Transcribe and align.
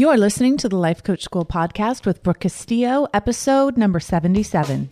You 0.00 0.08
are 0.08 0.16
listening 0.16 0.56
to 0.56 0.68
the 0.70 0.78
Life 0.78 1.02
Coach 1.02 1.22
School 1.24 1.44
podcast 1.44 2.06
with 2.06 2.22
Brooke 2.22 2.40
Castillo, 2.40 3.06
episode 3.12 3.76
number 3.76 4.00
77. 4.00 4.88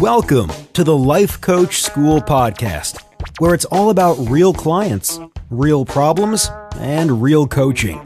Welcome 0.00 0.50
to 0.72 0.82
the 0.82 0.96
Life 0.96 1.40
Coach 1.40 1.80
School 1.80 2.20
podcast, 2.20 3.00
where 3.38 3.54
it's 3.54 3.66
all 3.66 3.90
about 3.90 4.14
real 4.28 4.52
clients, 4.52 5.20
real 5.50 5.84
problems, 5.84 6.50
and 6.78 7.22
real 7.22 7.46
coaching. 7.46 8.02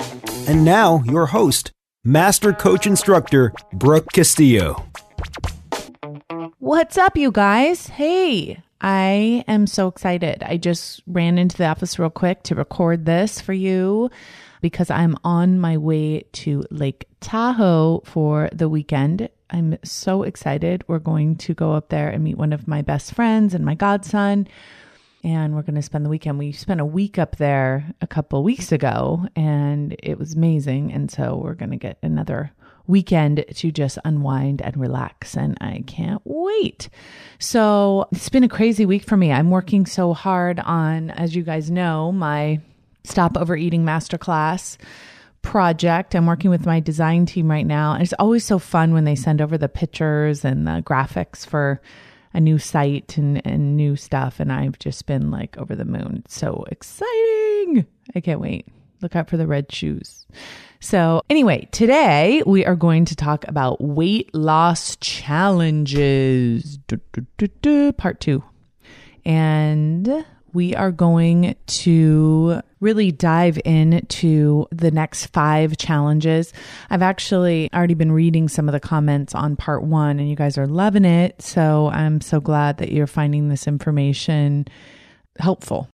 And 0.47 0.67
now, 0.67 1.03
your 1.07 1.25
host, 1.25 1.73
Master 2.05 2.53
Coach 2.53 2.87
Instructor 2.87 3.55
Brooke 3.73 4.13
Castillo. 4.13 4.85
What's 6.59 6.99
up, 6.99 7.17
you 7.17 7.33
guys? 7.33 7.87
Hey, 7.87 8.63
I 8.83 9.43
am 9.49 9.67
so 9.67 9.89
excited. 9.89 10.43
I 10.43 10.59
just 10.59 11.03
ran 11.07 11.39
into 11.39 11.57
the 11.57 11.65
office 11.65 11.99
real 11.99 12.11
quick 12.11 12.43
to 12.43 12.55
record 12.55 13.07
this 13.07 13.41
for 13.41 13.55
you 13.55 14.11
because 14.65 14.89
I'm 14.89 15.15
on 15.25 15.61
my 15.61 15.77
way 15.77 16.23
to 16.33 16.65
Lake 16.71 17.07
Tahoe 17.21 18.01
for 18.07 18.49
the 18.51 18.67
weekend. 18.67 19.29
I'm 19.51 19.77
so 19.85 20.23
excited. 20.23 20.83
We're 20.89 21.01
going 21.01 21.37
to 21.37 21.53
go 21.53 21.73
up 21.73 21.91
there 21.91 22.09
and 22.09 22.25
meet 22.25 22.39
one 22.39 22.55
of 22.55 22.67
my 22.67 22.81
best 22.81 23.13
friends 23.13 23.53
and 23.53 23.63
my 23.63 23.75
godson. 23.75 24.49
And 25.23 25.55
we're 25.55 25.61
going 25.61 25.75
to 25.75 25.83
spend 25.83 26.07
the 26.07 26.09
weekend. 26.09 26.39
We 26.39 26.53
spent 26.53 26.81
a 26.81 26.87
week 26.87 27.19
up 27.19 27.37
there 27.37 27.93
a 28.01 28.07
couple 28.07 28.43
weeks 28.43 28.73
ago 28.73 29.29
and 29.37 29.95
it 30.03 30.19
was 30.19 30.33
amazing. 30.33 30.95
And 30.95 31.11
so 31.11 31.37
we're 31.37 31.53
going 31.53 31.73
to 31.73 31.77
get 31.77 31.99
another 32.03 32.51
weekend 32.87 33.45
to 33.57 33.71
just 33.71 33.99
unwind 34.03 34.63
and 34.63 34.79
relax. 34.79 35.37
And 35.37 35.59
I 35.61 35.85
can't 35.87 36.23
wait. 36.25 36.89
So 37.39 38.09
it's 38.13 38.31
been 38.31 38.45
a 38.45 38.49
crazy 38.49 38.87
week 38.87 39.05
for 39.05 39.19
me. 39.19 39.31
I'm 39.31 39.51
working 39.51 39.85
so 39.85 40.15
hard 40.15 40.59
on, 40.61 41.11
as 41.11 41.37
you 41.37 41.43
guys 41.43 41.71
know, 41.71 42.13
my 42.13 42.63
Stop 43.05 43.37
Overeating 43.37 43.85
Masterclass 43.85 44.79
project. 45.43 46.15
I'm 46.15 46.27
working 46.27 46.51
with 46.51 46.67
my 46.67 46.81
design 46.81 47.27
team 47.27 47.51
right 47.51 47.67
now. 47.67 47.93
And 47.93 48.03
it's 48.03 48.15
always 48.15 48.45
so 48.45 48.59
fun 48.59 48.93
when 48.93 49.05
they 49.05 49.15
send 49.15 49.41
over 49.41 49.57
the 49.59 49.69
pictures 49.69 50.45
and 50.45 50.67
the 50.67 50.83
graphics 50.85 51.47
for 51.47 51.81
a 52.33 52.41
new 52.41 52.59
site 52.59 53.17
and, 53.17 53.41
and 53.47 53.77
new 53.77 53.95
stuff. 53.95 54.41
And 54.41 54.51
I've 54.53 54.79
just 54.79 55.07
been 55.07 55.31
like 55.31 55.57
over 55.59 55.77
the 55.77 55.85
moon. 55.85 56.25
So 56.29 56.65
exciting. 56.71 57.87
I 58.15 58.21
can't 58.21 58.41
wait. 58.41 58.67
Look 59.03 59.15
out 59.15 59.29
for 59.29 59.37
the 59.37 59.47
red 59.47 59.71
shoes. 59.71 60.27
So, 60.81 61.23
anyway, 61.29 61.69
today 61.73 62.43
we 62.47 62.65
are 62.65 62.77
going 62.77 63.05
to 63.07 63.17
talk 63.17 63.47
about 63.49 63.83
weight 63.83 64.35
loss 64.35 64.97
challenges, 64.97 66.79
part 67.99 68.21
two. 68.21 68.43
And 69.25 70.25
we 70.55 70.75
are 70.75 70.93
going 70.93 71.57
to 71.67 72.61
really 72.81 73.11
dive 73.11 73.59
into 73.65 74.67
the 74.71 74.91
next 74.91 75.27
five 75.27 75.77
challenges. 75.77 76.53
I've 76.91 77.03
actually 77.03 77.69
already 77.75 77.95
been 77.95 78.13
reading 78.13 78.49
some 78.49 78.69
of 78.69 78.73
the 78.73 78.81
comments 78.81 79.35
on 79.35 79.57
part 79.57 79.83
one, 79.83 80.19
and 80.19 80.31
you 80.31 80.37
guys 80.37 80.57
are 80.57 80.67
loving 80.67 81.05
it. 81.05 81.43
So 81.43 81.91
I'm 81.93 82.21
so 82.21 82.41
glad 82.41 82.79
that 82.79 82.93
you're 82.93 83.07
finding 83.07 83.49
this 83.49 83.67
information 83.67 84.67
helpful. 85.39 85.89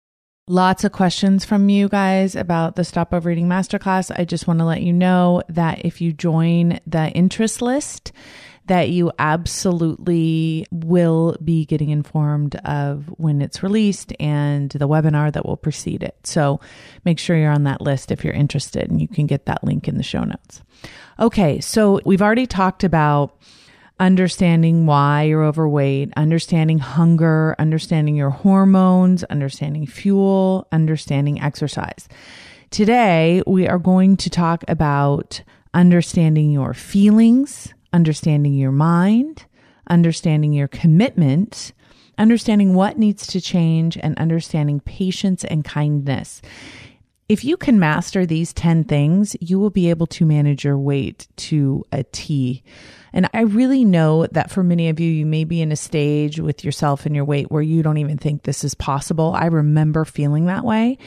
Lots 0.49 0.85
of 0.85 0.93
questions 0.93 1.45
from 1.45 1.69
you 1.69 1.89
guys 1.89 2.37
about 2.37 2.77
the 2.77 2.85
Stop 2.85 3.13
Overeating 3.13 3.49
Masterclass. 3.49 4.17
I 4.17 4.25
just 4.25 4.47
want 4.47 4.61
to 4.61 4.65
let 4.65 4.81
you 4.81 4.93
know 4.93 5.43
that 5.49 5.85
if 5.85 6.01
you 6.01 6.13
join 6.13 6.79
the 6.87 7.11
interest 7.11 7.61
list, 7.61 8.13
that 8.67 8.91
you 8.91 9.13
absolutely 9.19 10.67
will 10.71 11.37
be 11.43 11.65
getting 11.65 11.91
informed 11.91 12.57
of 12.65 13.07
when 13.17 13.41
it's 13.41 13.63
released 13.63 14.13
and 14.19 14.71
the 14.71 14.89
webinar 14.89 15.33
that 15.33 15.47
will 15.47 15.57
precede 15.57 16.03
it. 16.03 16.17
So 16.25 16.61
make 17.05 17.19
sure 17.19 17.37
you're 17.37 17.53
on 17.53 17.65
that 17.65 17.81
list 17.81 18.11
if 18.11 18.25
you're 18.25 18.33
interested, 18.35 18.91
and 18.91 19.01
you 19.01 19.09
can 19.09 19.27
get 19.27 19.47
that 19.47 19.63
link 19.63 19.89
in 19.89 19.97
the 19.97 20.03
show 20.03 20.25
notes. 20.25 20.63
Okay, 21.19 21.61
so 21.61 22.01
we've 22.05 22.23
already 22.23 22.47
talked 22.47 22.85
about 22.85 23.39
understanding 23.99 24.85
why 24.85 25.23
you're 25.23 25.45
overweight, 25.45 26.13
understanding 26.17 26.79
hunger, 26.79 27.57
understanding 27.59 28.15
your 28.15 28.31
hormones, 28.31 29.25
understanding 29.25 29.87
fuel, 29.87 30.69
understanding 30.71 31.41
exercise. 31.41 32.09
Today, 32.71 33.43
we 33.47 33.67
are 33.67 33.79
going 33.79 34.17
to 34.19 34.29
talk 34.29 34.65
about 34.69 35.41
understanding 35.73 36.51
your 36.51 36.75
feelings, 36.75 37.73
understanding 37.97 38.53
your 38.53 38.73
mind, 38.73 39.47
understanding 39.89 40.53
your 40.53 40.69
commitment, 40.69 41.73
understanding 42.19 42.75
what 42.75 42.99
needs 42.99 43.27
to 43.29 43.41
change, 43.41 43.97
and 43.97 44.19
understanding 44.19 44.81
patience 44.81 45.45
and 45.45 45.65
kindness. 45.65 46.43
If 47.29 47.43
you 47.43 47.57
can 47.57 47.81
master 47.81 48.27
these 48.27 48.53
10 48.53 48.85
things, 48.85 49.35
you 49.41 49.59
will 49.59 49.71
be 49.71 49.89
able 49.89 50.07
to 50.09 50.27
manage 50.27 50.63
your 50.63 50.79
weight 50.79 51.27
to 51.37 51.85
a 51.91 52.05
T. 52.05 52.63
And 53.15 53.31
I 53.33 53.41
really 53.41 53.85
know 53.85 54.27
that 54.27 54.51
for 54.51 54.63
many 54.63 54.91
of 54.91 55.01
you, 55.01 55.11
you 55.11 55.25
may 55.25 55.45
be 55.45 55.63
in 55.63 55.73
a 55.73 55.77
stage 55.77 56.39
with 56.39 56.65
yourself 56.65 57.07
and 57.07 57.17
your 57.17 57.25
weight 57.25 57.51
where 57.51 57.63
you 57.63 57.83
don't 57.83 57.97
even 57.97 58.19
think 58.19 58.43
this 58.43 58.63
is 58.63 58.75
possible. 58.75 59.33
I 59.35 59.47
remember 59.47 60.05
feeling 60.05 60.47
that 60.47 60.65
way. 60.65 60.99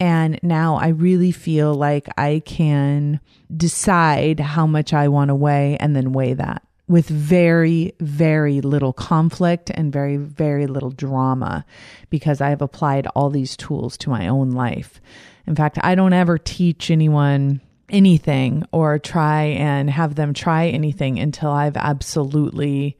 And 0.00 0.40
now 0.42 0.76
I 0.76 0.88
really 0.88 1.30
feel 1.30 1.74
like 1.74 2.08
I 2.16 2.42
can 2.44 3.20
decide 3.54 4.40
how 4.40 4.66
much 4.66 4.94
I 4.94 5.08
want 5.08 5.28
to 5.28 5.34
weigh 5.34 5.76
and 5.76 5.94
then 5.94 6.12
weigh 6.12 6.32
that 6.34 6.62
with 6.88 7.06
very, 7.06 7.94
very 8.00 8.60
little 8.60 8.92
conflict 8.92 9.70
and 9.72 9.92
very, 9.92 10.16
very 10.16 10.66
little 10.66 10.90
drama 10.90 11.64
because 12.08 12.40
I 12.40 12.48
have 12.48 12.62
applied 12.62 13.06
all 13.14 13.30
these 13.30 13.56
tools 13.56 13.96
to 13.98 14.10
my 14.10 14.26
own 14.26 14.50
life. 14.50 15.00
In 15.46 15.54
fact, 15.54 15.78
I 15.82 15.94
don't 15.94 16.12
ever 16.12 16.36
teach 16.36 16.90
anyone 16.90 17.60
anything 17.88 18.64
or 18.72 18.98
try 18.98 19.42
and 19.44 19.88
have 19.88 20.16
them 20.16 20.34
try 20.34 20.66
anything 20.66 21.20
until 21.20 21.50
I've 21.50 21.76
absolutely 21.76 22.96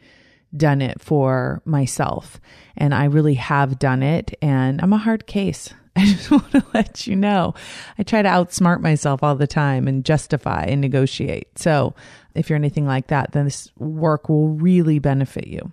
done 0.56 0.82
it 0.82 1.00
for 1.00 1.60
myself. 1.64 2.40
And 2.76 2.94
I 2.94 3.06
really 3.06 3.34
have 3.34 3.78
done 3.78 4.02
it. 4.04 4.36
And 4.40 4.80
I'm 4.80 4.92
a 4.92 4.98
hard 4.98 5.26
case. 5.26 5.74
I 5.96 6.06
just 6.06 6.30
want 6.30 6.50
to 6.52 6.64
let 6.72 7.06
you 7.06 7.16
know. 7.16 7.54
I 7.98 8.04
try 8.04 8.22
to 8.22 8.28
outsmart 8.28 8.80
myself 8.80 9.22
all 9.22 9.34
the 9.34 9.46
time 9.46 9.88
and 9.88 10.04
justify 10.04 10.64
and 10.64 10.80
negotiate. 10.80 11.58
So, 11.58 11.94
if 12.34 12.48
you're 12.48 12.56
anything 12.56 12.86
like 12.86 13.08
that, 13.08 13.32
then 13.32 13.44
this 13.44 13.72
work 13.76 14.28
will 14.28 14.50
really 14.50 15.00
benefit 15.00 15.48
you. 15.48 15.72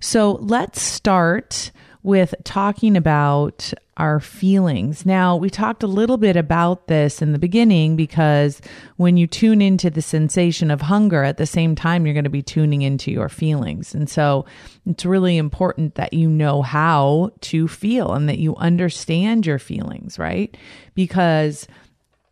So, 0.00 0.32
let's 0.40 0.80
start 0.80 1.72
with 2.06 2.36
talking 2.44 2.96
about 2.96 3.74
our 3.96 4.20
feelings. 4.20 5.04
Now, 5.04 5.34
we 5.34 5.50
talked 5.50 5.82
a 5.82 5.88
little 5.88 6.18
bit 6.18 6.36
about 6.36 6.86
this 6.86 7.20
in 7.20 7.32
the 7.32 7.38
beginning 7.38 7.96
because 7.96 8.62
when 8.96 9.16
you 9.16 9.26
tune 9.26 9.60
into 9.60 9.90
the 9.90 10.00
sensation 10.00 10.70
of 10.70 10.82
hunger, 10.82 11.24
at 11.24 11.36
the 11.36 11.46
same 11.46 11.74
time, 11.74 12.06
you're 12.06 12.14
going 12.14 12.22
to 12.22 12.30
be 12.30 12.42
tuning 12.42 12.82
into 12.82 13.10
your 13.10 13.28
feelings. 13.28 13.92
And 13.92 14.08
so 14.08 14.46
it's 14.86 15.04
really 15.04 15.36
important 15.36 15.96
that 15.96 16.12
you 16.12 16.28
know 16.28 16.62
how 16.62 17.32
to 17.40 17.66
feel 17.66 18.12
and 18.12 18.28
that 18.28 18.38
you 18.38 18.54
understand 18.54 19.44
your 19.44 19.58
feelings, 19.58 20.16
right? 20.16 20.56
Because 20.94 21.66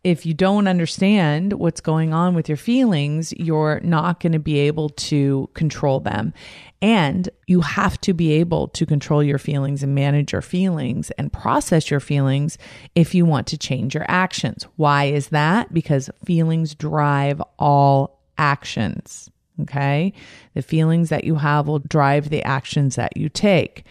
if 0.05 0.25
you 0.25 0.33
don't 0.33 0.67
understand 0.67 1.51
what's 1.51 1.81
going 1.81 2.13
on 2.13 2.33
with 2.33 2.47
your 2.47 2.57
feelings, 2.57 3.33
you're 3.33 3.81
not 3.83 4.21
going 4.21 4.33
to 4.33 4.39
be 4.39 4.59
able 4.59 4.87
to 4.89 5.49
control 5.53 5.99
them. 5.99 6.31
And 6.85 7.27
you 7.47 7.61
have 7.61 7.99
to 8.01 8.13
be 8.13 8.33
able 8.33 8.67
to 8.67 8.85
control 8.85 9.23
your 9.23 9.39
feelings 9.39 9.81
and 9.81 9.95
manage 9.95 10.33
your 10.33 10.43
feelings 10.43 11.09
and 11.17 11.33
process 11.33 11.89
your 11.89 11.99
feelings 11.99 12.59
if 12.93 13.15
you 13.15 13.25
want 13.25 13.47
to 13.47 13.57
change 13.57 13.95
your 13.95 14.05
actions. 14.07 14.67
Why 14.75 15.05
is 15.05 15.29
that? 15.29 15.73
Because 15.73 16.11
feelings 16.25 16.75
drive 16.75 17.41
all 17.57 18.21
actions. 18.37 19.31
Okay. 19.63 20.13
The 20.53 20.61
feelings 20.61 21.09
that 21.09 21.23
you 21.23 21.33
have 21.33 21.67
will 21.67 21.79
drive 21.79 22.29
the 22.29 22.43
actions 22.43 22.97
that 22.97 23.17
you 23.17 23.29
take. 23.29 23.83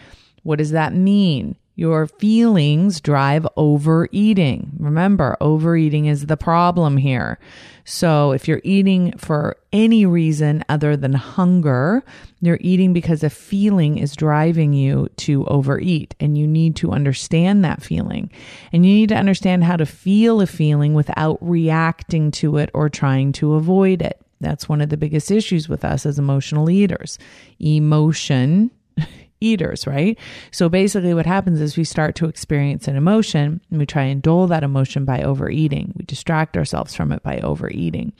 What 0.44 0.58
does 0.58 0.70
that 0.70 0.94
mean? 0.94 1.56
Your 1.76 2.06
feelings 2.06 3.00
drive 3.00 3.46
overeating. 3.56 4.72
Remember, 4.78 5.36
overeating 5.40 6.06
is 6.06 6.26
the 6.26 6.36
problem 6.36 6.96
here. 6.96 7.40
So 7.84 8.30
if 8.30 8.46
you're 8.46 8.60
eating 8.62 9.12
for 9.18 9.56
any 9.72 10.06
reason 10.06 10.64
other 10.68 10.96
than 10.96 11.14
hunger, 11.14 12.04
you're 12.40 12.58
eating 12.60 12.92
because 12.92 13.24
a 13.24 13.30
feeling 13.30 13.98
is 13.98 14.14
driving 14.14 14.72
you 14.72 15.08
to 15.16 15.44
overeat 15.46 16.14
and 16.20 16.38
you 16.38 16.46
need 16.46 16.76
to 16.76 16.92
understand 16.92 17.64
that 17.64 17.82
feeling. 17.82 18.30
And 18.72 18.86
you 18.86 18.94
need 18.94 19.08
to 19.08 19.16
understand 19.16 19.64
how 19.64 19.76
to 19.76 19.86
feel 19.86 20.40
a 20.40 20.46
feeling 20.46 20.94
without 20.94 21.38
reacting 21.40 22.30
to 22.32 22.56
it 22.58 22.70
or 22.72 22.88
trying 22.88 23.32
to 23.32 23.54
avoid 23.54 24.00
it. 24.00 24.20
That's 24.40 24.68
one 24.68 24.80
of 24.80 24.90
the 24.90 24.96
biggest 24.96 25.30
issues 25.30 25.68
with 25.68 25.84
us 25.84 26.06
as 26.06 26.18
emotional 26.18 26.70
eaters. 26.70 27.18
Emotion 27.58 28.70
eaters, 29.44 29.86
right? 29.86 30.18
So 30.50 30.68
basically, 30.68 31.14
what 31.14 31.26
happens 31.26 31.60
is 31.60 31.76
we 31.76 31.84
start 31.84 32.14
to 32.16 32.26
experience 32.26 32.88
an 32.88 32.96
emotion 32.96 33.60
and 33.70 33.78
we 33.78 33.86
try 33.86 34.02
and 34.04 34.22
dull 34.22 34.46
that 34.48 34.64
emotion 34.64 35.04
by 35.04 35.22
overeating. 35.22 35.92
We 35.96 36.04
distract 36.04 36.56
ourselves 36.56 36.94
from 36.94 37.12
it 37.12 37.22
by 37.22 37.38
overeating. 37.38 38.12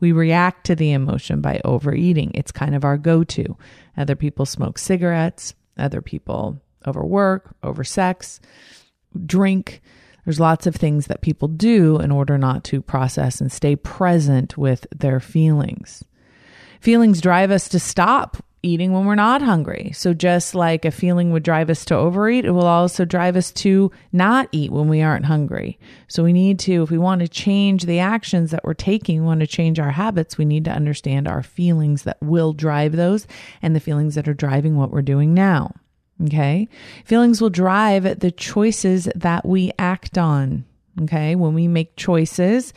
We 0.00 0.12
react 0.12 0.66
to 0.66 0.74
the 0.74 0.92
emotion 0.92 1.40
by 1.40 1.60
overeating. 1.64 2.32
It's 2.34 2.52
kind 2.52 2.74
of 2.74 2.84
our 2.84 2.98
go 2.98 3.24
to. 3.24 3.56
Other 3.96 4.16
people 4.16 4.46
smoke 4.46 4.78
cigarettes, 4.78 5.54
other 5.76 6.00
people 6.00 6.60
overwork, 6.86 7.54
oversex, 7.62 8.40
drink. 9.26 9.82
There's 10.24 10.40
lots 10.40 10.66
of 10.66 10.76
things 10.76 11.06
that 11.06 11.22
people 11.22 11.48
do 11.48 11.98
in 11.98 12.10
order 12.10 12.38
not 12.38 12.64
to 12.64 12.82
process 12.82 13.40
and 13.40 13.50
stay 13.50 13.76
present 13.76 14.56
with 14.56 14.86
their 14.94 15.20
feelings. 15.20 16.04
Feelings 16.80 17.20
drive 17.20 17.50
us 17.50 17.68
to 17.70 17.78
stop 17.78 18.38
eating 18.62 18.92
when 18.92 19.06
we're 19.06 19.14
not 19.14 19.42
hungry. 19.42 19.90
So 19.94 20.12
just 20.12 20.54
like 20.54 20.84
a 20.84 20.90
feeling 20.90 21.30
would 21.30 21.42
drive 21.42 21.70
us 21.70 21.84
to 21.86 21.96
overeat, 21.96 22.44
it 22.44 22.50
will 22.50 22.66
also 22.66 23.04
drive 23.04 23.36
us 23.36 23.52
to 23.52 23.90
not 24.12 24.48
eat 24.52 24.70
when 24.70 24.88
we 24.88 25.02
aren't 25.02 25.24
hungry. 25.24 25.78
So 26.08 26.22
we 26.22 26.32
need 26.32 26.58
to, 26.60 26.82
if 26.82 26.90
we 26.90 26.98
want 26.98 27.20
to 27.22 27.28
change 27.28 27.84
the 27.84 28.00
actions 28.00 28.50
that 28.50 28.64
we're 28.64 28.74
taking, 28.74 29.24
want 29.24 29.40
to 29.40 29.46
change 29.46 29.78
our 29.78 29.90
habits, 29.90 30.36
we 30.36 30.44
need 30.44 30.64
to 30.66 30.72
understand 30.72 31.26
our 31.26 31.42
feelings 31.42 32.02
that 32.02 32.18
will 32.20 32.52
drive 32.52 32.92
those 32.92 33.26
and 33.62 33.74
the 33.74 33.80
feelings 33.80 34.14
that 34.14 34.28
are 34.28 34.34
driving 34.34 34.76
what 34.76 34.90
we're 34.90 35.02
doing 35.02 35.32
now. 35.32 35.74
Okay. 36.24 36.68
Feelings 37.04 37.40
will 37.40 37.50
drive 37.50 38.20
the 38.20 38.30
choices 38.30 39.08
that 39.14 39.46
we 39.46 39.72
act 39.78 40.18
on. 40.18 40.66
Okay. 41.02 41.34
When 41.34 41.54
we 41.54 41.66
make 41.66 41.96
choices, 41.96 42.74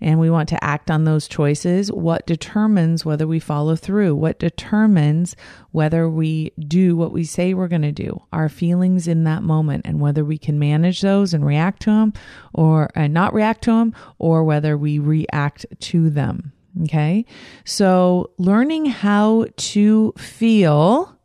and 0.00 0.20
we 0.20 0.30
want 0.30 0.48
to 0.50 0.64
act 0.64 0.90
on 0.90 1.04
those 1.04 1.28
choices, 1.28 1.90
what 1.90 2.26
determines 2.26 3.04
whether 3.04 3.26
we 3.26 3.38
follow 3.38 3.76
through? 3.76 4.14
What 4.14 4.38
determines 4.38 5.36
whether 5.72 6.08
we 6.08 6.52
do 6.58 6.96
what 6.96 7.12
we 7.12 7.24
say 7.24 7.54
we're 7.54 7.68
going 7.68 7.82
to 7.82 7.92
do? 7.92 8.22
Our 8.32 8.48
feelings 8.48 9.08
in 9.08 9.24
that 9.24 9.42
moment 9.42 9.86
and 9.86 10.00
whether 10.00 10.24
we 10.24 10.38
can 10.38 10.58
manage 10.58 11.00
those 11.00 11.32
and 11.34 11.44
react 11.44 11.82
to 11.82 11.90
them 11.90 12.12
or 12.52 12.90
and 12.94 13.12
not 13.14 13.34
react 13.34 13.64
to 13.64 13.72
them 13.72 13.94
or 14.18 14.44
whether 14.44 14.76
we 14.76 14.98
react 14.98 15.66
to 15.80 16.10
them. 16.10 16.52
Okay. 16.82 17.24
So 17.64 18.30
learning 18.38 18.86
how 18.86 19.46
to 19.56 20.12
feel 20.18 21.16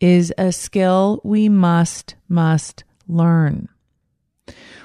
is 0.00 0.32
a 0.38 0.52
skill 0.52 1.20
we 1.24 1.48
must, 1.48 2.14
must 2.28 2.84
learn. 3.08 3.68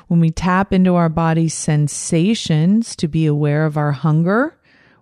When 0.10 0.20
we 0.20 0.32
tap 0.32 0.74
into 0.74 0.96
our 0.96 1.08
body's 1.08 1.54
sensations 1.54 2.96
to 2.96 3.08
be 3.08 3.28
aware 3.28 3.68
of 3.68 3.78
our 3.78 3.92
hunger, 3.92 4.58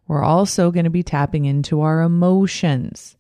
we're 0.06 0.22
also 0.22 0.70
going 0.70 0.84
to 0.84 0.90
be 0.90 1.02
tapping 1.02 1.46
into 1.46 1.80
our 1.80 2.02
emotions. 2.02 3.16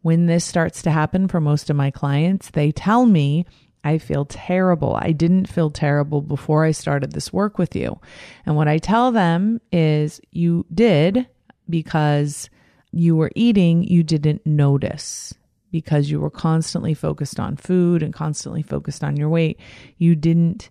When 0.00 0.24
this 0.24 0.46
starts 0.46 0.80
to 0.82 0.90
happen 0.90 1.28
for 1.28 1.38
most 1.38 1.68
of 1.68 1.76
my 1.76 1.90
clients, 1.90 2.48
they 2.48 2.72
tell 2.72 3.04
me, 3.04 3.44
I 3.84 3.98
feel 3.98 4.24
terrible. 4.24 4.96
I 4.98 5.12
didn't 5.12 5.50
feel 5.50 5.70
terrible 5.70 6.22
before 6.22 6.64
I 6.64 6.70
started 6.70 7.12
this 7.12 7.30
work 7.30 7.58
with 7.58 7.76
you. 7.76 8.00
And 8.46 8.56
what 8.56 8.66
I 8.66 8.78
tell 8.78 9.12
them 9.12 9.60
is, 9.70 10.22
you 10.32 10.64
did 10.72 11.28
because 11.68 12.48
you 12.90 13.16
were 13.16 13.32
eating, 13.34 13.84
you 13.84 14.02
didn't 14.02 14.46
notice 14.46 15.34
because 15.70 16.10
you 16.10 16.20
were 16.20 16.30
constantly 16.30 16.94
focused 16.94 17.38
on 17.38 17.58
food 17.58 18.02
and 18.02 18.14
constantly 18.14 18.62
focused 18.62 19.04
on 19.04 19.18
your 19.18 19.28
weight. 19.28 19.60
You 19.98 20.16
didn't 20.16 20.70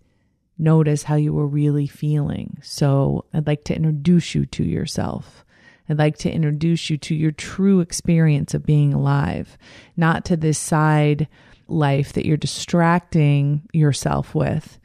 notice 0.58 1.04
how 1.04 1.16
you 1.16 1.34
were 1.34 1.48
really 1.48 1.88
feeling. 1.88 2.58
So 2.62 3.26
I'd 3.34 3.48
like 3.48 3.64
to 3.66 3.76
introduce 3.76 4.36
you 4.36 4.46
to 4.48 4.64
yourself. 4.64 5.46
I'd 5.90 5.98
like 5.98 6.18
to 6.18 6.32
introduce 6.32 6.90
you 6.90 6.98
to 6.98 7.16
your 7.16 7.32
true 7.32 7.80
experience 7.80 8.54
of 8.54 8.66
being 8.66 8.94
alive, 8.94 9.58
not 9.96 10.26
to 10.26 10.36
this 10.36 10.58
side 10.58 11.28
life 11.68 12.14
that 12.14 12.26
you're 12.26 12.38
distracting 12.38 13.62
yourself 13.74 14.36
with, 14.36 14.80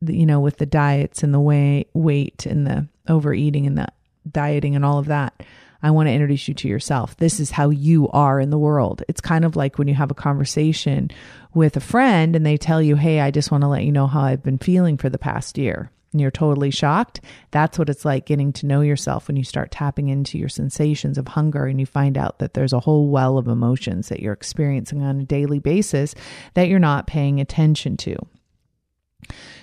you 0.00 0.26
know, 0.26 0.40
with 0.40 0.58
the 0.58 0.66
diets 0.66 1.22
and 1.22 1.32
the 1.32 1.40
way, 1.40 1.86
weight 1.92 2.46
and 2.46 2.66
the 2.66 2.88
overeating 3.08 3.66
and 3.66 3.78
the 3.78 3.88
dieting 4.30 4.74
and 4.74 4.84
all 4.84 4.98
of 4.98 5.06
that. 5.06 5.42
I 5.82 5.90
want 5.90 6.08
to 6.08 6.12
introduce 6.12 6.46
you 6.48 6.54
to 6.54 6.68
yourself. 6.68 7.16
This 7.16 7.40
is 7.40 7.50
how 7.50 7.70
you 7.70 8.08
are 8.10 8.38
in 8.38 8.50
the 8.50 8.58
world. 8.58 9.02
It's 9.08 9.20
kind 9.20 9.44
of 9.44 9.56
like 9.56 9.78
when 9.78 9.88
you 9.88 9.94
have 9.94 10.10
a 10.10 10.14
conversation 10.14 11.10
with 11.54 11.76
a 11.76 11.80
friend 11.80 12.36
and 12.36 12.44
they 12.44 12.56
tell 12.56 12.82
you, 12.82 12.96
Hey, 12.96 13.20
I 13.20 13.30
just 13.30 13.50
want 13.50 13.62
to 13.62 13.68
let 13.68 13.84
you 13.84 13.92
know 13.92 14.06
how 14.06 14.22
I've 14.22 14.42
been 14.42 14.58
feeling 14.58 14.96
for 14.98 15.08
the 15.08 15.18
past 15.18 15.58
year. 15.58 15.90
And 16.12 16.20
you're 16.20 16.32
totally 16.32 16.72
shocked. 16.72 17.20
That's 17.52 17.78
what 17.78 17.88
it's 17.88 18.04
like 18.04 18.26
getting 18.26 18.52
to 18.54 18.66
know 18.66 18.80
yourself 18.80 19.28
when 19.28 19.36
you 19.36 19.44
start 19.44 19.70
tapping 19.70 20.08
into 20.08 20.38
your 20.38 20.48
sensations 20.48 21.18
of 21.18 21.28
hunger 21.28 21.66
and 21.66 21.78
you 21.78 21.86
find 21.86 22.18
out 22.18 22.40
that 22.40 22.54
there's 22.54 22.72
a 22.72 22.80
whole 22.80 23.08
well 23.08 23.38
of 23.38 23.46
emotions 23.46 24.08
that 24.08 24.18
you're 24.18 24.32
experiencing 24.32 25.02
on 25.02 25.20
a 25.20 25.24
daily 25.24 25.60
basis 25.60 26.16
that 26.54 26.68
you're 26.68 26.80
not 26.80 27.06
paying 27.06 27.40
attention 27.40 27.96
to. 27.98 28.16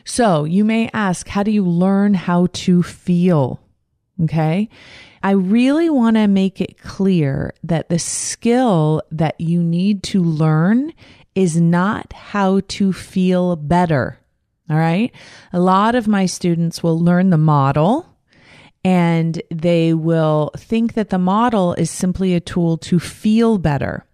So 0.06 0.46
you 0.46 0.64
may 0.64 0.90
ask, 0.94 1.28
how 1.28 1.44
do 1.44 1.52
you 1.52 1.66
learn 1.66 2.14
how 2.14 2.48
to 2.54 2.82
feel? 2.82 3.60
Okay. 4.24 4.70
I 5.22 5.32
really 5.32 5.90
want 5.90 6.16
to 6.16 6.28
make 6.28 6.62
it 6.62 6.80
clear 6.80 7.54
that 7.64 7.90
the 7.90 8.00
skill 8.00 9.02
that 9.12 9.40
you 9.40 9.62
need 9.62 10.04
to 10.04 10.24
learn 10.24 10.94
is 11.36 11.60
not 11.60 12.14
how 12.14 12.62
to 12.68 12.94
feel 12.94 13.56
better. 13.56 14.20
All 14.70 14.78
right. 14.78 15.12
A 15.54 15.60
lot 15.60 15.96
of 15.96 16.08
my 16.08 16.26
students 16.26 16.82
will 16.82 17.00
learn 17.00 17.30
the 17.30 17.38
model 17.38 18.06
and 18.84 19.42
they 19.52 19.94
will 19.94 20.52
think 20.58 20.94
that 20.94 21.10
the 21.10 21.20
model 21.20 21.74
is 21.74 21.92
simply 21.92 22.34
a 22.34 22.40
tool 22.40 22.78
to 22.78 23.00
feel 23.00 23.58
better. 23.58 24.06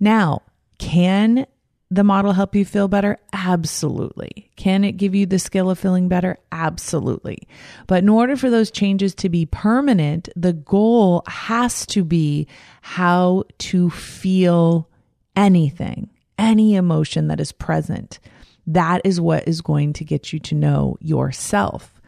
Now, 0.00 0.42
can 0.78 1.46
the 1.94 2.04
model 2.04 2.32
help 2.32 2.54
you 2.54 2.64
feel 2.64 2.88
better? 2.88 3.18
Absolutely. 3.32 4.50
Can 4.56 4.82
it 4.82 4.92
give 4.92 5.14
you 5.14 5.26
the 5.26 5.38
skill 5.38 5.68
of 5.68 5.78
feeling 5.78 6.08
better? 6.08 6.38
Absolutely. 6.50 7.46
But 7.86 8.02
in 8.02 8.08
order 8.08 8.34
for 8.34 8.48
those 8.48 8.70
changes 8.70 9.14
to 9.16 9.28
be 9.28 9.44
permanent, 9.44 10.30
the 10.34 10.54
goal 10.54 11.22
has 11.26 11.84
to 11.86 12.02
be 12.02 12.46
how 12.80 13.44
to 13.58 13.90
feel 13.90 14.88
anything, 15.36 16.08
any 16.38 16.76
emotion 16.76 17.28
that 17.28 17.40
is 17.40 17.52
present. 17.52 18.18
That 18.66 19.02
is 19.04 19.20
what 19.20 19.46
is 19.46 19.60
going 19.60 19.92
to 19.94 20.04
get 20.04 20.32
you 20.32 20.38
to 20.40 20.54
know 20.54 20.96
yourself. 21.00 22.00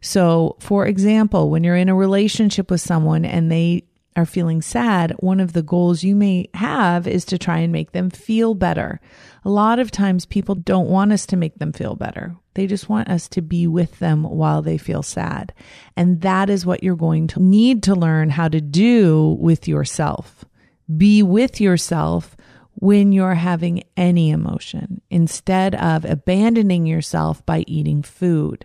So, 0.00 0.56
for 0.60 0.86
example, 0.86 1.50
when 1.50 1.64
you're 1.64 1.74
in 1.74 1.88
a 1.88 1.94
relationship 1.94 2.70
with 2.70 2.80
someone 2.80 3.24
and 3.24 3.50
they 3.50 3.84
are 4.16 4.26
feeling 4.26 4.62
sad, 4.62 5.12
one 5.20 5.40
of 5.40 5.52
the 5.52 5.62
goals 5.62 6.02
you 6.02 6.16
may 6.16 6.48
have 6.54 7.06
is 7.06 7.24
to 7.26 7.38
try 7.38 7.58
and 7.58 7.72
make 7.72 7.92
them 7.92 8.10
feel 8.10 8.54
better. 8.54 9.00
A 9.44 9.50
lot 9.50 9.78
of 9.78 9.90
times 9.90 10.24
people 10.24 10.54
don't 10.54 10.88
want 10.88 11.12
us 11.12 11.26
to 11.26 11.36
make 11.36 11.58
them 11.58 11.72
feel 11.72 11.94
better. 11.94 12.34
They 12.54 12.66
just 12.66 12.88
want 12.88 13.08
us 13.08 13.28
to 13.28 13.42
be 13.42 13.66
with 13.66 13.98
them 13.98 14.24
while 14.24 14.62
they 14.62 14.78
feel 14.78 15.02
sad. 15.02 15.52
And 15.96 16.22
that 16.22 16.48
is 16.48 16.64
what 16.64 16.82
you're 16.82 16.96
going 16.96 17.26
to 17.28 17.42
need 17.42 17.82
to 17.84 17.94
learn 17.94 18.30
how 18.30 18.48
to 18.48 18.60
do 18.60 19.36
with 19.38 19.68
yourself. 19.68 20.44
Be 20.96 21.22
with 21.22 21.60
yourself 21.60 22.36
when 22.76 23.12
you're 23.12 23.34
having 23.34 23.82
any 23.96 24.30
emotion 24.30 25.00
instead 25.10 25.74
of 25.74 26.04
abandoning 26.04 26.86
yourself 26.86 27.44
by 27.44 27.64
eating 27.66 28.02
food. 28.02 28.64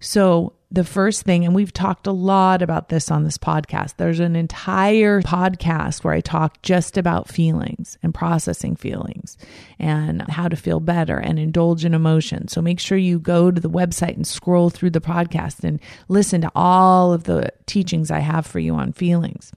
So 0.00 0.55
the 0.70 0.84
first 0.84 1.22
thing, 1.22 1.44
and 1.44 1.54
we've 1.54 1.72
talked 1.72 2.06
a 2.06 2.12
lot 2.12 2.60
about 2.60 2.88
this 2.88 3.10
on 3.10 3.22
this 3.22 3.38
podcast. 3.38 3.96
There's 3.96 4.18
an 4.18 4.34
entire 4.34 5.22
podcast 5.22 6.02
where 6.02 6.12
I 6.12 6.20
talk 6.20 6.60
just 6.62 6.98
about 6.98 7.28
feelings 7.28 7.96
and 8.02 8.12
processing 8.12 8.74
feelings 8.74 9.38
and 9.78 10.22
how 10.22 10.48
to 10.48 10.56
feel 10.56 10.80
better 10.80 11.18
and 11.18 11.38
indulge 11.38 11.84
in 11.84 11.94
emotion. 11.94 12.48
So 12.48 12.60
make 12.60 12.80
sure 12.80 12.98
you 12.98 13.20
go 13.20 13.50
to 13.52 13.60
the 13.60 13.70
website 13.70 14.16
and 14.16 14.26
scroll 14.26 14.68
through 14.70 14.90
the 14.90 15.00
podcast 15.00 15.62
and 15.62 15.80
listen 16.08 16.40
to 16.40 16.50
all 16.54 17.12
of 17.12 17.24
the 17.24 17.50
teachings 17.66 18.10
I 18.10 18.18
have 18.18 18.44
for 18.44 18.58
you 18.58 18.74
on 18.74 18.92
feelings. 18.92 19.52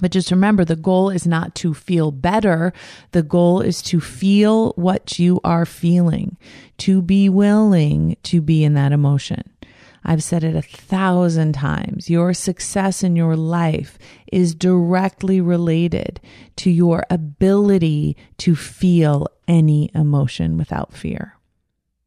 But 0.00 0.12
just 0.12 0.30
remember, 0.30 0.64
the 0.64 0.76
goal 0.76 1.10
is 1.10 1.26
not 1.26 1.54
to 1.56 1.74
feel 1.74 2.10
better. 2.10 2.72
The 3.10 3.22
goal 3.22 3.60
is 3.60 3.82
to 3.82 4.00
feel 4.00 4.72
what 4.76 5.18
you 5.18 5.40
are 5.44 5.66
feeling, 5.66 6.38
to 6.78 7.02
be 7.02 7.28
willing 7.28 8.16
to 8.22 8.40
be 8.40 8.64
in 8.64 8.74
that 8.74 8.92
emotion. 8.92 9.42
I've 10.08 10.24
said 10.24 10.42
it 10.42 10.56
a 10.56 10.62
thousand 10.62 11.52
times. 11.52 12.08
Your 12.08 12.32
success 12.32 13.02
in 13.02 13.14
your 13.14 13.36
life 13.36 13.98
is 14.32 14.54
directly 14.54 15.38
related 15.38 16.18
to 16.56 16.70
your 16.70 17.04
ability 17.10 18.16
to 18.38 18.56
feel 18.56 19.26
any 19.46 19.90
emotion 19.94 20.56
without 20.56 20.94
fear, 20.94 21.36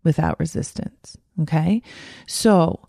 without 0.04 0.40
resistance. 0.40 1.16
Okay. 1.42 1.84
So 2.26 2.88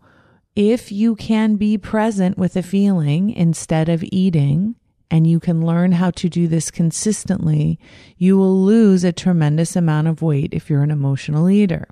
if 0.56 0.90
you 0.90 1.14
can 1.14 1.56
be 1.56 1.76
present 1.76 2.38
with 2.38 2.56
a 2.56 2.62
feeling 2.62 3.28
instead 3.28 3.90
of 3.90 4.02
eating, 4.10 4.76
and 5.10 5.26
you 5.26 5.38
can 5.38 5.66
learn 5.66 5.92
how 5.92 6.10
to 6.12 6.30
do 6.30 6.48
this 6.48 6.70
consistently, 6.70 7.78
you 8.16 8.38
will 8.38 8.64
lose 8.64 9.04
a 9.04 9.12
tremendous 9.12 9.76
amount 9.76 10.08
of 10.08 10.22
weight 10.22 10.54
if 10.54 10.70
you're 10.70 10.82
an 10.82 10.90
emotional 10.90 11.50
eater. 11.50 11.86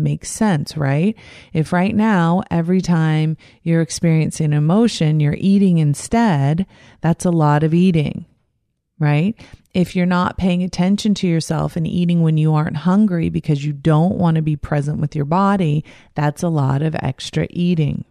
Makes 0.00 0.30
sense, 0.30 0.78
right? 0.78 1.14
If 1.52 1.74
right 1.74 1.94
now, 1.94 2.42
every 2.50 2.80
time 2.80 3.36
you're 3.62 3.82
experiencing 3.82 4.54
emotion, 4.54 5.20
you're 5.20 5.36
eating 5.38 5.76
instead, 5.76 6.64
that's 7.02 7.26
a 7.26 7.30
lot 7.30 7.62
of 7.62 7.74
eating, 7.74 8.24
right? 8.98 9.38
If 9.74 9.94
you're 9.94 10.06
not 10.06 10.38
paying 10.38 10.62
attention 10.62 11.12
to 11.16 11.28
yourself 11.28 11.76
and 11.76 11.86
eating 11.86 12.22
when 12.22 12.38
you 12.38 12.54
aren't 12.54 12.78
hungry 12.78 13.28
because 13.28 13.62
you 13.62 13.74
don't 13.74 14.16
want 14.16 14.36
to 14.36 14.42
be 14.42 14.56
present 14.56 15.00
with 15.00 15.14
your 15.14 15.26
body, 15.26 15.84
that's 16.14 16.42
a 16.42 16.48
lot 16.48 16.80
of 16.80 16.96
extra 17.02 17.46
eating. 17.50 18.06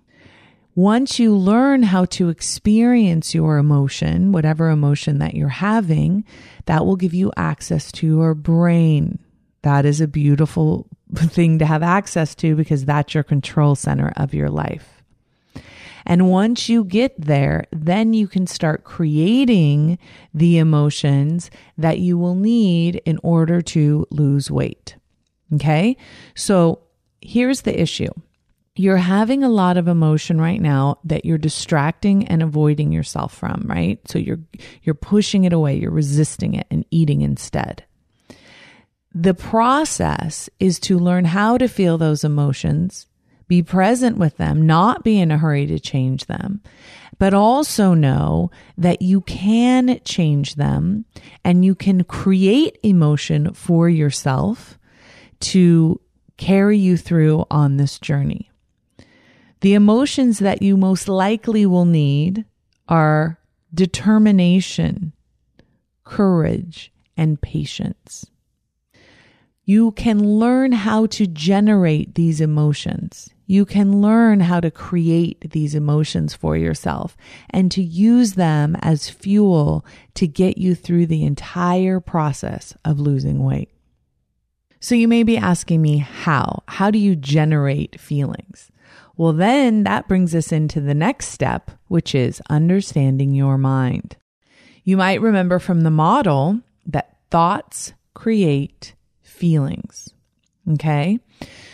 Once 0.76 1.18
you 1.18 1.36
learn 1.36 1.82
how 1.82 2.06
to 2.06 2.30
experience 2.30 3.34
your 3.34 3.58
emotion, 3.58 4.32
whatever 4.32 4.70
emotion 4.70 5.18
that 5.18 5.34
you're 5.34 5.50
having, 5.50 6.24
that 6.68 6.86
will 6.86 6.96
give 6.96 7.16
you 7.16 7.32
access 7.36 7.92
to 7.92 8.06
your 8.06 8.36
brain 8.36 9.18
That 9.62 9.86
is 9.86 10.02
a 10.02 10.08
beautiful 10.08 10.88
thing 11.16 11.60
to 11.60 11.66
have 11.66 11.84
access 11.84 12.36
to 12.36 12.56
because 12.56 12.86
that's 12.86 13.14
your 13.14 13.24
control 13.24 13.76
center 13.76 14.14
of 14.16 14.34
your 14.34 14.50
life. 14.50 15.00
And 16.06 16.30
once 16.30 16.70
you 16.70 16.86
get 16.86 17.20
there, 17.20 17.66
then 17.72 18.14
you 18.14 18.28
can 18.28 18.48
start 18.48 18.84
creating 18.84 20.00
the 20.34 20.58
emotions 20.58 21.52
that 21.78 22.00
you 22.00 22.18
will 22.18 22.36
need 22.36 22.96
in 23.06 23.20
order 23.22 23.62
to 23.62 24.08
lose 24.10 24.50
weight. 24.50 24.96
Okay. 25.54 25.98
So 26.36 26.80
here's 27.22 27.62
the 27.62 27.80
issue. 27.80 28.10
You're 28.76 28.98
having 28.98 29.44
a 29.44 29.50
lot 29.50 29.78
of 29.78 29.88
emotion 29.88 30.40
right 30.40 30.62
now 30.62 31.00
that 31.04 31.26
you're 31.26 31.38
distracting 31.38 32.26
and 32.28 32.42
avoiding 32.42 32.92
yourself 32.92 33.34
from, 33.34 33.66
right? 33.66 34.00
So 34.08 34.18
you're, 34.18 34.40
you're 34.84 34.96
pushing 34.96 35.44
it 35.44 35.52
away. 35.52 35.76
You're 35.76 35.92
resisting 35.92 36.54
it 36.54 36.66
and 36.72 36.86
eating 36.90 37.22
instead. 37.22 37.84
The 39.14 39.34
process 39.34 40.50
is 40.60 40.80
to 40.82 41.00
learn 41.00 41.26
how 41.26 41.58
to 41.58 41.68
feel 41.68 41.98
those 41.98 42.24
emotions, 42.24 43.08
be 43.48 43.64
present 43.64 44.18
with 44.18 44.38
them, 44.38 44.68
not 44.68 45.04
be 45.04 45.20
in 45.20 45.32
a 45.32 45.38
hurry 45.38 45.66
to 45.66 45.80
change 45.80 46.28
them, 46.28 46.62
but 47.18 47.34
also 47.34 47.96
know 47.96 48.52
that 48.78 49.02
you 49.02 49.22
can 49.22 50.00
change 50.06 50.56
them 50.56 51.06
and 51.44 51.66
you 51.66 51.74
can 51.74 52.04
create 52.04 52.78
emotion 52.84 53.54
for 53.54 53.90
yourself 53.90 54.78
to 55.40 56.00
carry 56.38 56.78
you 56.78 56.96
through 56.96 57.46
on 57.50 57.78
this 57.78 57.98
journey. 57.98 58.52
The 59.62 59.74
emotions 59.74 60.40
that 60.40 60.62
you 60.62 60.78
most 60.78 61.10
likely 61.10 61.66
will 61.66 61.86
need 61.86 62.46
are 62.88 63.40
determination, 63.74 65.14
courage, 66.04 66.94
and 67.18 67.42
patience 67.42 68.28
you 69.70 69.92
can 69.92 70.40
learn 70.40 70.72
how 70.72 71.06
to 71.06 71.28
generate 71.28 72.16
these 72.16 72.42
emotions. 72.42 73.30
You 73.46 73.66
can 73.66 74.02
learn 74.02 74.40
how 74.40 74.60
to 74.62 74.72
create 74.72 75.52
these 75.52 75.76
emotions 75.76 76.34
for 76.34 76.58
yourself 76.58 77.16
and 77.52 77.72
to 77.74 77.84
use 77.84 78.34
them 78.34 78.76
as 78.82 79.12
fuel 79.12 79.86
to 80.16 80.26
get 80.26 80.58
you 80.58 80.74
through 80.74 81.06
the 81.06 81.24
entire 81.24 82.00
process 82.00 82.76
of 82.84 83.00
losing 83.00 83.44
weight. 83.44 83.70
So 84.80 84.96
you 84.96 85.08
may 85.08 85.22
be 85.22 85.38
asking 85.38 85.84
me, 85.84 86.00
how? 86.00 86.64
How 86.68 86.90
do 86.90 86.98
you 86.98 87.16
generate 87.16 88.02
feelings? 88.02 88.72
Well, 89.18 89.34
then 89.34 89.84
that 89.84 90.08
brings 90.08 90.34
us 90.34 90.52
into 90.52 90.82
the 90.82 90.96
next 90.96 91.28
step, 91.28 91.70
which 91.90 92.16
is 92.16 92.42
understanding 92.50 93.36
your 93.36 93.60
mind. 93.60 94.18
You 94.84 94.98
might 94.98 95.22
remember 95.22 95.60
from 95.60 95.82
the 95.82 95.92
model 95.92 96.60
that 96.88 97.18
thoughts 97.30 97.94
create 98.16 98.96
feelings. 99.40 100.10
Okay. 100.74 101.20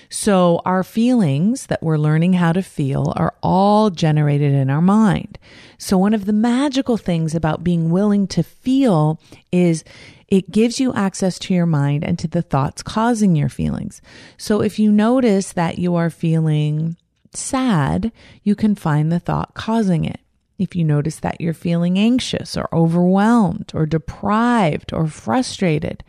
So 0.10 0.62
our 0.64 0.84
feelings 0.84 1.66
that 1.66 1.82
we're 1.84 1.98
learning 1.98 2.34
how 2.34 2.54
to 2.54 2.62
feel 2.62 3.12
are 3.18 3.34
all 3.42 3.90
generated 3.90 4.54
in 4.54 4.70
our 4.70 4.82
mind. 4.82 5.38
So 5.78 5.98
one 5.98 6.14
of 6.14 6.26
the 6.26 6.34
magical 6.34 6.96
things 6.96 7.36
about 7.36 7.64
being 7.64 7.90
willing 7.90 8.28
to 8.28 8.44
feel 8.44 9.20
is 9.52 9.84
it 10.28 10.52
gives 10.52 10.80
you 10.80 10.94
access 10.94 11.38
to 11.40 11.54
your 11.54 11.66
mind 11.66 12.04
and 12.04 12.18
to 12.20 12.28
the 12.28 12.42
thoughts 12.42 12.84
causing 12.84 13.36
your 13.36 13.50
feelings. 13.50 14.02
So 14.38 14.62
if 14.62 14.80
you 14.80 14.92
notice 14.92 15.54
that 15.54 15.80
you 15.80 15.96
are 15.96 16.10
feeling 16.10 16.96
sad, 17.34 18.12
you 18.44 18.56
can 18.56 18.76
find 18.76 19.12
the 19.12 19.20
thought 19.20 19.56
causing 19.56 20.06
it. 20.06 20.20
If 20.58 20.76
you 20.76 20.86
notice 20.86 21.20
that 21.20 21.42
you're 21.42 21.54
feeling 21.54 22.00
anxious 22.00 22.56
or 22.56 22.70
overwhelmed 22.74 23.72
or 23.74 23.86
deprived 23.86 24.94
or 24.94 25.08
frustrated, 25.08 26.04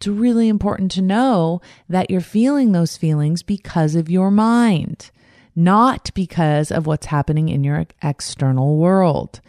it's 0.00 0.06
really 0.06 0.48
important 0.48 0.90
to 0.92 1.02
know 1.02 1.60
that 1.86 2.10
you're 2.10 2.22
feeling 2.22 2.72
those 2.72 2.96
feelings 2.96 3.42
because 3.42 3.94
of 3.94 4.08
your 4.08 4.30
mind, 4.30 5.10
not 5.54 6.10
because 6.14 6.72
of 6.72 6.86
what's 6.86 7.04
happening 7.04 7.50
in 7.50 7.62
your 7.64 7.84
external 8.02 8.78
world. 8.78 9.42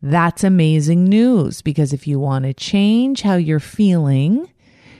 That's 0.00 0.44
amazing 0.44 1.02
news 1.02 1.62
because 1.62 1.92
if 1.92 2.06
you 2.06 2.20
want 2.20 2.44
to 2.44 2.54
change 2.54 3.22
how 3.22 3.34
you're 3.34 3.58
feeling, 3.58 4.48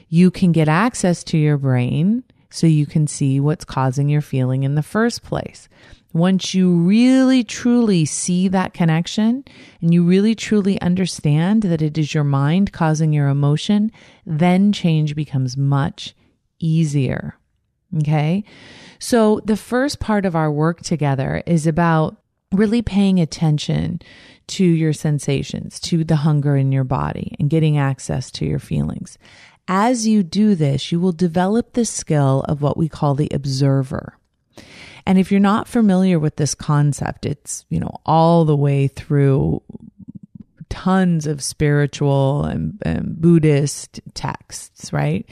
you 0.09 0.33
can 0.33 0.51
get 0.51 0.69
access 0.69 1.23
to 1.25 1.39
your 1.39 1.59
brain 1.59 2.25
so 2.51 2.67
you 2.67 2.85
can 2.85 3.07
see 3.07 3.39
what's 3.39 3.65
causing 3.65 4.09
your 4.09 4.21
feeling 4.21 4.65
in 4.65 4.75
the 4.75 4.83
first 4.83 5.23
place. 5.23 5.69
Once 6.13 6.55
you 6.55 6.73
really 6.73 7.45
truly 7.45 8.05
see 8.05 8.49
that 8.49 8.73
connection 8.73 9.45
and 9.81 9.93
you 9.93 10.03
really 10.03 10.35
truly 10.35 10.81
understand 10.81 11.63
that 11.63 11.83
it 11.83 11.99
is 11.99 12.15
your 12.15 12.25
mind 12.25 12.73
causing 12.73 13.13
your 13.13 13.29
emotion, 13.29 13.93
then 14.25 14.73
change 14.73 15.15
becomes 15.15 15.57
much 15.57 16.15
easier. 16.59 17.37
Okay. 17.99 18.45
So 18.99 19.41
the 19.45 19.57
first 19.57 20.01
part 20.01 20.27
of 20.27 20.35
our 20.35 20.51
work 20.51 20.81
together 20.81 21.43
is 21.47 21.67
about 21.67 22.17
really 22.53 22.83
paying 22.83 23.21
attention 23.21 24.01
to 24.49 24.65
your 24.65 24.93
sensations, 24.93 25.79
to 25.81 26.05
the 26.05 26.17
hunger 26.17 26.57
in 26.57 26.73
your 26.73 26.85
body 26.85 27.37
and 27.39 27.51
getting 27.51 27.77
access 27.77 28.31
to 28.33 28.47
your 28.47 28.59
feelings. 28.59 29.19
As 29.69 30.07
you 30.07 30.23
do 30.23 30.55
this, 30.55 30.91
you 30.91 30.99
will 30.99 31.13
develop 31.13 31.75
the 31.75 31.85
skill 31.85 32.45
of 32.49 32.63
what 32.63 32.79
we 32.79 32.89
call 32.89 33.15
the 33.15 33.29
observer. 33.33 34.19
And 35.09 35.19
if 35.19 35.33
you're 35.33 35.41
not 35.41 35.67
familiar 35.67 36.19
with 36.19 36.37
this 36.37 36.55
concept, 36.55 37.25
it's, 37.25 37.65
you 37.71 37.81
know, 37.81 37.97
all 38.05 38.45
the 38.45 38.55
way 38.55 38.89
through 38.89 39.63
tons 40.69 41.27
of 41.27 41.43
spiritual 41.43 42.45
and, 42.45 42.79
and 42.83 43.19
Buddhist 43.19 44.03
texts, 44.13 44.93
right? 44.93 45.27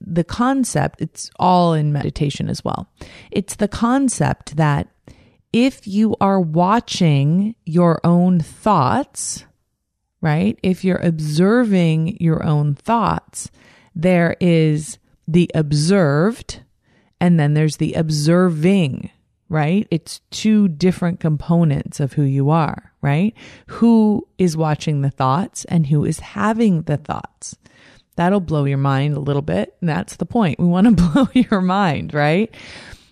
The 0.00 0.22
concept, 0.22 1.00
it's 1.00 1.28
all 1.40 1.74
in 1.74 1.92
meditation 1.92 2.48
as 2.48 2.64
well. 2.64 2.88
It's 3.32 3.56
the 3.56 3.66
concept 3.66 4.58
that 4.58 4.86
if 5.52 5.88
you 5.88 6.14
are 6.20 6.40
watching 6.40 7.56
your 7.64 8.00
own 8.04 8.38
thoughts, 8.38 9.44
right? 10.20 10.56
If 10.62 10.84
you're 10.84 11.04
observing 11.04 12.18
your 12.20 12.44
own 12.44 12.76
thoughts, 12.76 13.50
there 13.92 14.36
is 14.38 14.98
the 15.26 15.50
observed 15.52 16.60
and 17.20 17.40
then 17.40 17.54
there's 17.54 17.78
the 17.78 17.94
observing 17.94 19.10
right? 19.48 19.86
It's 19.90 20.20
two 20.30 20.68
different 20.68 21.20
components 21.20 22.00
of 22.00 22.14
who 22.14 22.22
you 22.22 22.50
are, 22.50 22.92
right? 23.00 23.34
Who 23.68 24.26
is 24.38 24.56
watching 24.56 25.02
the 25.02 25.10
thoughts 25.10 25.64
and 25.66 25.86
who 25.86 26.04
is 26.04 26.20
having 26.20 26.82
the 26.82 26.96
thoughts. 26.96 27.56
That'll 28.16 28.40
blow 28.40 28.64
your 28.64 28.78
mind 28.78 29.14
a 29.14 29.20
little 29.20 29.42
bit. 29.42 29.76
And 29.80 29.88
that's 29.88 30.16
the 30.16 30.26
point. 30.26 30.58
We 30.58 30.66
want 30.66 30.86
to 30.86 31.04
blow 31.12 31.28
your 31.34 31.60
mind, 31.60 32.14
right? 32.14 32.52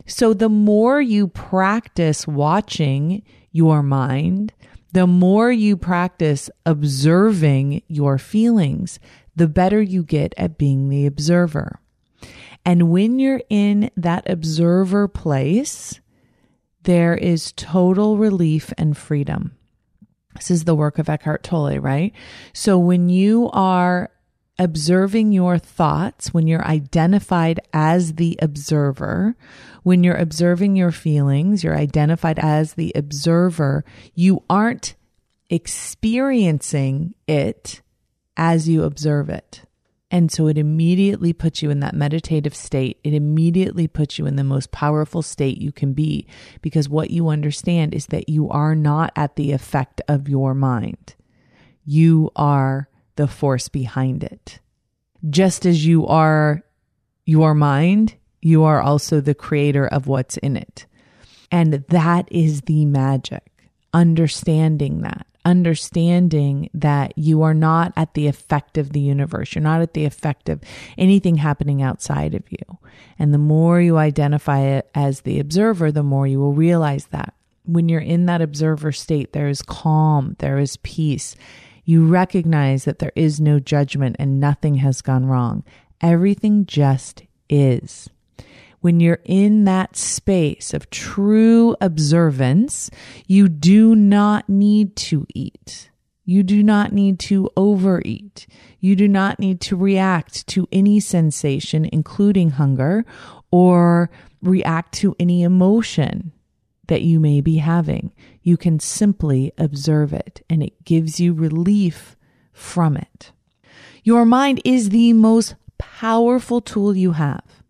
So 0.07 0.35
the 0.35 0.49
more 0.49 1.01
you 1.01 1.29
practice 1.29 2.27
watching 2.27 3.23
your 3.53 3.83
mind, 3.83 4.53
the 4.93 5.07
more 5.07 5.51
you 5.51 5.77
practice 5.77 6.51
observing 6.67 7.83
your 7.89 8.19
feelings, 8.19 8.99
the 9.37 9.49
better 9.49 9.81
you 9.81 10.03
get 10.03 10.35
at 10.37 10.59
being 10.59 10.89
the 10.89 11.07
observer. 11.07 11.81
And 12.65 12.91
when 12.91 13.19
you're 13.19 13.43
in 13.51 13.91
that 13.97 14.29
observer 14.29 15.09
place, 15.09 16.01
there 16.85 17.15
is 17.15 17.53
total 17.53 18.17
relief 18.17 18.73
and 18.79 18.97
freedom. 18.97 19.57
This 20.35 20.51
is 20.51 20.65
the 20.65 20.75
work 20.75 20.99
of 20.99 21.09
Eckhart 21.09 21.43
Tolle, 21.43 21.79
right? 21.79 22.13
So 22.53 22.79
when 22.79 23.09
you 23.09 23.51
are 23.53 24.11
observing 24.59 25.33
your 25.33 25.59
thoughts, 25.59 26.33
when 26.33 26.47
you're 26.47 26.65
identified 26.65 27.61
as 27.73 28.15
the 28.15 28.39
observer, 28.41 29.37
when 29.83 30.05
you're 30.05 30.17
observing 30.17 30.77
your 30.77 30.93
feelings, 30.93 31.65
you're 31.65 31.77
identified 31.77 32.39
as 32.39 32.75
the 32.75 32.93
observer, 32.95 33.85
you 34.15 34.43
aren't 34.49 34.95
experiencing 35.51 37.15
it 37.27 37.83
as 38.37 38.69
you 38.69 38.83
observe 38.85 39.29
it. 39.29 39.63
And 40.15 40.31
so 40.31 40.47
it 40.47 40.57
immediately 40.57 41.33
puts 41.33 41.61
you 41.61 41.71
in 41.71 41.81
that 41.81 41.93
meditative 41.93 42.55
state. 42.55 43.01
It 43.03 43.15
immediately 43.15 43.89
puts 43.89 44.17
you 44.17 44.27
in 44.27 44.37
the 44.37 44.45
most 44.45 44.71
powerful 44.71 45.23
state 45.23 45.61
you 45.61 45.73
can 45.73 45.93
be 45.93 46.29
because 46.63 46.89
what 46.89 47.11
you 47.11 47.31
understand 47.31 47.93
is 47.93 48.07
that 48.07 48.29
you 48.29 48.49
are 48.49 48.77
not 48.77 49.13
at 49.17 49.35
the 49.35 49.51
effect 49.51 50.01
of 50.07 50.29
your 50.29 50.55
mind. 50.55 51.17
You 51.85 52.31
are 52.37 52.89
the 53.17 53.27
force 53.27 53.69
behind 53.69 54.23
it. 54.23 54.61
Just 55.31 55.67
as 55.67 55.85
you 55.85 56.07
are 56.07 56.63
your 57.27 57.53
mind, 57.53 58.15
you 58.41 58.63
are 58.63 58.81
also 58.81 59.21
the 59.21 59.35
creator 59.35 59.89
of 59.89 60.07
what's 60.07 60.37
in 60.37 60.57
it. 60.57 60.87
And 61.51 61.85
that 61.89 62.31
is 62.31 62.61
the 62.61 62.85
magic, 62.85 63.51
understanding 63.93 65.01
that 65.01 65.27
understanding 65.45 66.71
that 66.75 67.17
you 67.17 67.43
are 67.43 67.55
not 67.55 67.93
at 67.97 68.15
the 68.15 68.27
effect 68.27 68.79
of 68.79 68.93
the 68.93 69.01
universe. 69.01 69.55
You're 69.55 69.63
not 69.63 69.83
at 69.83 69.95
the 69.95 70.05
effect 70.05 70.49
of 70.49 70.63
anything 70.97 71.37
happening 71.37 71.83
outside 71.83 72.35
of 72.35 72.43
you. 72.51 72.79
And 73.19 73.33
the 73.33 73.39
more 73.39 73.81
you 73.81 73.97
identify 73.97 74.61
it 74.61 74.91
as 74.95 75.21
the 75.21 75.41
observer, 75.41 75.93
the 75.93 76.03
more 76.03 76.27
you 76.27 76.41
will 76.41 76.53
realize 76.53 77.07
that. 77.07 77.35
When 77.67 77.89
you're 77.89 78.01
in 78.01 78.27
that 78.27 78.43
observer 78.43 78.93
state, 78.93 79.33
there 79.33 79.49
is 79.49 79.63
calm, 79.63 80.37
there 80.39 80.59
is 80.59 80.77
peace. 80.79 81.37
You 81.85 82.07
recognize 82.07 82.85
that 82.85 82.99
there 82.99 83.13
is 83.15 83.41
no 83.41 83.59
judgment 83.59 84.17
and 84.19 84.41
nothing 84.41 84.77
has 84.77 85.03
gone 85.03 85.27
wrong. 85.27 85.65
Everything 86.01 86.67
just 86.67 87.23
is. 87.49 88.09
When 88.85 89.01
you're 89.01 89.21
in 89.25 89.65
that 89.65 89.97
space 89.97 90.75
of 90.75 90.91
true 90.91 91.75
observance, 91.81 92.91
you 93.27 93.49
do 93.49 93.95
not 93.95 94.47
need 94.47 94.95
to 95.09 95.27
eat. 95.35 95.89
You 96.27 96.43
do 96.43 96.63
not 96.63 96.93
need 96.93 97.19
to 97.21 97.49
overeat. 97.57 98.47
You 98.81 98.95
do 98.95 99.09
not 99.09 99.39
need 99.39 99.63
to 99.63 99.77
react 99.77 100.47
to 100.49 100.69
any 100.71 101.01
sensation, 101.01 101.89
including 101.95 102.51
hunger, 102.51 103.07
or 103.51 104.11
react 104.43 104.93
to 104.97 105.17
any 105.19 105.45
emotion 105.45 106.33
that 106.89 107.01
you 107.01 107.19
may 107.19 107.41
be 107.41 107.57
having. 107.57 108.13
You 108.43 108.59
can 108.59 108.81
simply 108.81 109.51
observe 109.57 110.13
it 110.13 110.45
and 110.51 110.63
it 110.63 110.85
gives 110.85 111.19
you 111.19 111.33
relief 111.33 112.19
from 112.53 112.99
it. 112.99 113.33
Your 114.03 114.27
mind 114.27 114.61
is 114.63 114.91
the 114.91 115.15
most 115.15 115.55
powerful 115.79 116.61
tool 116.61 116.95
you 116.95 117.13
have. 117.13 117.64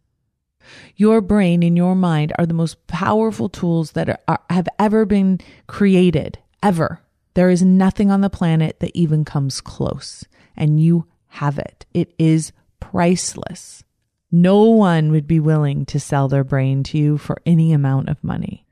Your 0.97 1.21
brain 1.21 1.63
and 1.63 1.77
your 1.77 1.95
mind 1.95 2.33
are 2.39 2.47
the 2.47 2.55
most 2.55 2.87
powerful 2.87 3.49
tools 3.49 3.93
that 3.93 4.09
are, 4.09 4.19
are, 4.29 4.41
have 4.51 4.69
ever 4.79 5.05
been 5.05 5.41
created, 5.67 6.39
ever. 6.63 7.01
There 7.35 7.51
is 7.51 7.63
nothing 7.63 8.11
on 8.11 8.21
the 8.21 8.31
planet 8.31 8.81
that 8.81 8.93
even 8.95 9.25
comes 9.25 9.61
close, 9.61 10.25
and 10.57 10.81
you 10.81 11.07
have 11.29 11.59
it. 11.59 11.85
It 11.93 12.15
is 12.19 12.53
priceless. 12.81 13.83
No 14.31 14.63
one 14.63 15.11
would 15.11 15.27
be 15.27 15.41
willing 15.41 15.87
to 15.87 16.01
sell 16.01 16.29
their 16.29 16.45
brain 16.45 16.83
to 16.85 16.99
you 16.99 17.19
for 17.19 17.39
any 17.45 17.73
amount 17.73 18.09
of 18.09 18.23
money. 18.23 18.67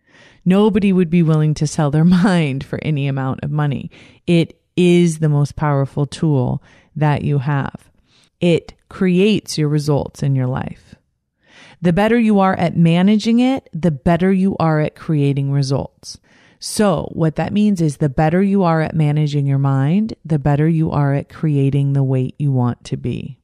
Nobody 0.45 0.93
would 0.93 1.11
be 1.11 1.23
willing 1.23 1.55
to 1.55 1.67
sell 1.67 1.91
their 1.91 2.05
mind 2.27 2.65
for 2.65 2.79
any 2.83 3.09
amount 3.09 3.41
of 3.43 3.51
money. 3.51 3.91
It 4.27 4.61
is 4.77 5.19
the 5.19 5.29
most 5.29 5.57
powerful 5.57 6.07
tool 6.07 6.63
that 6.97 7.23
you 7.23 7.39
have. 7.39 7.91
It 8.41 8.75
creates 8.89 9.57
your 9.57 9.69
results 9.69 10.23
in 10.23 10.35
your 10.35 10.47
life. 10.47 10.95
The 11.83 11.93
better 11.93 12.19
you 12.19 12.39
are 12.39 12.55
at 12.55 12.77
managing 12.77 13.41
it, 13.41 13.69
the 13.73 13.91
better 13.91 14.33
you 14.33 14.57
are 14.59 14.81
at 14.81 14.95
creating 14.95 15.51
results. 15.51 16.19
So, 16.61 17.09
what 17.13 17.35
that 17.37 17.53
means 17.53 17.81
is 17.81 17.97
the 17.97 18.09
better 18.09 18.41
you 18.41 18.63
are 18.63 18.81
at 18.81 18.95
managing 18.95 19.47
your 19.47 19.59
mind, 19.59 20.15
the 20.25 20.39
better 20.39 20.69
you 20.69 20.93
are 20.93 21.13
at 21.13 21.29
creating 21.29 21.93
the 21.93 22.05
weight 22.05 22.37
you 22.39 22.53
want 22.53 22.85
to 22.85 22.97
be. 22.97 23.41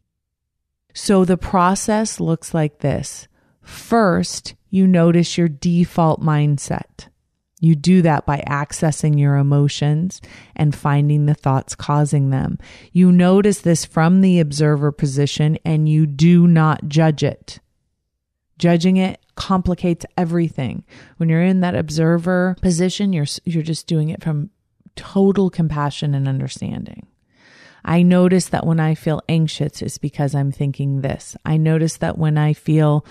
So, 0.95 1.25
the 1.25 1.37
process 1.37 2.21
looks 2.21 2.55
like 2.55 2.79
this. 2.79 3.27
First, 3.61 4.55
you 4.71 4.87
notice 4.87 5.37
your 5.37 5.49
default 5.49 6.23
mindset. 6.23 7.09
You 7.61 7.75
do 7.75 8.03
that 8.03 8.25
by 8.25 8.45
accessing 8.47 9.19
your 9.19 9.35
emotions 9.35 10.21
and 10.55 10.77
finding 10.77 11.27
the 11.27 11.35
thoughts 11.35 11.75
causing 11.75 12.31
them. 12.31 12.59
You 12.93 13.11
notice 13.11 13.63
this 13.63 13.85
from 13.85 14.21
the 14.21 14.39
observer 14.39 14.93
position 14.93 15.59
and 15.65 15.89
you 15.89 16.07
do 16.07 16.47
not 16.47 16.89
judge 16.89 17.25
it. 17.25 17.59
Judging 18.59 18.97
it 18.97 19.21
complicates 19.37 20.05
everything. 20.17 20.85
When 21.17 21.29
you're 21.29 21.43
in 21.43 21.61
that 21.61 21.77
observer 21.77 22.57
position, 22.61 23.13
you're 23.13 23.27
you're 23.45 23.63
just 23.63 23.87
doing 23.87 24.09
it 24.09 24.23
from 24.23 24.51
total 24.97 25.49
compassion 25.49 26.15
and 26.15 26.27
understanding. 26.27 27.07
I 27.85 28.03
notice 28.03 28.49
that 28.49 28.67
when 28.67 28.81
I 28.81 28.95
feel 28.95 29.23
anxious, 29.29 29.81
it's 29.81 29.99
because 29.99 30.35
I'm 30.35 30.53
thinking 30.53 31.01
this. 31.01 31.37
I 31.45 31.57
notice 31.57 31.97
that 31.99 32.19
when 32.19 32.37
I 32.37 32.53
feel 32.53 33.07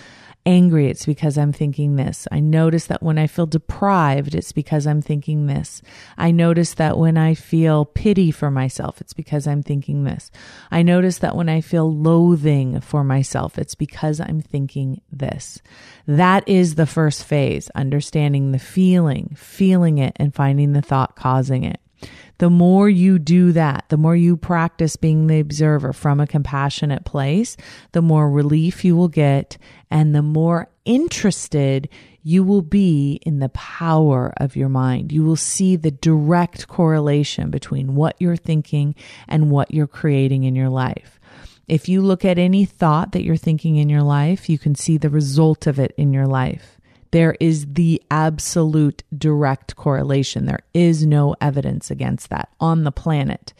angry, 0.47 0.87
it's 0.87 1.05
because 1.05 1.37
I'm 1.37 1.51
thinking 1.51 1.97
this. 1.97 2.25
I 2.31 2.39
notice 2.39 2.85
that 2.85 3.03
when 3.03 3.17
I 3.17 3.27
feel 3.27 3.45
deprived, 3.45 4.33
it's 4.33 4.53
because 4.53 4.87
I'm 4.87 5.01
thinking 5.01 5.45
this. 5.45 5.81
I 6.17 6.31
notice 6.31 6.73
that 6.75 6.97
when 6.97 7.17
I 7.17 7.33
feel 7.33 7.83
pity 7.83 8.31
for 8.31 8.49
myself, 8.49 9.01
it's 9.01 9.11
because 9.11 9.45
I'm 9.45 9.61
thinking 9.61 10.05
this. 10.05 10.31
I 10.71 10.83
notice 10.83 11.17
that 11.17 11.35
when 11.35 11.49
I 11.49 11.59
feel 11.59 11.93
loathing 11.93 12.79
for 12.79 13.03
myself, 13.03 13.57
it's 13.57 13.75
because 13.75 14.21
I'm 14.21 14.39
thinking 14.39 15.01
this. 15.11 15.61
That 16.07 16.47
is 16.47 16.75
the 16.75 16.87
first 16.87 17.25
phase, 17.25 17.69
understanding 17.75 18.53
the 18.53 18.59
feeling, 18.59 19.35
feeling 19.35 19.97
it, 19.97 20.13
and 20.15 20.33
finding 20.33 20.71
the 20.71 20.81
thought 20.81 21.17
causing 21.17 21.65
it. 21.65 21.81
The 22.39 22.49
more 22.49 22.87
you 22.87 23.17
do 23.17 23.51
that, 23.53 23.85
the 23.89 23.97
more 23.97 24.15
you 24.15 24.37
practice 24.37 24.95
being 24.95 25.27
the 25.27 25.39
observer 25.39 25.93
from 25.93 26.19
a 26.19 26.27
compassionate 26.27 27.05
place, 27.05 27.57
the 27.93 28.01
more 28.01 28.29
relief 28.29 28.85
you 28.85 28.95
will 28.95 29.07
get 29.07 29.57
and 29.89 30.13
the 30.13 30.21
more 30.21 30.69
interested 30.85 31.89
you 32.21 32.43
will 32.43 32.61
be 32.61 33.21
in 33.25 33.39
the 33.39 33.49
power 33.49 34.33
of 34.37 34.55
your 34.55 34.69
mind. 34.69 35.11
You 35.11 35.23
will 35.23 35.37
see 35.37 35.75
the 35.75 35.91
direct 35.91 36.67
correlation 36.67 37.49
between 37.49 37.95
what 37.95 38.17
you're 38.19 38.35
thinking 38.35 38.95
and 39.27 39.49
what 39.49 39.73
you're 39.73 39.87
creating 39.87 40.43
in 40.43 40.53
your 40.53 40.69
life. 40.69 41.19
If 41.67 41.89
you 41.89 42.01
look 42.01 42.23
at 42.23 42.37
any 42.37 42.65
thought 42.65 43.13
that 43.13 43.23
you're 43.23 43.35
thinking 43.35 43.77
in 43.77 43.89
your 43.89 44.03
life, 44.03 44.49
you 44.49 44.57
can 44.57 44.75
see 44.75 44.97
the 44.97 45.09
result 45.09 45.67
of 45.67 45.79
it 45.79 45.93
in 45.97 46.13
your 46.13 46.27
life. 46.27 46.76
There 47.11 47.35
is 47.39 47.73
the 47.73 48.01
absolute 48.11 49.03
direct 49.17 49.75
correlation. 49.75 50.45
There 50.45 50.63
is 50.73 51.05
no 51.05 51.35
evidence 51.39 51.89
against 51.89 52.29
that 52.29 52.49
on 52.59 52.83
the 52.83 52.91
planet. 52.91 53.53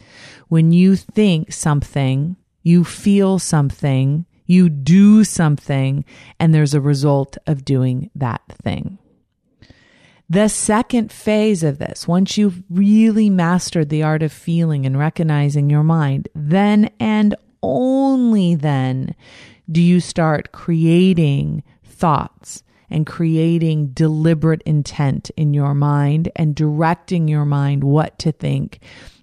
When 0.48 0.72
you 0.72 0.96
think 0.96 1.52
something, 1.52 2.36
you 2.62 2.84
feel 2.84 3.38
something, 3.38 4.26
you 4.46 4.68
do 4.68 5.24
something, 5.24 6.04
and 6.38 6.54
there's 6.54 6.74
a 6.74 6.80
result 6.80 7.38
of 7.46 7.64
doing 7.64 8.10
that 8.14 8.42
thing. 8.62 8.98
The 10.30 10.48
second 10.48 11.10
phase 11.10 11.62
of 11.62 11.78
this, 11.78 12.06
once 12.06 12.36
you've 12.36 12.62
really 12.68 13.30
mastered 13.30 13.88
the 13.88 14.02
art 14.02 14.22
of 14.22 14.30
feeling 14.30 14.84
and 14.84 14.98
recognizing 14.98 15.70
your 15.70 15.84
mind, 15.84 16.28
then 16.34 16.90
and 17.00 17.34
only 17.62 18.54
then 18.54 19.14
do 19.70 19.80
you 19.80 20.00
start 20.00 20.52
creating 20.52 21.62
thoughts 21.82 22.62
and 22.90 23.06
creating 23.06 23.88
deliberate 23.88 24.62
intent 24.62 25.30
in 25.36 25.54
your 25.54 25.74
mind 25.74 26.30
and 26.36 26.54
directing 26.54 27.28
your 27.28 27.44
mind 27.44 27.84
what 27.84 28.18
to 28.18 28.32
think 28.32 28.80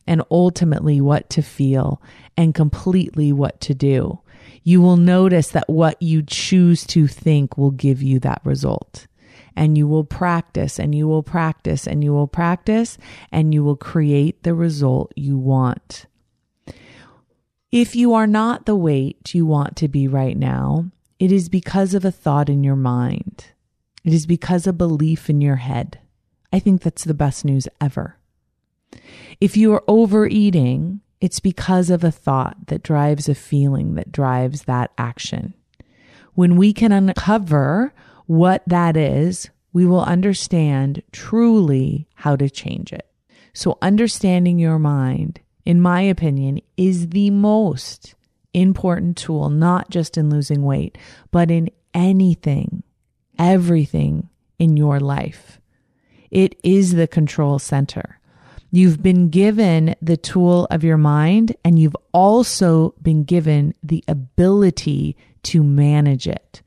and 0.07 0.21
ultimately 0.29 1.01
what 1.01 1.29
to 1.31 1.41
feel 1.41 2.01
and 2.37 2.53
completely 2.53 3.33
what 3.33 3.59
to 3.61 3.73
do. 3.73 4.19
You 4.63 4.81
will 4.81 4.97
notice 4.97 5.49
that 5.49 5.69
what 5.69 6.01
you 6.01 6.23
choose 6.23 6.85
to 6.87 7.07
think 7.07 7.57
will 7.57 7.71
give 7.71 8.01
you 8.01 8.19
that 8.19 8.41
result. 8.43 9.07
And 9.55 9.77
you 9.77 9.87
will 9.87 10.03
practice 10.03 10.79
and 10.79 10.93
you 10.93 11.07
will 11.07 11.23
practice 11.23 11.87
and 11.87 12.03
you 12.03 12.13
will 12.13 12.27
practice 12.27 12.97
and 13.31 13.53
you 13.53 13.63
will 13.63 13.77
create 13.77 14.43
the 14.43 14.53
result 14.53 15.13
you 15.15 15.37
want. 15.37 16.07
If 17.71 17.95
you 17.95 18.13
are 18.13 18.27
not 18.27 18.65
the 18.65 18.75
weight 18.75 19.33
you 19.33 19.45
want 19.45 19.75
to 19.77 19.87
be 19.87 20.07
right 20.07 20.37
now, 20.37 20.91
it 21.19 21.31
is 21.31 21.47
because 21.47 21.93
of 21.93 22.03
a 22.03 22.11
thought 22.11 22.49
in 22.49 22.63
your 22.63 22.75
mind. 22.75 23.45
It 24.05 24.13
is 24.13 24.27
because 24.27 24.67
of 24.67 24.77
belief 24.77 25.31
in 25.31 25.41
your 25.41 25.55
head. 25.55 25.99
I 26.53 26.59
think 26.59 26.83
that's 26.83 27.03
the 27.03 27.15
best 27.15 27.43
news 27.43 27.67
ever. 27.81 28.17
If 29.41 29.57
you 29.57 29.73
are 29.73 29.83
overeating, 29.87 31.01
it's 31.19 31.39
because 31.39 31.89
of 31.89 32.03
a 32.03 32.11
thought 32.11 32.67
that 32.67 32.83
drives 32.83 33.27
a 33.27 33.33
feeling 33.33 33.95
that 33.95 34.11
drives 34.11 34.63
that 34.63 34.91
action. 34.99 35.55
When 36.35 36.55
we 36.55 36.71
can 36.71 36.91
uncover 36.91 37.93
what 38.27 38.61
that 38.67 38.95
is, 38.95 39.49
we 39.73 39.87
will 39.87 40.03
understand 40.03 41.01
truly 41.11 42.07
how 42.13 42.35
to 42.35 42.47
change 42.47 42.93
it. 42.93 43.07
So, 43.53 43.79
understanding 43.81 44.59
your 44.59 44.77
mind, 44.77 45.39
in 45.65 45.81
my 45.81 46.01
opinion, 46.01 46.61
is 46.77 47.09
the 47.09 47.31
most 47.31 48.13
important 48.53 49.17
tool, 49.17 49.49
not 49.49 49.89
just 49.89 50.15
in 50.15 50.29
losing 50.29 50.61
weight, 50.61 50.97
but 51.31 51.49
in 51.49 51.69
anything 51.93 52.83
everything 53.37 54.29
in 54.59 54.77
your 54.77 54.99
life. 54.99 55.59
It 56.31 56.55
is 56.63 56.93
the 56.93 57.07
control 57.07 57.59
center. 57.59 58.19
You've 58.71 59.01
been 59.01 59.29
given 59.29 59.95
the 60.01 60.17
tool 60.17 60.67
of 60.69 60.83
your 60.83 60.97
mind, 60.97 61.55
and 61.63 61.79
you've 61.79 61.95
also 62.11 62.93
been 63.01 63.23
given 63.23 63.73
the 63.81 64.03
ability 64.07 65.15
to 65.43 65.63
manage 65.63 66.27
it. 66.27 66.61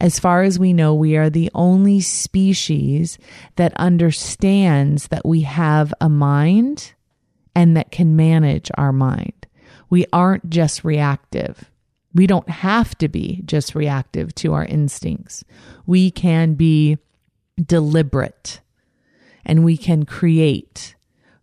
As 0.00 0.18
far 0.18 0.42
as 0.42 0.58
we 0.58 0.72
know, 0.72 0.94
we 0.94 1.16
are 1.16 1.30
the 1.30 1.50
only 1.54 2.00
species 2.00 3.18
that 3.56 3.74
understands 3.76 5.08
that 5.08 5.26
we 5.26 5.42
have 5.42 5.92
a 6.00 6.08
mind 6.08 6.92
and 7.54 7.76
that 7.76 7.90
can 7.90 8.16
manage 8.16 8.70
our 8.74 8.92
mind. 8.92 9.46
We 9.88 10.06
aren't 10.12 10.50
just 10.50 10.84
reactive. 10.84 11.70
We 12.16 12.26
don't 12.26 12.48
have 12.48 12.96
to 12.98 13.08
be 13.08 13.42
just 13.44 13.74
reactive 13.74 14.34
to 14.36 14.54
our 14.54 14.64
instincts. 14.64 15.44
We 15.84 16.10
can 16.10 16.54
be 16.54 16.96
deliberate 17.62 18.60
and 19.44 19.66
we 19.66 19.76
can 19.76 20.06
create 20.06 20.94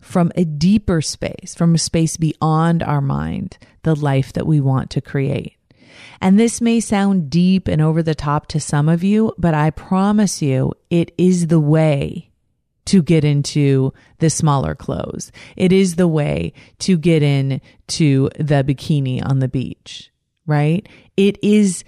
from 0.01 0.31
a 0.35 0.43
deeper 0.43 0.99
space, 0.99 1.53
from 1.55 1.75
a 1.75 1.77
space 1.77 2.17
beyond 2.17 2.81
our 2.81 3.01
mind, 3.01 3.59
the 3.83 3.95
life 3.95 4.33
that 4.33 4.47
we 4.47 4.59
want 4.59 4.89
to 4.89 4.99
create. 4.99 5.55
And 6.19 6.39
this 6.39 6.59
may 6.59 6.79
sound 6.79 7.29
deep 7.29 7.67
and 7.67 7.79
over 7.79 8.01
the 8.01 8.15
top 8.15 8.47
to 8.47 8.59
some 8.59 8.89
of 8.89 9.03
you, 9.03 9.31
but 9.37 9.53
I 9.53 9.69
promise 9.69 10.41
you 10.41 10.73
it 10.89 11.11
is 11.19 11.47
the 11.47 11.59
way 11.59 12.31
to 12.85 13.03
get 13.03 13.23
into 13.23 13.93
the 14.17 14.31
smaller 14.31 14.73
clothes. 14.73 15.31
It 15.55 15.71
is 15.71 15.97
the 15.97 16.07
way 16.07 16.51
to 16.79 16.97
get 16.97 17.21
into 17.21 18.29
the 18.39 18.63
bikini 18.63 19.23
on 19.23 19.37
the 19.37 19.47
beach 19.47 20.09
right? 20.45 20.87
It 21.17 21.37
is 21.43 21.83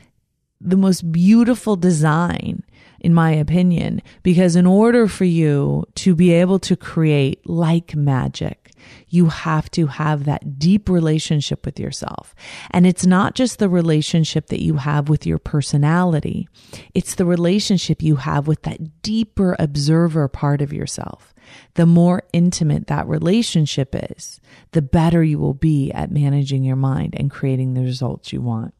the 0.61 0.77
most 0.77 1.11
beautiful 1.11 1.75
design, 1.75 2.63
in 2.99 3.13
my 3.13 3.31
opinion, 3.31 4.01
because 4.23 4.55
in 4.55 4.65
order 4.65 5.07
for 5.07 5.25
you 5.25 5.85
to 5.95 6.15
be 6.15 6.31
able 6.31 6.59
to 6.59 6.75
create 6.75 7.47
like 7.47 7.95
magic, 7.95 8.71
you 9.07 9.27
have 9.27 9.69
to 9.71 9.87
have 9.87 10.25
that 10.25 10.59
deep 10.59 10.89
relationship 10.89 11.65
with 11.65 11.79
yourself. 11.79 12.35
And 12.71 12.85
it's 12.85 13.05
not 13.05 13.35
just 13.35 13.59
the 13.59 13.69
relationship 13.69 14.47
that 14.47 14.63
you 14.63 14.75
have 14.75 15.09
with 15.09 15.25
your 15.25 15.39
personality. 15.39 16.47
It's 16.93 17.15
the 17.15 17.25
relationship 17.25 18.01
you 18.01 18.17
have 18.17 18.47
with 18.47 18.63
that 18.63 19.01
deeper 19.01 19.55
observer 19.59 20.27
part 20.27 20.61
of 20.61 20.73
yourself. 20.73 21.33
The 21.75 21.85
more 21.85 22.23
intimate 22.33 22.87
that 22.87 23.07
relationship 23.07 23.93
is, 23.93 24.39
the 24.71 24.81
better 24.81 25.23
you 25.23 25.39
will 25.39 25.53
be 25.53 25.91
at 25.91 26.11
managing 26.11 26.63
your 26.63 26.75
mind 26.75 27.15
and 27.17 27.31
creating 27.31 27.73
the 27.73 27.81
results 27.81 28.31
you 28.31 28.41
want. 28.41 28.73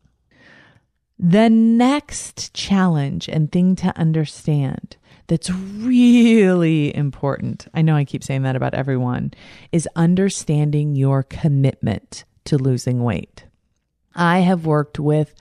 The 1.17 1.49
next 1.49 2.54
challenge 2.54 3.30
and 3.30 3.51
thing 3.51 3.75
to 3.78 3.97
understand 3.97 4.97
that's 5.28 5.49
really 5.49 6.95
important, 6.95 7.67
I 7.73 7.82
know 7.82 7.95
I 7.95 8.06
keep 8.06 8.23
saying 8.23 8.43
that 8.43 8.56
about 8.56 8.73
everyone, 8.73 9.34
is 9.71 9.88
understanding 9.95 10.95
your 10.95 11.23
commitment 11.23 12.25
to 12.45 12.58
losing 12.58 13.04
weight. 13.04 13.45
I 14.13 14.39
have 14.39 14.65
worked 14.65 14.99
with 14.99 15.34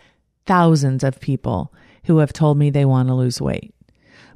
thousands 0.47 1.05
of 1.05 1.21
people 1.21 1.73
who 2.05 2.19
have 2.19 2.33
told 2.33 2.57
me 2.57 2.71
they 2.71 2.85
want 2.85 3.09
to 3.09 3.15
lose 3.15 3.41
weight. 3.41 3.75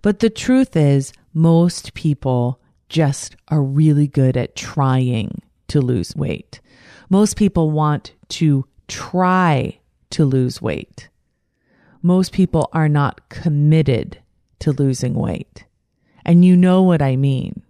But 0.02 0.20
the 0.20 0.30
truth 0.30 0.76
is, 0.76 1.12
most 1.34 1.94
people 1.94 2.60
just 2.88 3.36
are 3.48 3.62
really 3.62 4.06
good 4.06 4.36
at 4.36 4.56
trying 4.56 5.42
to 5.68 5.80
lose 5.80 6.14
weight. 6.16 6.60
Most 7.10 7.36
people 7.36 7.70
want 7.70 8.12
to 8.28 8.66
try 8.86 9.78
to 10.10 10.24
lose 10.24 10.62
weight. 10.62 11.08
Most 12.02 12.32
people 12.32 12.68
are 12.72 12.88
not 12.88 13.28
committed 13.28 14.18
to 14.60 14.72
losing 14.72 15.14
weight. 15.14 15.64
And 16.24 16.44
you 16.44 16.56
know 16.56 16.82
what 16.82 17.02
I 17.02 17.16
mean. 17.16 17.62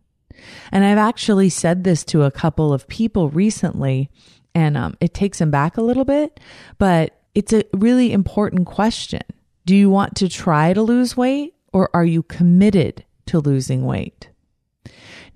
And 0.71 0.85
I've 0.85 0.99
actually 0.99 1.49
said 1.49 1.85
this 1.85 2.05
to 2.07 2.23
a 2.23 2.31
couple 2.31 2.73
of 2.73 2.89
people 2.89 3.29
recently, 3.29 4.11
and 4.55 4.77
um, 4.77 4.97
it 5.01 5.15
takes 5.15 5.39
them 5.39 5.51
back 5.51 5.77
a 5.77 5.83
little 5.83 6.05
bit, 6.05 6.41
but 6.79 7.21
it's 7.35 7.53
a 7.53 7.65
really 7.73 8.13
important 8.13 8.67
question. 8.67 9.23
Do 9.67 9.77
you 9.77 9.91
want 9.91 10.17
to 10.17 10.29
try 10.29 10.73
to 10.73 10.83
lose 10.83 11.17
weight 11.17 11.55
or 11.73 11.91
are 11.95 12.05
you 12.05 12.23
committed 12.23 13.05
to 13.27 13.39
losing 13.39 13.85
weight? 13.85 14.31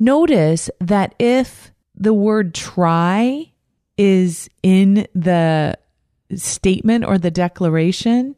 Notice 0.02 0.68
that 0.80 1.14
if 1.20 1.70
the 1.94 2.12
word 2.12 2.56
try 2.56 3.52
is 3.96 4.50
in 4.60 5.06
the 5.14 5.78
statement 6.34 7.04
or 7.04 7.18
the 7.18 7.30
declaration, 7.30 8.34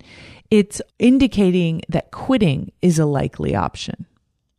it's 0.50 0.82
indicating 0.98 1.80
that 1.88 2.10
quitting 2.10 2.70
is 2.82 2.98
a 2.98 3.06
likely 3.06 3.54
option, 3.54 4.04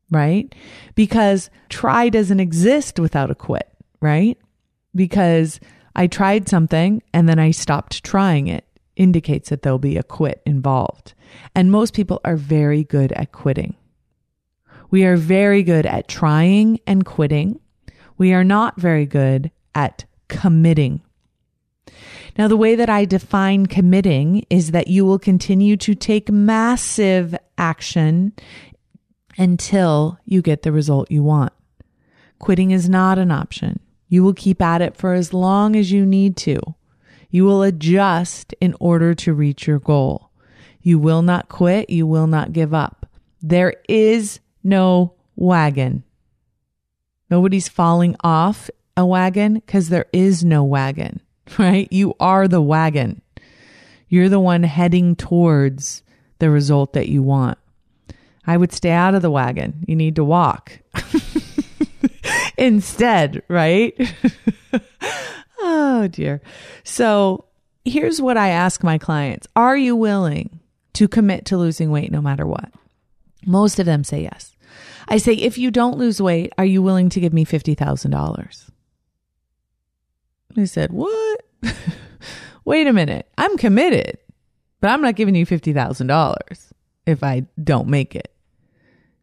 right? 0.09 0.55
Because 0.95 1.51
try 1.69 2.09
doesn't 2.09 2.39
exist 2.39 2.97
without 2.99 3.29
a 3.29 3.35
quit, 3.35 3.69
right? 4.01 4.39
Because 4.95 5.59
I 5.95 6.07
tried 6.07 6.49
something 6.49 7.03
and 7.13 7.29
then 7.29 7.37
I 7.37 7.51
stopped 7.51 8.03
trying 8.03 8.47
it 8.47 8.65
indicates 8.95 9.49
that 9.49 9.61
there'll 9.61 9.77
be 9.77 9.97
a 9.97 10.01
quit 10.01 10.41
involved. 10.43 11.13
And 11.53 11.71
most 11.71 11.93
people 11.93 12.19
are 12.25 12.35
very 12.35 12.83
good 12.83 13.11
at 13.11 13.31
quitting. 13.31 13.75
We 14.91 15.05
are 15.05 15.17
very 15.17 15.63
good 15.63 15.85
at 15.85 16.07
trying 16.07 16.79
and 16.87 17.05
quitting. 17.05 17.59
We 18.17 18.33
are 18.33 18.43
not 18.43 18.79
very 18.79 19.05
good 19.05 19.51
at 19.73 20.05
committing 20.27 21.01
now, 22.37 22.49
the 22.49 22.57
way 22.57 22.75
that 22.75 22.89
I 22.89 23.05
define 23.05 23.65
committing 23.65 24.45
is 24.49 24.71
that 24.71 24.89
you 24.89 25.05
will 25.05 25.19
continue 25.19 25.77
to 25.77 25.95
take 25.95 26.29
massive 26.29 27.35
action 27.57 28.33
until 29.37 30.19
you 30.25 30.41
get 30.41 30.63
the 30.63 30.73
result 30.73 31.11
you 31.11 31.23
want. 31.23 31.53
Quitting 32.39 32.71
is 32.71 32.89
not 32.89 33.17
an 33.17 33.31
option. 33.31 33.79
You 34.09 34.23
will 34.23 34.33
keep 34.33 34.61
at 34.61 34.81
it 34.81 34.97
for 34.97 35.13
as 35.13 35.33
long 35.33 35.75
as 35.77 35.91
you 35.91 36.05
need 36.05 36.35
to. 36.37 36.59
You 37.29 37.45
will 37.45 37.63
adjust 37.63 38.53
in 38.59 38.75
order 38.81 39.13
to 39.15 39.33
reach 39.33 39.65
your 39.65 39.79
goal. 39.79 40.29
You 40.81 40.99
will 40.99 41.21
not 41.21 41.47
quit. 41.47 41.89
You 41.89 42.05
will 42.05 42.27
not 42.27 42.53
give 42.53 42.73
up. 42.73 43.09
There 43.41 43.75
is 43.87 44.41
no 44.65 45.13
wagon. 45.35 46.03
Nobody's 47.29 47.69
falling 47.69 48.15
off 48.21 48.69
a 48.97 49.05
wagon 49.05 49.55
because 49.55 49.89
there 49.89 50.07
is 50.11 50.43
no 50.43 50.63
wagon. 50.63 51.21
right? 51.59 51.87
You 51.91 52.15
are 52.19 52.47
the 52.47 52.61
wagon. 52.61 53.21
You're 54.09 54.29
the 54.29 54.39
one 54.39 54.63
heading 54.63 55.15
towards 55.15 56.03
the 56.39 56.49
result 56.49 56.93
that 56.93 57.09
you 57.09 57.23
want. 57.23 57.57
I 58.47 58.57
would 58.57 58.71
stay 58.71 58.91
out 58.91 59.15
of 59.15 59.21
the 59.21 59.31
wagon. 59.31 59.83
You 59.87 59.95
need 59.95 60.15
to 60.17 60.23
walk 60.23 60.79
instead, 62.57 63.41
right? 63.47 63.99
oh 65.59 66.07
dear. 66.07 66.41
So 66.83 67.45
here's 67.83 68.21
what 68.21 68.37
I 68.37 68.49
ask 68.49 68.83
my 68.83 68.97
clients 68.97 69.47
Are 69.55 69.75
you 69.75 69.95
willing 69.95 70.59
to 70.93 71.07
commit 71.07 71.45
to 71.45 71.57
losing 71.57 71.89
weight 71.89 72.11
no 72.11 72.21
matter 72.21 72.45
what? 72.45 72.71
Most 73.45 73.79
of 73.79 73.85
them 73.85 74.03
say 74.03 74.23
yes. 74.23 74.54
I 75.07 75.17
say, 75.17 75.33
if 75.33 75.57
you 75.57 75.71
don't 75.71 75.97
lose 75.97 76.21
weight, 76.21 76.53
are 76.57 76.65
you 76.65 76.81
willing 76.81 77.09
to 77.09 77.19
give 77.19 77.33
me 77.33 77.45
$50,000? 77.45 78.69
They 80.55 80.65
said, 80.65 80.91
What? 80.91 81.41
Wait 82.65 82.87
a 82.87 82.93
minute. 82.93 83.29
I'm 83.37 83.57
committed, 83.57 84.17
but 84.81 84.89
I'm 84.89 85.01
not 85.01 85.15
giving 85.15 85.35
you 85.35 85.45
$50,000 85.45 86.71
if 87.05 87.23
I 87.23 87.45
don't 87.61 87.87
make 87.87 88.15
it. 88.15 88.33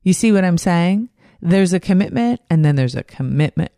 You 0.02 0.12
see 0.12 0.30
what 0.30 0.44
I'm 0.44 0.58
saying? 0.58 1.08
There's 1.40 1.72
a 1.72 1.80
commitment 1.80 2.40
and 2.50 2.64
then 2.64 2.76
there's 2.76 2.94
a 2.94 3.02
commitment. 3.02 3.72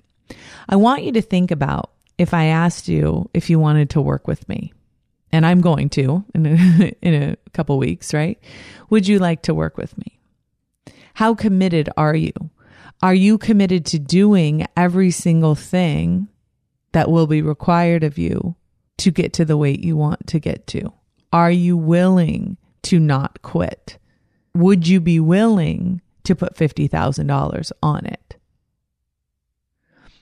I 0.68 0.76
want 0.76 1.04
you 1.04 1.12
to 1.12 1.22
think 1.22 1.50
about 1.50 1.90
if 2.18 2.34
I 2.34 2.46
asked 2.46 2.88
you 2.88 3.30
if 3.32 3.48
you 3.48 3.58
wanted 3.58 3.90
to 3.90 4.00
work 4.00 4.26
with 4.26 4.48
me, 4.48 4.72
and 5.32 5.44
I'm 5.44 5.60
going 5.60 5.88
to 5.90 6.24
in 6.34 6.46
a, 6.46 6.92
in 7.02 7.22
a 7.22 7.36
couple 7.52 7.78
weeks, 7.78 8.14
right? 8.14 8.38
Would 8.90 9.08
you 9.08 9.18
like 9.18 9.42
to 9.42 9.54
work 9.54 9.76
with 9.76 9.96
me? 9.98 10.18
How 11.14 11.34
committed 11.34 11.88
are 11.96 12.14
you? 12.14 12.32
Are 13.02 13.14
you 13.14 13.38
committed 13.38 13.86
to 13.86 13.98
doing 13.98 14.66
every 14.76 15.10
single 15.10 15.54
thing 15.54 16.28
that 16.92 17.10
will 17.10 17.26
be 17.26 17.42
required 17.42 18.04
of 18.04 18.18
you 18.18 18.56
to 18.98 19.10
get 19.10 19.32
to 19.34 19.44
the 19.44 19.56
weight 19.56 19.80
you 19.80 19.96
want 19.96 20.26
to 20.28 20.38
get 20.38 20.66
to? 20.68 20.92
Are 21.32 21.50
you 21.50 21.76
willing 21.76 22.56
to 22.82 22.98
not 22.98 23.42
quit? 23.42 23.98
Would 24.54 24.86
you 24.86 25.00
be 25.00 25.18
willing 25.20 26.00
to 26.24 26.34
put 26.34 26.56
$50,000 26.56 27.72
on 27.82 28.06
it? 28.06 28.36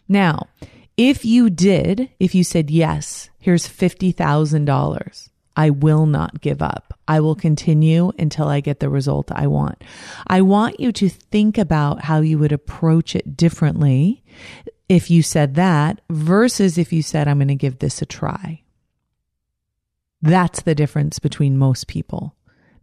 Now, 0.09 0.49
if 0.97 1.25
you 1.25 1.49
did, 1.51 2.11
if 2.19 2.35
you 2.35 2.45
said, 2.45 2.71
yes, 2.71 3.31
here's 3.39 3.67
$50,000, 3.67 5.29
I 5.57 5.71
will 5.71 6.07
not 6.07 6.41
give 6.41 6.62
up. 6.62 6.99
I 7.07 7.21
will 7.21 7.35
continue 7.35 8.12
until 8.19 8.49
I 8.49 8.61
get 8.61 8.81
the 8.81 8.88
result 8.88 9.31
I 9.31 9.47
want. 9.47 9.83
I 10.27 10.41
want 10.41 10.81
you 10.81 10.93
to 10.93 11.09
think 11.09 11.59
about 11.59 12.05
how 12.05 12.21
you 12.21 12.38
would 12.38 12.53
approach 12.53 13.15
it 13.15 13.37
differently 13.37 14.23
if 14.88 15.11
you 15.11 15.23
said 15.23 15.55
that 15.57 16.01
versus 16.11 16.79
if 16.79 16.93
you 16.93 17.03
said, 17.03 17.29
I'm 17.29 17.38
going 17.38 17.49
to 17.49 17.55
give 17.55 17.79
this 17.79 18.03
a 18.03 18.07
try. 18.07 18.62
That's 20.23 20.62
the 20.62 20.75
difference 20.75 21.19
between 21.19 21.59
most 21.59 21.87
people. 21.87 22.35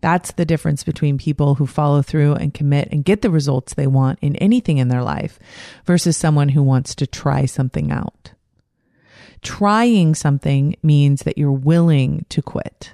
That's 0.01 0.31
the 0.31 0.45
difference 0.45 0.83
between 0.83 1.17
people 1.17 1.55
who 1.55 1.67
follow 1.67 2.01
through 2.01 2.35
and 2.35 2.53
commit 2.53 2.89
and 2.91 3.03
get 3.03 3.21
the 3.21 3.29
results 3.29 3.73
they 3.73 3.87
want 3.87 4.19
in 4.21 4.35
anything 4.37 4.77
in 4.77 4.87
their 4.87 5.03
life 5.03 5.39
versus 5.85 6.15
someone 6.15 6.49
who 6.49 6.63
wants 6.63 6.95
to 6.95 7.07
try 7.07 7.45
something 7.45 7.91
out. 7.91 8.31
Trying 9.41 10.15
something 10.15 10.75
means 10.83 11.23
that 11.23 11.37
you're 11.37 11.51
willing 11.51 12.25
to 12.29 12.41
quit. 12.41 12.93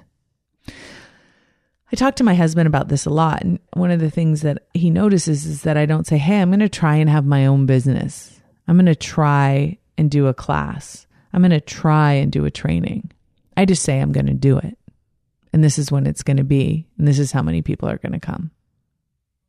I 0.68 1.96
talk 1.96 2.16
to 2.16 2.24
my 2.24 2.34
husband 2.34 2.66
about 2.66 2.88
this 2.88 3.06
a 3.06 3.10
lot. 3.10 3.42
And 3.42 3.58
one 3.74 3.90
of 3.90 4.00
the 4.00 4.10
things 4.10 4.42
that 4.42 4.64
he 4.74 4.90
notices 4.90 5.46
is 5.46 5.62
that 5.62 5.76
I 5.76 5.86
don't 5.86 6.06
say, 6.06 6.18
Hey, 6.18 6.40
I'm 6.40 6.50
going 6.50 6.60
to 6.60 6.68
try 6.68 6.96
and 6.96 7.08
have 7.08 7.24
my 7.24 7.46
own 7.46 7.66
business. 7.66 8.40
I'm 8.66 8.76
going 8.76 8.86
to 8.86 8.94
try 8.94 9.78
and 9.96 10.10
do 10.10 10.26
a 10.26 10.34
class. 10.34 11.06
I'm 11.32 11.42
going 11.42 11.50
to 11.50 11.60
try 11.60 12.12
and 12.12 12.32
do 12.32 12.44
a 12.44 12.50
training. 12.50 13.10
I 13.56 13.64
just 13.64 13.82
say 13.82 14.00
I'm 14.00 14.12
going 14.12 14.26
to 14.26 14.34
do 14.34 14.58
it. 14.58 14.76
And 15.52 15.62
this 15.62 15.78
is 15.78 15.92
when 15.92 16.06
it's 16.06 16.22
going 16.22 16.36
to 16.36 16.44
be. 16.44 16.86
And 16.98 17.06
this 17.06 17.18
is 17.18 17.32
how 17.32 17.42
many 17.42 17.62
people 17.62 17.88
are 17.88 17.98
going 17.98 18.12
to 18.12 18.20
come. 18.20 18.50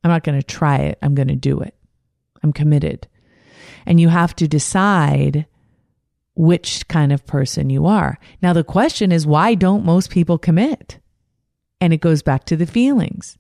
I'm 0.04 0.12
not 0.12 0.24
going 0.24 0.40
to 0.40 0.46
try 0.46 0.78
it. 0.78 1.00
I'm 1.02 1.16
going 1.16 1.28
to 1.28 1.36
do 1.36 1.60
it. 1.60 1.76
I'm 2.44 2.54
committed. 2.54 3.08
And 3.86 4.00
you 4.00 4.10
have 4.10 4.36
to 4.38 4.48
decide 4.48 5.46
which 6.38 6.88
kind 6.88 7.12
of 7.12 7.26
person 7.26 7.70
you 7.70 7.88
are. 7.88 8.20
Now, 8.42 8.54
the 8.54 8.64
question 8.64 9.12
is, 9.12 9.26
why 9.26 9.56
don't 9.56 9.84
most 9.84 10.12
people 10.12 10.38
commit? 10.38 11.00
And 11.82 11.94
it 11.94 12.02
goes 12.02 12.22
back 12.22 12.46
to 12.46 12.56
the 12.56 12.68
feelings. 12.68 13.38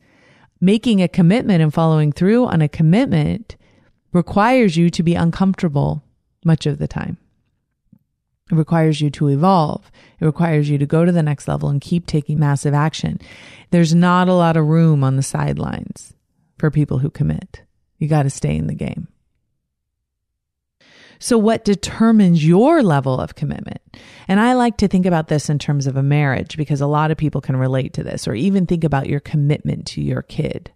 Making 0.59 1.01
a 1.01 1.07
commitment 1.07 1.61
and 1.61 1.73
following 1.73 2.11
through 2.11 2.45
on 2.45 2.61
a 2.61 2.67
commitment 2.67 3.55
requires 4.13 4.77
you 4.77 4.89
to 4.89 5.03
be 5.03 5.13
uncomfortable 5.13 6.03
much 6.43 6.65
of 6.65 6.79
the 6.79 6.87
time. 6.87 7.17
It 8.51 8.55
requires 8.55 8.99
you 8.99 9.11
to 9.11 9.27
evolve. 9.27 9.91
It 10.19 10.25
requires 10.25 10.69
you 10.69 10.79
to 10.79 10.85
go 10.85 11.05
to 11.05 11.11
the 11.11 11.21
next 11.21 11.47
level 11.47 11.69
and 11.69 11.79
keep 11.79 12.07
taking 12.07 12.39
massive 12.39 12.73
action. 12.73 13.19
There's 13.69 13.93
not 13.93 14.27
a 14.27 14.33
lot 14.33 14.57
of 14.57 14.65
room 14.65 15.03
on 15.03 15.17
the 15.17 15.23
sidelines 15.23 16.13
for 16.57 16.71
people 16.71 16.99
who 16.99 17.11
commit. 17.11 17.61
You 17.99 18.07
got 18.07 18.23
to 18.23 18.29
stay 18.31 18.55
in 18.55 18.67
the 18.67 18.73
game. 18.73 19.07
So, 21.19 21.37
what 21.37 21.65
determines 21.65 22.45
your 22.45 22.83
level 22.83 23.19
of 23.19 23.35
commitment? 23.35 23.81
And 24.27 24.39
I 24.39 24.53
like 24.53 24.77
to 24.77 24.87
think 24.87 25.05
about 25.05 25.27
this 25.27 25.49
in 25.49 25.59
terms 25.59 25.87
of 25.87 25.95
a 25.95 26.03
marriage 26.03 26.57
because 26.57 26.81
a 26.81 26.87
lot 26.87 27.11
of 27.11 27.17
people 27.17 27.41
can 27.41 27.55
relate 27.55 27.93
to 27.93 28.03
this, 28.03 28.27
or 28.27 28.35
even 28.35 28.65
think 28.65 28.83
about 28.83 29.07
your 29.07 29.19
commitment 29.19 29.85
to 29.87 30.01
your 30.01 30.21
kid, 30.21 30.71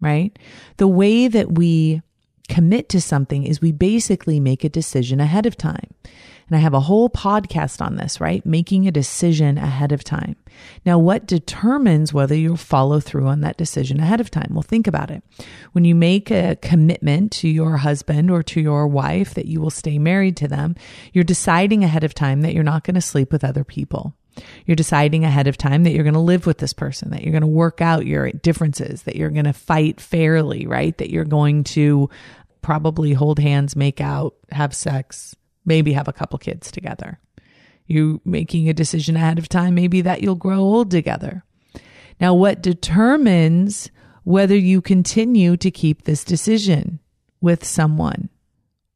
right? 0.00 0.38
The 0.76 0.88
way 0.88 1.28
that 1.28 1.52
we 1.52 2.02
commit 2.48 2.88
to 2.88 3.00
something 3.00 3.44
is 3.44 3.60
we 3.60 3.72
basically 3.72 4.40
make 4.40 4.64
a 4.64 4.68
decision 4.68 5.20
ahead 5.20 5.46
of 5.46 5.56
time. 5.56 5.94
And 6.48 6.56
I 6.56 6.60
have 6.60 6.74
a 6.74 6.80
whole 6.80 7.10
podcast 7.10 7.82
on 7.82 7.96
this, 7.96 8.20
right? 8.20 8.44
Making 8.46 8.86
a 8.86 8.92
decision 8.92 9.58
ahead 9.58 9.92
of 9.92 10.02
time. 10.02 10.36
Now, 10.86 10.98
what 10.98 11.26
determines 11.26 12.12
whether 12.12 12.34
you'll 12.34 12.56
follow 12.56 13.00
through 13.00 13.26
on 13.26 13.42
that 13.42 13.58
decision 13.58 14.00
ahead 14.00 14.20
of 14.20 14.30
time? 14.30 14.48
Well, 14.50 14.62
think 14.62 14.86
about 14.86 15.10
it. 15.10 15.22
When 15.72 15.84
you 15.84 15.94
make 15.94 16.30
a 16.30 16.56
commitment 16.56 17.32
to 17.32 17.48
your 17.48 17.76
husband 17.76 18.30
or 18.30 18.42
to 18.44 18.60
your 18.60 18.86
wife 18.86 19.34
that 19.34 19.46
you 19.46 19.60
will 19.60 19.70
stay 19.70 19.98
married 19.98 20.36
to 20.38 20.48
them, 20.48 20.74
you're 21.12 21.24
deciding 21.24 21.84
ahead 21.84 22.04
of 22.04 22.14
time 22.14 22.40
that 22.40 22.54
you're 22.54 22.64
not 22.64 22.84
going 22.84 22.94
to 22.94 23.00
sleep 23.00 23.30
with 23.30 23.44
other 23.44 23.64
people. 23.64 24.14
You're 24.66 24.76
deciding 24.76 25.24
ahead 25.24 25.48
of 25.48 25.56
time 25.56 25.84
that 25.84 25.90
you're 25.90 26.04
going 26.04 26.14
to 26.14 26.20
live 26.20 26.46
with 26.46 26.58
this 26.58 26.72
person, 26.72 27.10
that 27.10 27.22
you're 27.22 27.32
going 27.32 27.42
to 27.42 27.46
work 27.46 27.80
out 27.80 28.06
your 28.06 28.30
differences, 28.30 29.02
that 29.02 29.16
you're 29.16 29.30
going 29.30 29.44
to 29.44 29.52
fight 29.52 30.00
fairly, 30.00 30.66
right? 30.66 30.96
That 30.98 31.10
you're 31.10 31.24
going 31.24 31.64
to 31.64 32.08
probably 32.62 33.12
hold 33.12 33.38
hands, 33.38 33.76
make 33.76 34.00
out, 34.00 34.34
have 34.50 34.74
sex, 34.74 35.34
maybe 35.68 35.92
have 35.92 36.08
a 36.08 36.12
couple 36.12 36.38
kids 36.38 36.72
together. 36.72 37.20
You 37.86 38.20
making 38.24 38.68
a 38.68 38.74
decision 38.74 39.16
ahead 39.16 39.38
of 39.38 39.48
time, 39.48 39.74
maybe 39.74 40.00
that 40.00 40.22
you'll 40.22 40.34
grow 40.34 40.58
old 40.58 40.90
together. 40.90 41.44
Now, 42.20 42.34
what 42.34 42.62
determines 42.62 43.90
whether 44.24 44.56
you 44.56 44.82
continue 44.82 45.56
to 45.56 45.70
keep 45.70 46.02
this 46.02 46.24
decision 46.24 46.98
with 47.40 47.64
someone? 47.64 48.28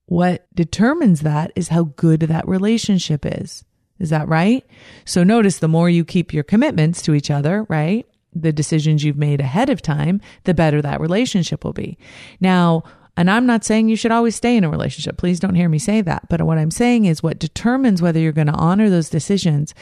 What 0.06 0.46
determines 0.54 1.20
that 1.20 1.52
is 1.54 1.68
how 1.68 1.85
good 1.85 2.20
that 2.20 2.46
relationship 2.46 3.24
is. 3.24 3.64
Is 3.98 4.11
that 4.11 4.28
right? 4.28 4.66
So 5.04 5.22
notice 5.22 5.58
the 5.58 5.68
more 5.68 5.88
you 5.88 6.04
keep 6.04 6.35
your 6.35 6.42
commitments 6.42 7.00
to 7.02 7.14
each 7.14 7.30
other, 7.30 7.64
right? 7.68 8.06
The 8.35 8.52
decisions 8.52 9.04
you've 9.04 9.16
made 9.16 9.40
ahead 9.40 9.70
of 9.70 9.80
time, 9.80 10.20
the 10.44 10.54
better 10.54 10.82
that 10.82 11.00
relationship 11.00 11.64
will 11.64 11.72
be. 11.72 11.96
Now, 12.40 12.82
and 13.16 13.31
I'm 13.31 13.46
not 13.46 13.64
saying 13.64 13.88
you 13.88 13.96
should 13.96 14.11
always 14.11 14.37
stay 14.37 14.57
in 14.57 14.64
a 14.64 14.70
relationship. 14.70 15.18
Please 15.18 15.38
don't 15.38 15.55
hear 15.55 15.68
me 15.68 15.79
say 15.79 16.01
that. 16.01 16.29
But 16.29 16.42
what 16.42 16.59
I'm 16.59 16.70
saying 16.70 17.05
is 17.05 17.22
what 17.22 17.38
determines 17.38 18.01
whether 18.01 18.18
you're 18.18 18.33
going 18.33 18.46
to 18.46 18.53
honor 18.55 18.88
those 18.88 19.11
decisions 19.11 19.75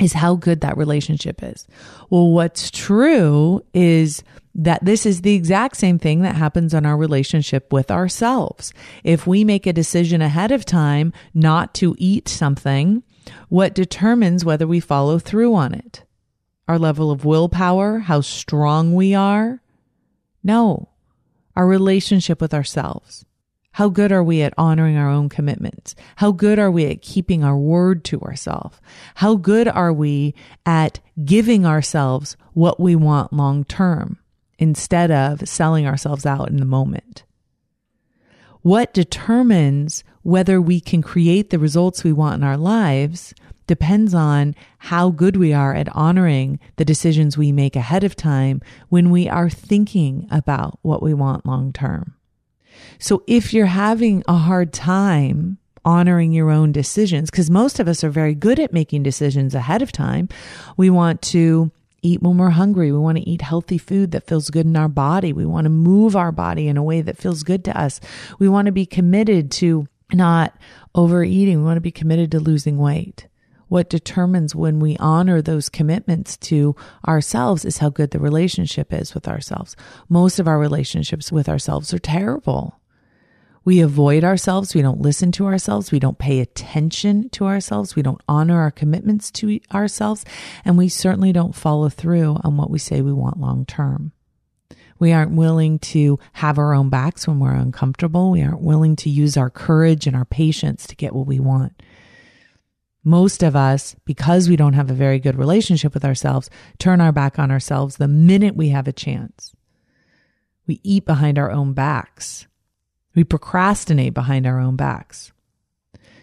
is 0.00 0.14
how 0.14 0.34
good 0.34 0.60
that 0.60 0.76
relationship 0.76 1.40
is. 1.42 1.68
Well, 2.10 2.30
what's 2.30 2.70
true 2.72 3.64
is 3.72 4.24
that 4.56 4.84
this 4.84 5.06
is 5.06 5.22
the 5.22 5.34
exact 5.34 5.76
same 5.76 6.00
thing 6.00 6.22
that 6.22 6.34
happens 6.34 6.74
in 6.74 6.84
our 6.84 6.96
relationship 6.96 7.72
with 7.72 7.92
ourselves. 7.92 8.72
If 9.04 9.24
we 9.24 9.44
make 9.44 9.66
a 9.66 9.72
decision 9.72 10.20
ahead 10.20 10.50
of 10.50 10.64
time 10.64 11.12
not 11.32 11.74
to 11.74 11.94
eat 11.96 12.28
something, 12.28 13.04
what 13.48 13.74
determines 13.74 14.44
whether 14.44 14.66
we 14.66 14.80
follow 14.80 15.20
through 15.20 15.54
on 15.54 15.74
it? 15.74 16.02
Our 16.66 16.78
level 16.78 17.12
of 17.12 17.24
willpower, 17.24 18.00
how 18.00 18.20
strong 18.20 18.94
we 18.94 19.14
are? 19.14 19.60
No 20.42 20.88
our 21.56 21.66
relationship 21.66 22.40
with 22.40 22.54
ourselves. 22.54 23.24
How 23.72 23.88
good 23.88 24.12
are 24.12 24.22
we 24.22 24.42
at 24.42 24.54
honoring 24.56 24.96
our 24.96 25.10
own 25.10 25.28
commitments? 25.28 25.96
How 26.16 26.30
good 26.30 26.60
are 26.60 26.70
we 26.70 26.86
at 26.86 27.02
keeping 27.02 27.42
our 27.42 27.56
word 27.56 28.04
to 28.04 28.20
ourselves? 28.20 28.80
How 29.16 29.34
good 29.34 29.66
are 29.66 29.92
we 29.92 30.34
at 30.64 31.00
giving 31.24 31.66
ourselves 31.66 32.36
what 32.52 32.78
we 32.78 32.94
want 32.94 33.32
long 33.32 33.64
term 33.64 34.18
instead 34.60 35.10
of 35.10 35.48
selling 35.48 35.86
ourselves 35.86 36.24
out 36.24 36.50
in 36.50 36.58
the 36.58 36.64
moment? 36.64 37.24
What 38.62 38.94
determines 38.94 40.04
whether 40.22 40.60
we 40.60 40.80
can 40.80 41.02
create 41.02 41.50
the 41.50 41.58
results 41.58 42.04
we 42.04 42.12
want 42.12 42.36
in 42.36 42.44
our 42.44 42.56
lives 42.56 43.34
depends 43.66 44.14
on 44.14 44.54
how 44.78 45.10
good 45.10 45.36
we 45.36 45.52
are 45.52 45.74
at 45.74 45.94
honoring 45.94 46.58
the 46.76 46.84
decisions 46.84 47.36
we 47.36 47.52
make 47.52 47.76
ahead 47.76 48.04
of 48.04 48.16
time 48.16 48.60
when 48.88 49.10
we 49.10 49.28
are 49.28 49.50
thinking 49.50 50.26
about 50.30 50.78
what 50.82 51.02
we 51.02 51.14
want 51.14 51.46
long 51.46 51.72
term. 51.72 52.14
So 52.98 53.22
if 53.26 53.52
you're 53.52 53.66
having 53.66 54.22
a 54.28 54.34
hard 54.36 54.72
time 54.72 55.58
honoring 55.84 56.32
your 56.32 56.50
own 56.50 56.72
decisions, 56.72 57.30
because 57.30 57.50
most 57.50 57.78
of 57.78 57.88
us 57.88 58.02
are 58.02 58.10
very 58.10 58.34
good 58.34 58.58
at 58.58 58.72
making 58.72 59.02
decisions 59.02 59.54
ahead 59.54 59.82
of 59.82 59.92
time, 59.92 60.28
we 60.76 60.90
want 60.90 61.20
to 61.22 61.70
eat 62.02 62.22
when 62.22 62.36
we're 62.38 62.50
hungry. 62.50 62.92
We 62.92 62.98
want 62.98 63.18
to 63.18 63.28
eat 63.28 63.42
healthy 63.42 63.78
food 63.78 64.12
that 64.12 64.26
feels 64.26 64.50
good 64.50 64.66
in 64.66 64.76
our 64.76 64.88
body. 64.88 65.32
We 65.32 65.46
want 65.46 65.64
to 65.64 65.70
move 65.70 66.14
our 66.14 66.32
body 66.32 66.68
in 66.68 66.76
a 66.76 66.82
way 66.82 67.00
that 67.00 67.18
feels 67.18 67.42
good 67.42 67.64
to 67.64 67.78
us. 67.78 68.00
We 68.38 68.48
want 68.48 68.66
to 68.66 68.72
be 68.72 68.86
committed 68.86 69.50
to 69.52 69.88
not 70.12 70.54
overeating. 70.94 71.58
We 71.58 71.64
want 71.64 71.78
to 71.78 71.82
be 71.82 71.90
committed 71.90 72.30
to 72.32 72.40
losing 72.40 72.78
weight. 72.78 73.26
What 73.74 73.90
determines 73.90 74.54
when 74.54 74.78
we 74.78 74.96
honor 74.98 75.42
those 75.42 75.68
commitments 75.68 76.36
to 76.36 76.76
ourselves 77.08 77.64
is 77.64 77.78
how 77.78 77.88
good 77.88 78.12
the 78.12 78.20
relationship 78.20 78.92
is 78.92 79.16
with 79.16 79.26
ourselves. 79.26 79.74
Most 80.08 80.38
of 80.38 80.46
our 80.46 80.60
relationships 80.60 81.32
with 81.32 81.48
ourselves 81.48 81.92
are 81.92 81.98
terrible. 81.98 82.78
We 83.64 83.80
avoid 83.80 84.22
ourselves. 84.22 84.76
We 84.76 84.82
don't 84.82 85.00
listen 85.00 85.32
to 85.32 85.46
ourselves. 85.46 85.90
We 85.90 85.98
don't 85.98 86.20
pay 86.20 86.38
attention 86.38 87.30
to 87.30 87.46
ourselves. 87.46 87.96
We 87.96 88.02
don't 88.02 88.20
honor 88.28 88.60
our 88.60 88.70
commitments 88.70 89.32
to 89.32 89.58
ourselves. 89.72 90.24
And 90.64 90.78
we 90.78 90.88
certainly 90.88 91.32
don't 91.32 91.56
follow 91.56 91.88
through 91.88 92.38
on 92.44 92.56
what 92.56 92.70
we 92.70 92.78
say 92.78 93.00
we 93.00 93.12
want 93.12 93.40
long 93.40 93.66
term. 93.66 94.12
We 95.00 95.12
aren't 95.12 95.32
willing 95.32 95.80
to 95.80 96.20
have 96.34 96.58
our 96.58 96.74
own 96.74 96.90
backs 96.90 97.26
when 97.26 97.40
we're 97.40 97.50
uncomfortable. 97.50 98.30
We 98.30 98.44
aren't 98.44 98.60
willing 98.60 98.94
to 98.94 99.10
use 99.10 99.36
our 99.36 99.50
courage 99.50 100.06
and 100.06 100.14
our 100.14 100.24
patience 100.24 100.86
to 100.86 100.94
get 100.94 101.12
what 101.12 101.26
we 101.26 101.40
want 101.40 101.72
most 103.04 103.42
of 103.42 103.54
us, 103.54 103.94
because 104.06 104.48
we 104.48 104.56
don't 104.56 104.72
have 104.72 104.90
a 104.90 104.94
very 104.94 105.18
good 105.18 105.36
relationship 105.36 105.92
with 105.92 106.04
ourselves, 106.04 106.48
turn 106.78 107.00
our 107.00 107.12
back 107.12 107.38
on 107.38 107.50
ourselves 107.50 107.96
the 107.96 108.08
minute 108.08 108.56
we 108.56 108.70
have 108.70 108.88
a 108.88 108.92
chance. 108.92 109.54
We 110.66 110.80
eat 110.82 111.04
behind 111.04 111.38
our 111.38 111.50
own 111.50 111.74
backs. 111.74 112.46
We 113.14 113.22
procrastinate 113.22 114.14
behind 114.14 114.46
our 114.46 114.58
own 114.58 114.76
backs. 114.76 115.32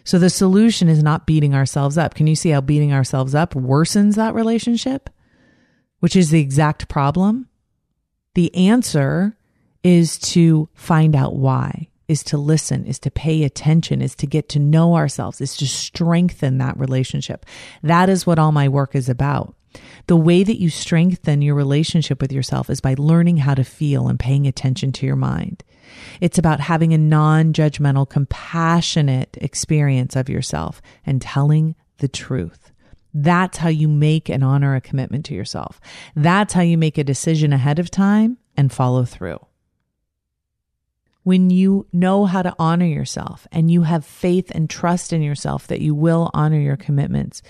So 0.04 0.18
the 0.18 0.30
solution 0.30 0.88
is 0.88 1.02
not 1.02 1.26
beating 1.26 1.54
ourselves 1.54 1.96
up. 1.96 2.14
Can 2.14 2.26
you 2.26 2.34
see 2.34 2.50
how 2.50 2.60
beating 2.60 2.92
ourselves 2.92 3.34
up 3.34 3.54
worsens 3.54 4.16
that 4.16 4.34
relationship? 4.34 5.08
Which 6.00 6.16
is 6.16 6.30
the 6.30 6.40
exact 6.40 6.88
problem. 6.88 7.48
The 8.34 8.52
answer 8.54 9.36
is 9.84 10.18
to 10.18 10.68
find 10.74 11.14
out 11.14 11.36
why 11.36 11.88
is 12.08 12.22
to 12.24 12.36
listen, 12.36 12.84
is 12.84 12.98
to 13.00 13.10
pay 13.10 13.44
attention, 13.44 14.02
is 14.02 14.14
to 14.16 14.26
get 14.26 14.48
to 14.50 14.58
know 14.58 14.94
ourselves, 14.94 15.40
is 15.40 15.56
to 15.56 15.66
strengthen 15.66 16.58
that 16.58 16.78
relationship. 16.78 17.46
That 17.82 18.08
is 18.08 18.26
what 18.26 18.38
all 18.38 18.52
my 18.52 18.68
work 18.68 18.94
is 18.94 19.08
about. 19.08 19.54
The 20.06 20.16
way 20.16 20.42
that 20.42 20.60
you 20.60 20.68
strengthen 20.68 21.42
your 21.42 21.54
relationship 21.54 22.20
with 22.20 22.32
yourself 22.32 22.68
is 22.68 22.80
by 22.80 22.94
learning 22.98 23.38
how 23.38 23.54
to 23.54 23.64
feel 23.64 24.08
and 24.08 24.18
paying 24.18 24.46
attention 24.46 24.92
to 24.92 25.06
your 25.06 25.16
mind. 25.16 25.64
It's 26.20 26.38
about 26.38 26.60
having 26.60 26.92
a 26.92 26.98
non 26.98 27.52
judgmental, 27.52 28.08
compassionate 28.08 29.36
experience 29.40 30.16
of 30.16 30.28
yourself 30.28 30.82
and 31.06 31.22
telling 31.22 31.74
the 31.98 32.08
truth. 32.08 32.72
That's 33.14 33.58
how 33.58 33.68
you 33.68 33.88
make 33.88 34.28
and 34.28 34.42
honor 34.42 34.74
a 34.74 34.80
commitment 34.80 35.26
to 35.26 35.34
yourself. 35.34 35.80
That's 36.16 36.54
how 36.54 36.62
you 36.62 36.78
make 36.78 36.98
a 36.98 37.04
decision 37.04 37.52
ahead 37.52 37.78
of 37.78 37.90
time 37.90 38.38
and 38.56 38.72
follow 38.72 39.04
through 39.04 39.38
when 41.22 41.50
you 41.50 41.86
know 41.92 42.24
how 42.26 42.42
to 42.42 42.54
honor 42.58 42.86
yourself 42.86 43.46
and 43.52 43.70
you 43.70 43.82
have 43.82 44.04
faith 44.04 44.50
and 44.50 44.68
trust 44.68 45.12
in 45.12 45.22
yourself 45.22 45.66
that 45.68 45.80
you 45.80 45.94
will 45.94 46.30
honor 46.34 46.58
your 46.58 46.76
commitments, 46.76 47.42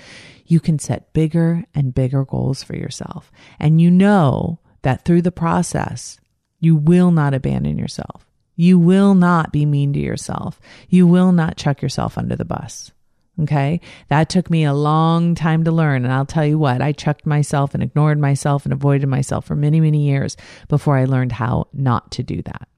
you 0.46 0.60
can 0.60 0.78
set 0.78 1.12
bigger 1.12 1.64
and 1.74 1.94
bigger 1.94 2.24
goals 2.24 2.62
for 2.62 2.76
yourself. 2.76 3.32
And 3.58 3.80
you 3.80 3.90
know 3.90 4.60
that 4.82 5.04
through 5.04 5.22
the 5.22 5.32
process, 5.32 6.18
you 6.60 6.76
will 6.76 7.10
not 7.10 7.34
abandon 7.34 7.78
yourself. 7.78 8.26
You 8.56 8.78
will 8.78 9.14
not 9.14 9.52
be 9.52 9.64
mean 9.64 9.92
to 9.94 9.98
yourself. 9.98 10.60
You 10.88 11.06
will 11.06 11.32
not 11.32 11.56
chuck 11.56 11.80
yourself 11.80 12.18
under 12.18 12.36
the 12.36 12.44
bus. 12.44 12.92
Okay. 13.40 13.80
That 14.08 14.28
took 14.28 14.50
me 14.50 14.64
a 14.64 14.74
long 14.74 15.34
time 15.34 15.64
to 15.64 15.72
learn. 15.72 16.04
And 16.04 16.12
I'll 16.12 16.26
tell 16.26 16.44
you 16.44 16.58
what, 16.58 16.82
I 16.82 16.92
chucked 16.92 17.24
myself 17.24 17.72
and 17.72 17.82
ignored 17.82 18.18
myself 18.18 18.64
and 18.64 18.72
avoided 18.74 19.08
myself 19.08 19.46
for 19.46 19.56
many, 19.56 19.80
many 19.80 20.06
years 20.06 20.36
before 20.68 20.98
I 20.98 21.06
learned 21.06 21.32
how 21.32 21.68
not 21.72 22.10
to 22.12 22.22
do 22.22 22.42
that. 22.42 22.68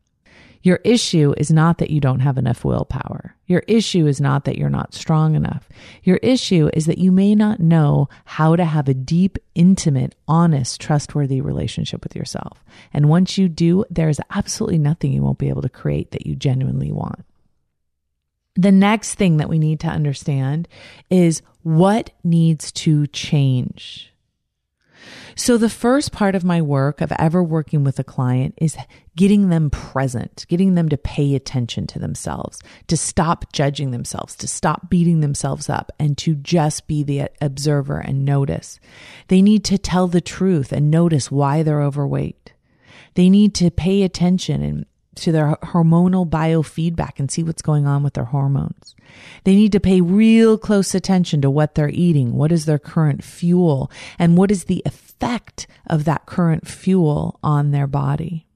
Your 0.65 0.81
issue 0.83 1.35
is 1.37 1.51
not 1.51 1.77
that 1.77 1.91
you 1.91 2.01
don't 2.01 2.21
have 2.21 2.39
enough 2.39 2.65
willpower. 2.65 3.37
Your 3.47 3.63
issue 3.69 4.07
is 4.07 4.19
not 4.19 4.47
that 4.47 4.57
you're 4.57 4.71
not 4.71 4.95
strong 4.95 5.35
enough. 5.35 5.69
Your 6.05 6.17
issue 6.17 6.71
is 6.73 6.87
that 6.87 6.97
you 6.97 7.13
may 7.13 7.35
not 7.35 7.61
know 7.61 8.09
how 8.25 8.57
to 8.57 8.65
have 8.65 8.89
a 8.89 8.95
deep, 8.95 9.37
intimate, 9.55 10.15
honest, 10.27 10.81
trustworthy 10.81 11.43
relationship 11.43 12.03
with 12.03 12.17
yourself. 12.17 12.65
And 12.95 13.11
once 13.11 13.37
you 13.37 13.47
do, 13.47 13.85
there 13.91 14.09
is 14.09 14.23
absolutely 14.31 14.79
nothing 14.79 15.13
you 15.13 15.23
won't 15.23 15.37
be 15.37 15.51
able 15.51 15.61
to 15.61 15.69
create 15.69 16.13
that 16.13 16.27
you 16.27 16.35
genuinely 16.35 16.91
want. 16.91 17.27
The 18.57 18.73
next 18.73 19.17
thing 19.17 19.37
that 19.37 19.51
we 19.51 19.59
need 19.59 19.81
to 19.81 19.89
understand 19.89 20.67
is 21.11 21.43
what 21.63 22.09
needs 22.25 22.73
to 22.73 23.07
change. 23.09 24.14
So 25.37 25.57
the 25.57 25.69
first 25.69 26.13
part 26.13 26.35
of 26.35 26.45
my 26.45 26.63
work 26.63 27.01
of 27.01 27.13
ever 27.13 27.43
working 27.43 27.85
with 27.85 27.99
a 27.99 28.05
client 28.05 28.55
is 28.59 28.77
getting 29.17 29.49
them 29.49 29.71
present, 29.71 30.47
getting 30.49 30.75
them 30.75 30.89
to 30.89 30.97
pay 30.97 31.35
attention 31.35 31.87
to 31.89 31.99
themselves, 31.99 32.61
to 32.89 32.97
stop 32.97 33.53
judging 33.53 33.91
themselves, 33.91 34.37
to 34.37 34.49
stop 34.49 34.91
beating 34.91 35.21
themselves 35.21 35.69
up 35.69 35.93
and 35.99 36.17
to 36.19 36.35
just 36.35 36.87
be 36.87 37.03
the 37.03 37.29
observer 37.41 37.99
and 37.99 38.25
notice. 38.25 38.81
They 39.29 39.43
need 39.43 39.65
to 39.65 39.79
tell 39.79 40.09
the 40.09 40.21
truth 40.21 40.73
and 40.73 40.91
notice 40.91 41.31
why 41.31 41.63
they're 41.63 41.83
overweight. 41.83 42.53
They 43.15 43.31
need 43.31 43.55
to 43.57 43.71
pay 43.71 44.03
attention 44.03 44.63
and 44.63 44.87
to 45.17 45.33
their 45.33 45.57
hormonal 45.63 46.29
biofeedback 46.29 47.19
and 47.19 47.31
see 47.31 47.43
what's 47.43 47.63
going 47.63 47.87
on 47.87 48.03
with 48.03 48.15
their 48.15 48.25
hormones. 48.25 48.95
They 49.45 49.55
need 49.55 49.73
to 49.73 49.81
pay 49.81 50.01
real 50.01 50.59
close 50.59 50.95
attention 50.95 51.41
to 51.43 51.51
what 51.51 51.75
they're 51.75 51.91
eating. 51.91 52.35
What 52.35 52.53
is 52.53 52.67
their 52.67 52.79
current 52.79 53.23
fuel 53.23 53.91
and 54.19 54.37
what 54.37 54.51
is 54.51 54.65
the 54.65 54.83
effect 54.85 55.67
of 55.87 56.05
that 56.05 56.27
current 56.27 56.67
fuel 56.67 57.39
on 57.43 57.71
their 57.71 57.87
body? 57.87 58.47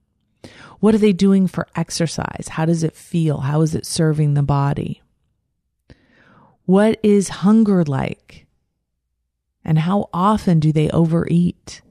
What 0.81 0.95
are 0.95 0.99
they 0.99 1.13
doing 1.13 1.47
for 1.47 1.67
exercise? 1.75 2.49
How 2.51 2.65
does 2.65 2.83
it 2.83 2.95
feel? 2.95 3.39
How 3.39 3.63
is 3.63 3.75
it 3.75 3.87
serving 3.87 4.35
the 4.35 4.43
body? 4.43 5.03
What 6.65 7.01
is 7.03 7.29
hunger 7.29 7.85
like? 7.85 8.47
And 9.65 9.79
how 9.79 10.09
often 10.13 10.61
do 10.61 10.73
they 10.73 10.91
overeat? 10.91 11.83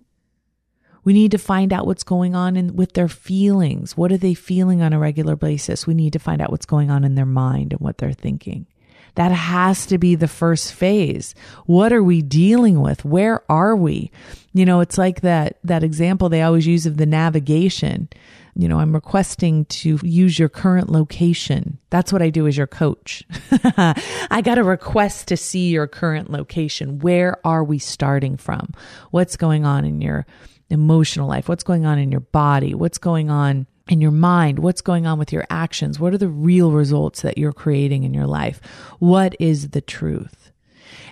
We 1.08 1.14
need 1.14 1.32
to 1.32 1.38
find 1.38 1.72
out 1.72 1.86
what's 1.86 2.04
going 2.04 2.36
on 2.36 2.58
in, 2.58 2.76
with 2.76 2.92
their 2.92 3.08
feelings. 3.08 3.96
What 3.96 4.12
are 4.12 4.18
they 4.18 4.34
feeling 4.34 4.82
on 4.82 4.92
a 4.92 5.00
regular 5.00 5.38
basis? 5.38 5.88
We 5.88 5.94
need 5.94 6.12
to 6.12 6.20
find 6.20 6.42
out 6.42 6.52
what's 6.52 6.66
going 6.66 6.92
on 6.92 7.06
in 7.06 7.16
their 7.16 7.26
mind 7.26 7.72
and 7.72 7.80
what 7.80 7.98
they're 7.98 8.12
thinking. 8.12 8.68
That 9.16 9.32
has 9.32 9.86
to 9.86 9.98
be 9.98 10.16
the 10.16 10.28
first 10.28 10.74
phase. 10.74 11.34
What 11.66 11.94
are 11.94 12.04
we 12.04 12.22
dealing 12.22 12.82
with? 12.82 13.06
Where 13.06 13.42
are 13.50 13.74
we? 13.74 14.12
You 14.52 14.66
know, 14.66 14.82
it's 14.82 14.98
like 14.98 15.22
that, 15.22 15.60
that 15.64 15.82
example 15.82 16.28
they 16.28 16.42
always 16.42 16.68
use 16.68 16.86
of 16.86 16.98
the 16.98 17.06
navigation. 17.06 18.10
You 18.54 18.68
know, 18.68 18.82
I'm 18.82 18.94
requesting 18.94 19.64
to 19.66 20.00
use 20.04 20.38
your 20.38 20.50
current 20.50 20.90
location. 20.90 21.78
That's 21.90 22.12
what 22.12 22.22
I 22.22 22.30
do 22.30 22.48
as 22.48 22.58
your 22.58 22.68
coach. 22.68 23.24
I 23.62 24.42
got 24.44 24.58
a 24.58 24.64
request 24.66 25.30
to 25.30 25.38
see 25.38 25.70
your 25.70 25.88
current 25.88 26.30
location. 26.30 27.00
Where 27.00 27.40
are 27.48 27.64
we 27.64 27.80
starting 27.80 28.36
from? 28.36 28.74
What's 29.12 29.38
going 29.38 29.64
on 29.64 29.86
in 29.86 30.02
your 30.02 30.26
emotional 30.70 31.28
life, 31.28 31.48
what's 31.48 31.64
going 31.64 31.86
on 31.86 31.98
in 31.98 32.12
your 32.12 32.22
body, 32.22 32.74
what's 32.74 32.98
going 32.98 33.30
on 33.30 33.68
in 33.88 34.02
your 34.02 34.12
mind, 34.12 34.60
what's 34.60 34.82
going 34.82 35.06
on 35.06 35.18
with 35.18 35.32
your 35.32 35.46
actions, 35.50 36.00
what 36.00 36.14
are 36.14 36.18
the 36.18 36.28
real 36.28 36.72
results 36.72 37.22
that 37.22 37.38
you're 37.38 37.54
creating 37.54 38.04
in 38.04 38.14
your 38.14 38.28
life, 38.28 38.60
what 39.00 39.36
is 39.40 39.70
the 39.70 39.82
truth. 39.82 40.52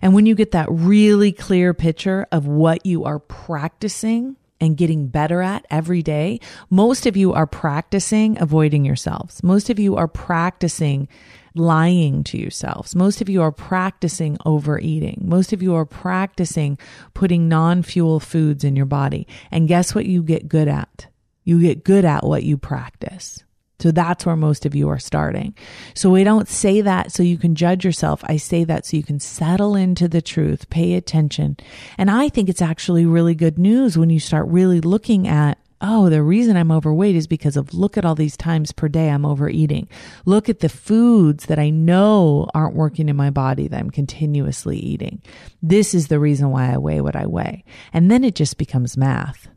And 0.02 0.14
when 0.14 0.26
you 0.26 0.36
get 0.36 0.52
that 0.52 0.68
really 0.70 1.32
clear 1.32 1.74
picture 1.74 2.28
of 2.32 2.48
what 2.48 2.86
you 2.86 3.06
are 3.06 3.20
practicing 3.20 4.36
and 4.60 4.78
getting 4.78 5.08
better 5.08 5.42
at 5.42 5.66
every 5.70 6.02
day, 6.02 6.40
most 6.70 7.06
of 7.06 7.18
you 7.18 7.34
are 7.34 7.48
practicing 7.48 8.40
avoiding 8.42 8.86
yourselves. 8.86 9.44
Most 9.44 9.70
of 9.70 9.80
you 9.80 9.96
are 9.96 10.08
practicing 10.08 11.08
lying 11.56 12.24
to 12.26 12.38
yourselves. 12.38 12.96
Most 12.96 13.22
of 13.22 13.30
you 13.30 13.42
are 13.42 13.52
practicing 13.52 14.38
overeating. 14.46 15.24
Most 15.26 15.54
of 15.54 15.64
you 15.64 15.74
are 15.76 15.86
practicing 15.86 16.78
putting 17.14 17.48
non 17.48 17.82
fuel 17.82 18.20
foods 18.20 18.64
in 18.64 18.76
your 18.76 18.86
body. 18.86 19.28
And 19.52 19.68
guess 19.68 19.96
what 19.96 20.06
you 20.06 20.22
get 20.22 20.48
good 20.48 20.68
at? 20.68 21.08
You 21.44 21.62
get 21.62 21.84
good 21.84 22.06
at 22.06 22.26
what 22.26 22.44
you 22.44 22.58
practice. 22.58 23.44
So 23.80 23.92
that's 23.92 24.26
where 24.26 24.38
most 24.38 24.66
of 24.66 24.74
you 24.74 24.88
are 24.90 25.00
starting. 25.00 25.56
So 25.94 26.10
we 26.10 26.24
don't 26.24 26.48
say 26.48 26.82
that 26.82 27.12
so 27.12 27.24
you 27.24 27.38
can 27.38 27.56
judge 27.56 27.84
yourself. 27.84 28.24
I 28.24 28.38
say 28.38 28.64
that 28.64 28.86
so 28.86 28.96
you 28.96 29.04
can 29.04 29.20
settle 29.20 29.76
into 29.76 30.08
the 30.08 30.22
truth, 30.22 30.70
pay 30.70 30.94
attention. 30.94 31.58
And 31.98 32.10
I 32.10 32.30
think 32.30 32.48
it's 32.48 32.62
actually 32.62 33.06
really 33.06 33.36
good 33.36 33.60
news 33.60 33.98
when 33.98 34.10
you 34.10 34.20
start 34.20 34.48
really 34.48 34.80
looking 34.80 35.28
at 35.28 35.60
oh, 35.82 36.10
the 36.10 36.24
reason 36.24 36.58
I'm 36.58 36.72
overweight 36.72 37.16
is 37.16 37.28
because 37.28 37.58
of 37.58 37.74
look 37.74 37.98
at 37.98 38.06
all 38.06 38.16
these 38.16 38.38
times 38.38 38.72
per 38.72 38.88
day 38.88 39.10
I'm 39.10 39.26
overeating. 39.26 39.88
Look 40.26 40.50
at 40.50 40.60
the 40.60 40.70
foods 40.70 41.48
that 41.48 41.60
I 41.60 41.70
know 41.70 42.50
aren't 42.54 42.76
working 42.76 43.10
in 43.10 43.16
my 43.16 43.30
body 43.30 43.68
that 43.68 43.80
I'm 43.80 43.92
continuously 43.92 44.78
eating. 44.78 45.22
This 45.62 45.94
is 45.94 46.08
the 46.08 46.20
reason 46.20 46.50
why 46.50 46.74
I 46.74 46.78
weigh 46.78 47.02
what 47.02 47.16
I 47.16 47.26
weigh. 47.26 47.64
And 47.94 48.10
then 48.10 48.24
it 48.24 48.36
just 48.36 48.58
becomes 48.58 48.98
math 48.98 49.48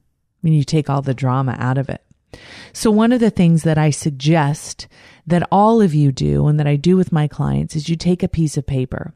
when 0.40 0.52
you 0.52 0.64
take 0.64 0.90
all 0.90 1.02
the 1.02 1.14
drama 1.14 1.57
out 1.59 1.78
of 1.78 1.88
it. 1.88 2.02
So 2.72 2.90
one 2.90 3.12
of 3.12 3.20
the 3.20 3.31
things 3.31 3.62
that 3.62 3.78
I 3.78 3.90
suggest 3.90 4.87
that 5.26 5.48
all 5.50 5.81
of 5.81 5.94
you 5.94 6.12
do 6.12 6.46
and 6.46 6.61
that 6.61 6.66
I 6.66 6.76
do 6.76 6.96
with 6.96 7.11
my 7.11 7.26
clients 7.26 7.74
is 7.74 7.88
you 7.88 7.96
take 7.96 8.22
a 8.22 8.28
piece 8.28 8.57
of 8.57 8.66
paper 8.66 9.14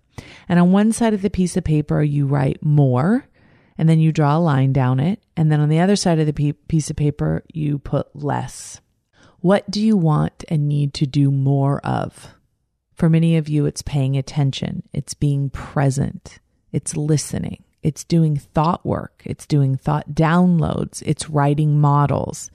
and 0.48 0.58
on 0.58 0.72
one 0.72 0.92
side 0.92 1.14
of 1.14 1.22
the 1.22 1.30
piece 1.30 1.56
of 1.56 1.64
paper, 1.64 2.02
you 2.02 2.26
write 2.26 2.62
more 2.62 3.26
and 3.78 3.88
then 3.88 4.00
you 4.00 4.12
draw 4.12 4.36
a 4.36 4.40
line 4.40 4.72
down 4.72 5.00
it. 5.00 5.22
And 5.36 5.50
then 5.50 5.60
on 5.60 5.68
the 5.68 5.80
other 5.80 5.96
side 5.96 6.18
of 6.18 6.26
the 6.26 6.52
piece 6.68 6.90
of 6.90 6.96
paper, 6.96 7.44
you 7.52 7.78
put 7.78 8.14
less. 8.14 8.80
What 9.40 9.70
do 9.70 9.80
you 9.84 9.96
want 9.96 10.44
and 10.48 10.68
need 10.68 10.94
to 10.94 11.06
do 11.06 11.30
more 11.30 11.80
of? 11.80 12.34
For 12.94 13.08
many 13.08 13.36
of 13.36 13.48
you, 13.48 13.66
it's 13.66 13.82
paying 13.82 14.16
attention, 14.16 14.84
it's 14.92 15.14
being 15.14 15.50
present, 15.50 16.38
it's 16.70 16.96
listening, 16.96 17.64
it's 17.82 18.04
doing 18.04 18.36
thought 18.36 18.86
work, 18.86 19.22
it's 19.24 19.46
doing 19.46 19.76
thought 19.76 20.10
downloads, 20.10 21.02
it's 21.04 21.28
writing 21.28 21.80
models, 21.80 22.50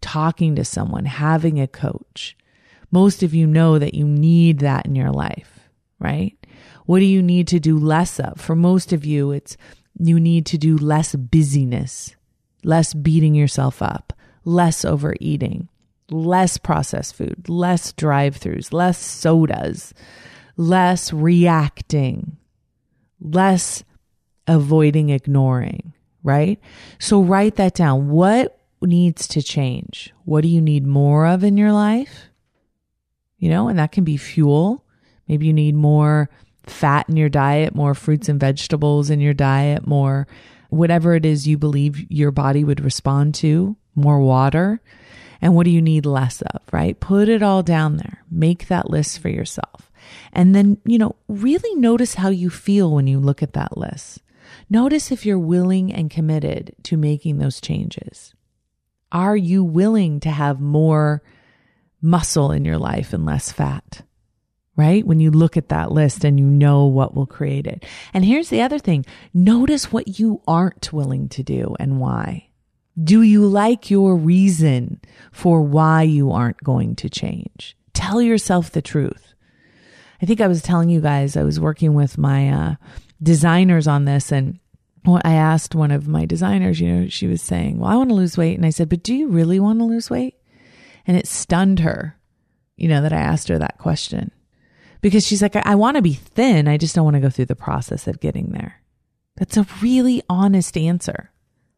talking 0.00 0.54
to 0.54 0.64
someone, 0.64 1.06
having 1.06 1.58
a 1.58 1.66
coach. 1.66 2.36
Most 2.92 3.24
of 3.24 3.34
you 3.34 3.46
know 3.46 3.78
that 3.78 3.94
you 3.94 4.06
need 4.06 4.60
that 4.60 4.86
in 4.86 4.94
your 4.94 5.10
life, 5.10 5.68
right? 5.98 6.36
What 6.86 7.00
do 7.00 7.04
you 7.04 7.22
need 7.22 7.48
to 7.48 7.58
do 7.58 7.76
less 7.76 8.20
of? 8.20 8.40
For 8.40 8.54
most 8.54 8.92
of 8.92 9.04
you, 9.04 9.32
it's 9.32 9.56
you 9.98 10.20
need 10.20 10.46
to 10.46 10.58
do 10.58 10.76
less 10.76 11.14
busyness, 11.14 12.14
less 12.64 12.94
beating 12.94 13.34
yourself 13.34 13.82
up, 13.82 14.12
less 14.44 14.84
overeating, 14.84 15.68
less 16.10 16.58
processed 16.58 17.14
food, 17.14 17.48
less 17.48 17.92
drive 17.92 18.38
throughs, 18.38 18.72
less 18.72 18.98
sodas, 18.98 19.92
less 20.56 21.12
reacting, 21.12 22.36
less 23.20 23.84
avoiding 24.46 25.10
ignoring, 25.10 25.92
right? 26.22 26.60
So 26.98 27.22
write 27.22 27.56
that 27.56 27.74
down. 27.74 28.08
What 28.08 28.58
needs 28.80 29.26
to 29.28 29.42
change? 29.42 30.12
What 30.24 30.42
do 30.42 30.48
you 30.48 30.60
need 30.60 30.86
more 30.86 31.26
of 31.26 31.44
in 31.44 31.56
your 31.56 31.72
life? 31.72 32.26
You 33.38 33.50
know, 33.50 33.68
and 33.68 33.78
that 33.78 33.92
can 33.92 34.04
be 34.04 34.16
fuel. 34.16 34.84
Maybe 35.28 35.46
you 35.46 35.52
need 35.52 35.74
more 35.74 36.30
fat 36.70 37.08
in 37.08 37.16
your 37.16 37.28
diet, 37.28 37.74
more 37.74 37.94
fruits 37.94 38.28
and 38.28 38.38
vegetables 38.40 39.10
in 39.10 39.20
your 39.20 39.34
diet, 39.34 39.86
more 39.86 40.26
whatever 40.70 41.14
it 41.14 41.24
is 41.24 41.46
you 41.46 41.58
believe 41.58 42.10
your 42.10 42.30
body 42.30 42.64
would 42.64 42.80
respond 42.80 43.34
to, 43.36 43.76
more 43.94 44.20
water. 44.20 44.80
And 45.40 45.54
what 45.54 45.64
do 45.64 45.70
you 45.70 45.82
need 45.82 46.04
less 46.04 46.42
of, 46.42 46.62
right? 46.72 46.98
Put 46.98 47.28
it 47.28 47.42
all 47.42 47.62
down 47.62 47.96
there. 47.96 48.24
Make 48.30 48.68
that 48.68 48.90
list 48.90 49.20
for 49.20 49.28
yourself. 49.28 49.90
And 50.32 50.54
then, 50.54 50.78
you 50.84 50.98
know, 50.98 51.16
really 51.28 51.74
notice 51.76 52.14
how 52.14 52.30
you 52.30 52.50
feel 52.50 52.92
when 52.92 53.06
you 53.06 53.18
look 53.20 53.42
at 53.42 53.52
that 53.52 53.76
list. 53.76 54.20
Notice 54.68 55.12
if 55.12 55.24
you're 55.24 55.38
willing 55.38 55.92
and 55.92 56.10
committed 56.10 56.74
to 56.84 56.96
making 56.96 57.38
those 57.38 57.60
changes. 57.60 58.34
Are 59.12 59.36
you 59.36 59.62
willing 59.64 60.20
to 60.20 60.30
have 60.30 60.60
more 60.60 61.22
muscle 62.02 62.50
in 62.50 62.64
your 62.64 62.78
life 62.78 63.12
and 63.12 63.24
less 63.24 63.52
fat? 63.52 64.02
Right? 64.78 65.04
When 65.04 65.18
you 65.18 65.32
look 65.32 65.56
at 65.56 65.70
that 65.70 65.90
list 65.90 66.24
and 66.24 66.38
you 66.38 66.46
know 66.46 66.86
what 66.86 67.12
will 67.12 67.26
create 67.26 67.66
it. 67.66 67.84
And 68.14 68.24
here's 68.24 68.48
the 68.48 68.62
other 68.62 68.78
thing. 68.78 69.04
Notice 69.34 69.92
what 69.92 70.20
you 70.20 70.40
aren't 70.46 70.92
willing 70.92 71.28
to 71.30 71.42
do 71.42 71.74
and 71.80 71.98
why. 71.98 72.48
Do 73.02 73.22
you 73.22 73.44
like 73.44 73.90
your 73.90 74.16
reason 74.16 75.00
for 75.32 75.62
why 75.62 76.02
you 76.02 76.30
aren't 76.30 76.62
going 76.62 76.94
to 76.96 77.10
change? 77.10 77.76
Tell 77.92 78.22
yourself 78.22 78.70
the 78.70 78.80
truth. 78.80 79.34
I 80.22 80.26
think 80.26 80.40
I 80.40 80.46
was 80.46 80.62
telling 80.62 80.90
you 80.90 81.00
guys, 81.00 81.36
I 81.36 81.42
was 81.42 81.58
working 81.58 81.94
with 81.94 82.16
my 82.16 82.48
uh, 82.48 82.74
designers 83.20 83.88
on 83.88 84.04
this 84.04 84.30
and 84.30 84.60
I 85.24 85.34
asked 85.34 85.74
one 85.74 85.90
of 85.90 86.06
my 86.06 86.24
designers, 86.24 86.78
you 86.78 86.92
know, 86.92 87.08
she 87.08 87.26
was 87.26 87.42
saying, 87.42 87.78
well, 87.78 87.90
I 87.90 87.96
want 87.96 88.10
to 88.10 88.14
lose 88.14 88.36
weight. 88.36 88.56
And 88.56 88.66
I 88.66 88.70
said, 88.70 88.88
but 88.88 89.02
do 89.02 89.14
you 89.14 89.26
really 89.28 89.58
want 89.58 89.80
to 89.80 89.84
lose 89.84 90.08
weight? 90.08 90.36
And 91.04 91.16
it 91.16 91.26
stunned 91.26 91.80
her, 91.80 92.16
you 92.76 92.88
know, 92.88 93.02
that 93.02 93.12
I 93.12 93.18
asked 93.18 93.48
her 93.48 93.58
that 93.58 93.78
question 93.78 94.30
because 95.00 95.26
she's 95.26 95.42
like, 95.42 95.56
I, 95.56 95.62
I 95.64 95.74
want 95.74 95.96
to 95.96 96.02
be 96.02 96.14
thin. 96.14 96.68
I 96.68 96.76
just 96.76 96.94
don't 96.94 97.04
want 97.04 97.14
to 97.14 97.20
go 97.20 97.30
through 97.30 97.46
the 97.46 97.56
process 97.56 98.06
of 98.06 98.20
getting 98.20 98.50
there. 98.50 98.82
That's 99.36 99.56
a 99.56 99.66
really 99.80 100.22
honest 100.28 100.76
answer. 100.76 101.30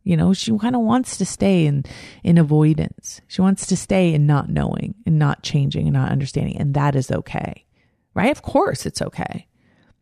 You 0.03 0.17
know, 0.17 0.33
she 0.33 0.57
kind 0.59 0.75
of 0.75 0.81
wants 0.81 1.19
to 1.19 1.27
stay 1.27 1.67
in, 1.67 1.85
in 2.25 2.39
avoidance. 2.39 3.21
She 3.29 3.43
wants 3.43 3.67
to 3.67 3.77
stay 3.77 4.15
in 4.15 4.27
not 4.27 4.49
knowing 4.49 4.95
and 5.05 5.19
not 5.19 5.43
changing 5.43 5.87
and 5.87 5.93
not 5.93 6.11
understanding. 6.11 6.57
And 6.57 6.73
that 6.75 6.97
is 6.97 7.11
okay, 7.11 7.67
right? 8.15 8.31
Of 8.31 8.43
course 8.43 8.87
it's 8.87 9.03
okay. 9.03 9.47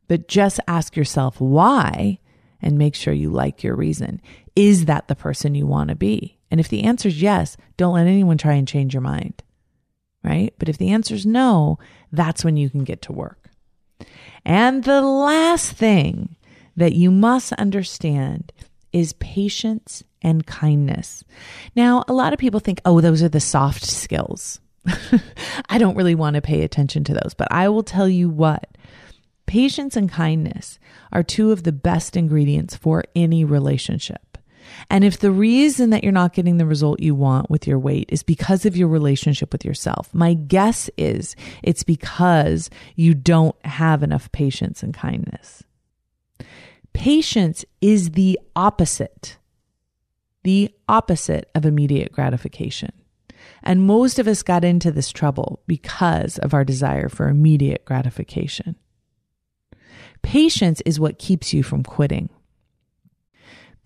But 0.06 0.28
just 0.28 0.60
ask 0.68 0.96
yourself 0.96 1.40
why 1.40 2.20
and 2.62 2.78
make 2.78 2.94
sure 2.94 3.12
you 3.12 3.30
like 3.30 3.62
your 3.62 3.74
reason. 3.74 4.20
Is 4.54 4.86
that 4.86 5.08
the 5.08 5.16
person 5.16 5.54
you 5.54 5.66
want 5.66 5.90
to 5.90 5.96
be? 5.96 6.38
And 6.50 6.60
if 6.60 6.68
the 6.68 6.84
answer 6.84 7.08
is 7.08 7.20
yes, 7.20 7.56
don't 7.76 7.94
let 7.94 8.06
anyone 8.06 8.38
try 8.38 8.54
and 8.54 8.66
change 8.66 8.94
your 8.94 9.00
mind. 9.00 9.42
Right? 10.22 10.54
But 10.58 10.68
if 10.68 10.78
the 10.78 10.90
answer 10.90 11.14
is 11.14 11.26
no, 11.26 11.78
that's 12.12 12.44
when 12.44 12.56
you 12.56 12.70
can 12.70 12.84
get 12.84 13.02
to 13.02 13.12
work. 13.12 13.50
And 14.44 14.84
the 14.84 15.02
last 15.02 15.72
thing 15.72 16.36
that 16.76 16.94
you 16.94 17.10
must 17.10 17.52
understand 17.54 18.52
is 18.92 19.12
patience 19.14 20.02
and 20.22 20.46
kindness. 20.46 21.24
Now, 21.76 22.04
a 22.08 22.12
lot 22.12 22.32
of 22.32 22.38
people 22.38 22.60
think, 22.60 22.80
oh, 22.84 23.00
those 23.00 23.22
are 23.22 23.28
the 23.28 23.40
soft 23.40 23.84
skills. 23.84 24.60
I 25.68 25.78
don't 25.78 25.96
really 25.96 26.14
want 26.14 26.34
to 26.34 26.42
pay 26.42 26.62
attention 26.62 27.04
to 27.04 27.14
those, 27.14 27.34
but 27.36 27.48
I 27.50 27.68
will 27.68 27.82
tell 27.82 28.08
you 28.08 28.28
what 28.28 28.76
patience 29.46 29.96
and 29.96 30.10
kindness 30.10 30.78
are 31.12 31.22
two 31.22 31.52
of 31.52 31.62
the 31.62 31.72
best 31.72 32.16
ingredients 32.16 32.76
for 32.76 33.04
any 33.14 33.44
relationship. 33.44 34.27
And 34.90 35.04
if 35.04 35.18
the 35.18 35.30
reason 35.30 35.90
that 35.90 36.02
you're 36.02 36.12
not 36.12 36.34
getting 36.34 36.56
the 36.56 36.66
result 36.66 37.00
you 37.00 37.14
want 37.14 37.50
with 37.50 37.66
your 37.66 37.78
weight 37.78 38.08
is 38.10 38.22
because 38.22 38.66
of 38.66 38.76
your 38.76 38.88
relationship 38.88 39.52
with 39.52 39.64
yourself, 39.64 40.12
my 40.14 40.34
guess 40.34 40.90
is 40.96 41.36
it's 41.62 41.82
because 41.82 42.70
you 42.96 43.14
don't 43.14 43.56
have 43.64 44.02
enough 44.02 44.30
patience 44.32 44.82
and 44.82 44.94
kindness. 44.94 45.62
Patience 46.92 47.64
is 47.80 48.10
the 48.12 48.38
opposite, 48.56 49.36
the 50.42 50.70
opposite 50.88 51.50
of 51.54 51.64
immediate 51.64 52.12
gratification. 52.12 52.90
And 53.62 53.86
most 53.86 54.18
of 54.18 54.26
us 54.26 54.42
got 54.42 54.64
into 54.64 54.90
this 54.90 55.10
trouble 55.10 55.62
because 55.66 56.38
of 56.38 56.54
our 56.54 56.64
desire 56.64 57.08
for 57.08 57.28
immediate 57.28 57.84
gratification. 57.84 58.76
Patience 60.22 60.80
is 60.82 60.98
what 60.98 61.18
keeps 61.18 61.52
you 61.52 61.62
from 61.62 61.82
quitting. 61.82 62.28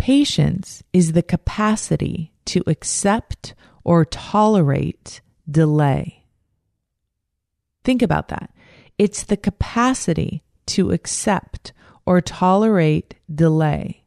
Patience 0.02 0.82
is 0.92 1.12
the 1.12 1.22
capacity 1.22 2.32
to 2.46 2.64
accept 2.66 3.54
or 3.84 4.04
tolerate 4.04 5.20
delay. 5.48 6.24
Think 7.84 8.02
about 8.02 8.26
that. 8.26 8.50
It's 8.98 9.22
the 9.22 9.36
capacity 9.36 10.42
to 10.66 10.90
accept 10.90 11.72
or 12.04 12.20
tolerate 12.20 13.14
delay 13.32 14.02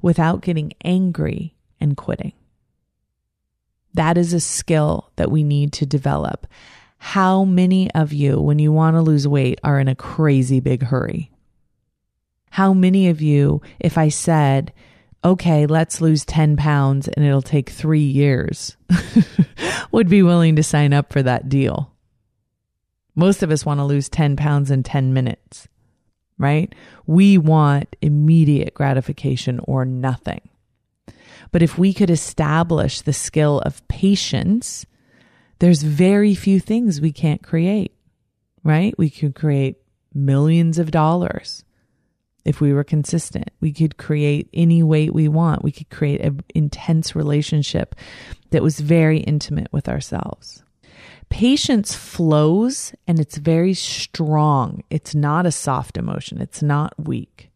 without 0.00 0.40
getting 0.40 0.72
angry 0.82 1.54
and 1.78 1.94
quitting. 1.94 2.32
That 3.92 4.16
is 4.16 4.32
a 4.32 4.40
skill 4.40 5.12
that 5.16 5.30
we 5.30 5.42
need 5.42 5.74
to 5.74 5.84
develop. 5.84 6.46
How 6.96 7.44
many 7.44 7.90
of 7.92 8.14
you, 8.14 8.40
when 8.40 8.58
you 8.58 8.72
want 8.72 8.96
to 8.96 9.02
lose 9.02 9.28
weight, 9.28 9.60
are 9.62 9.78
in 9.78 9.88
a 9.88 9.94
crazy 9.94 10.60
big 10.60 10.84
hurry? 10.84 11.30
How 12.48 12.72
many 12.72 13.10
of 13.10 13.20
you, 13.20 13.60
if 13.78 13.98
I 13.98 14.08
said, 14.08 14.72
okay, 15.24 15.66
let's 15.66 16.00
lose 16.00 16.24
10 16.24 16.56
pounds 16.56 17.08
and 17.08 17.24
it'll 17.24 17.42
take 17.42 17.70
three 17.70 18.00
years, 18.00 18.76
would 19.90 20.08
be 20.08 20.22
willing 20.22 20.56
to 20.56 20.62
sign 20.62 20.92
up 20.92 21.12
for 21.12 21.22
that 21.22 21.48
deal. 21.48 21.92
Most 23.14 23.42
of 23.42 23.50
us 23.50 23.66
want 23.66 23.80
to 23.80 23.84
lose 23.84 24.08
10 24.08 24.36
pounds 24.36 24.70
in 24.70 24.82
10 24.82 25.12
minutes, 25.12 25.66
right? 26.38 26.72
We 27.06 27.36
want 27.36 27.96
immediate 28.00 28.74
gratification 28.74 29.60
or 29.64 29.84
nothing. 29.84 30.40
But 31.50 31.62
if 31.62 31.78
we 31.78 31.92
could 31.92 32.10
establish 32.10 33.00
the 33.00 33.12
skill 33.12 33.60
of 33.60 33.86
patience, 33.88 34.86
there's 35.58 35.82
very 35.82 36.34
few 36.34 36.60
things 36.60 37.00
we 37.00 37.10
can't 37.10 37.42
create, 37.42 37.92
right? 38.62 38.96
We 38.98 39.10
could 39.10 39.34
create 39.34 39.78
millions 40.14 40.78
of 40.78 40.90
dollars 40.90 41.64
if 42.48 42.62
we 42.62 42.72
were 42.72 42.82
consistent. 42.82 43.50
We 43.60 43.72
could 43.74 43.98
create 43.98 44.48
any 44.54 44.82
weight 44.82 45.12
we 45.12 45.28
want. 45.28 45.62
We 45.62 45.70
could 45.70 45.90
create 45.90 46.22
an 46.22 46.40
intense 46.54 47.14
relationship 47.14 47.94
that 48.50 48.62
was 48.62 48.80
very 48.80 49.18
intimate 49.18 49.68
with 49.70 49.86
ourselves. 49.86 50.62
Patience 51.28 51.94
flows 51.94 52.94
and 53.06 53.20
it's 53.20 53.36
very 53.36 53.74
strong. 53.74 54.82
It's 54.88 55.14
not 55.14 55.44
a 55.44 55.52
soft 55.52 55.98
emotion, 55.98 56.40
it's 56.40 56.62
not 56.62 56.94
weak. 56.98 57.50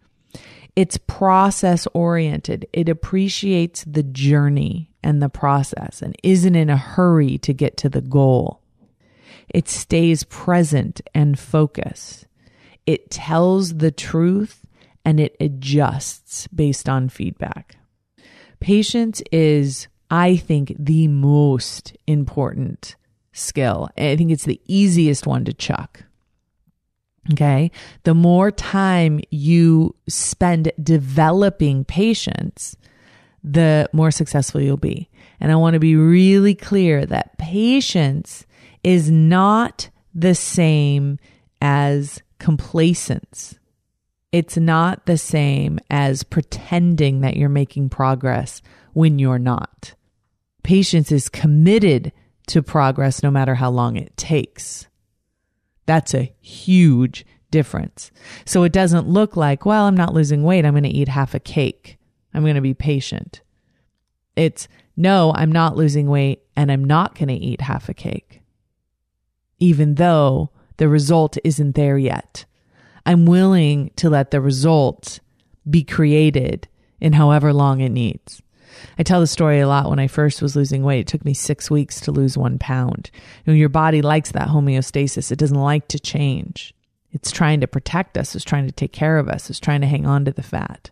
It's 0.77 0.99
process 0.99 1.87
oriented. 1.95 2.67
It 2.75 2.91
appreciates 2.91 3.85
the 3.85 4.03
journey 4.03 4.91
and 5.03 5.23
the 5.23 5.31
process 5.31 6.03
and 6.03 6.15
isn't 6.23 6.55
in 6.55 6.69
a 6.69 6.77
hurry 6.77 7.39
to 7.39 7.55
get 7.55 7.79
to 7.79 7.89
the 7.89 8.01
goal. 8.03 8.61
It 9.49 9.69
stays 9.69 10.25
present 10.25 11.01
and 11.15 11.39
focused. 11.39 12.27
It 12.87 13.11
tells 13.11 13.79
the 13.79 13.91
truth 13.91 14.62
and 15.05 15.21
it 15.21 15.37
adjusts 15.41 16.47
based 16.49 16.89
on 16.89 17.09
feedback. 17.09 17.77
Patience 18.61 19.23
is, 19.33 19.89
I 20.11 20.37
think, 20.37 20.75
the 20.79 21.09
most 21.09 21.97
important 22.07 22.97
skill. 23.33 23.89
I 23.99 24.17
think 24.17 24.31
it's 24.31 24.45
the 24.45 24.61
easiest 24.67 25.27
one 25.27 25.45
to 25.47 25.53
chuck. 25.53 26.05
Okay. 27.33 27.71
The 28.03 28.15
more 28.15 28.51
time 28.51 29.21
you 29.31 29.95
spend 30.09 30.73
developing 30.83 31.85
patience, 31.85 32.77
the 33.45 33.89
more 33.93 34.11
successful 34.11 34.61
you'll 34.61 34.77
be. 34.77 35.09
And 35.41 35.51
I 35.51 35.57
want 35.57 35.75
to 35.75 35.81
be 35.81 35.97
really 35.97 36.55
clear 36.55 37.07
that 37.07 37.39
patience 37.39 38.47
is 38.85 39.11
not 39.11 39.89
the 40.15 40.35
same 40.35 41.19
as 41.61 42.23
complacence. 42.39 43.59
It's 44.33 44.57
not 44.57 45.05
the 45.05 45.19
same 45.19 45.79
as 45.91 46.23
pretending 46.25 47.21
that 47.21 47.37
you're 47.37 47.51
making 47.51 47.91
progress 47.91 48.63
when 48.95 49.19
you're 49.19 49.39
not. 49.39 49.95
Patience 50.63 51.13
is 51.13 51.29
committed 51.29 52.13
to 52.47 52.63
progress 52.63 53.23
no 53.23 53.31
matter 53.31 53.55
how 53.55 53.71
long 53.71 53.97
it 53.97 54.17
takes. 54.17 54.89
That's 55.87 56.15
a 56.15 56.33
huge 56.41 57.27
difference. 57.51 58.11
So 58.45 58.63
it 58.65 58.73
doesn't 58.73 59.09
look 59.09 59.37
like, 59.37 59.67
well, 59.67 59.85
I'm 59.85 59.97
not 59.97 60.15
losing 60.15 60.43
weight. 60.43 60.65
I'm 60.65 60.73
going 60.73 60.83
to 60.85 60.89
eat 60.89 61.09
half 61.09 61.35
a 61.35 61.41
cake. 61.41 61.99
I'm 62.33 62.43
going 62.43 62.55
to 62.55 62.61
be 62.61 62.75
patient. 62.75 63.43
It's 64.35 64.67
no, 64.97 65.33
I'm 65.35 65.53
not 65.53 65.77
losing 65.77 66.09
weight 66.09 66.43
and 66.57 66.73
I'm 66.73 66.85
not 66.85 67.15
going 67.15 67.29
to 67.29 67.35
eat 67.35 67.61
half 67.61 67.89
a 67.89 67.95
cake, 67.95 68.41
even 69.59 69.97
though 69.97 70.51
the 70.79 70.89
result 70.89 71.37
isn't 71.45 71.75
there 71.75 71.99
yet. 71.99 72.45
I'm 73.05 73.27
willing 73.27 73.91
to 73.97 74.11
let 74.11 74.31
the 74.31 74.41
result 74.41 75.21
be 75.69 75.85
created 75.85 76.69
in 77.01 77.13
however 77.13 77.53
long 77.53 77.81
it 77.81 77.91
needs. 77.91 78.43
I 78.99 79.03
tell 79.03 79.21
the 79.21 79.27
story 79.27 79.61
a 79.61 79.69
lot 79.69 79.91
when 79.91 79.99
I 79.99 80.07
first 80.07 80.43
was 80.43 80.57
losing 80.57 80.83
weight. 80.83 81.01
It 81.01 81.07
took 81.07 81.25
me 81.25 81.35
six 81.35 81.71
weeks 81.71 82.01
to 82.01 82.13
lose 82.13 82.39
one 82.39 82.59
pound. 82.59 83.11
You 83.45 83.53
know, 83.53 83.57
your 83.57 83.69
body 83.69 84.03
likes 84.03 84.33
that 84.33 84.49
homeostasis. 84.49 85.31
It 85.31 85.39
doesn't 85.39 85.59
like 85.59 85.89
to 85.89 86.01
change. 86.01 86.75
It's 87.11 87.31
trying 87.31 87.61
to 87.61 87.67
protect 87.67 88.17
us. 88.17 88.35
It's 88.35 88.45
trying 88.45 88.67
to 88.67 88.73
take 88.73 88.93
care 88.93 89.19
of 89.19 89.29
us. 89.29 89.51
It's 89.51 89.61
trying 89.61 89.83
to 89.83 89.87
hang 89.87 90.07
on 90.07 90.25
to 90.25 90.33
the 90.33 90.43
fat. 90.43 90.91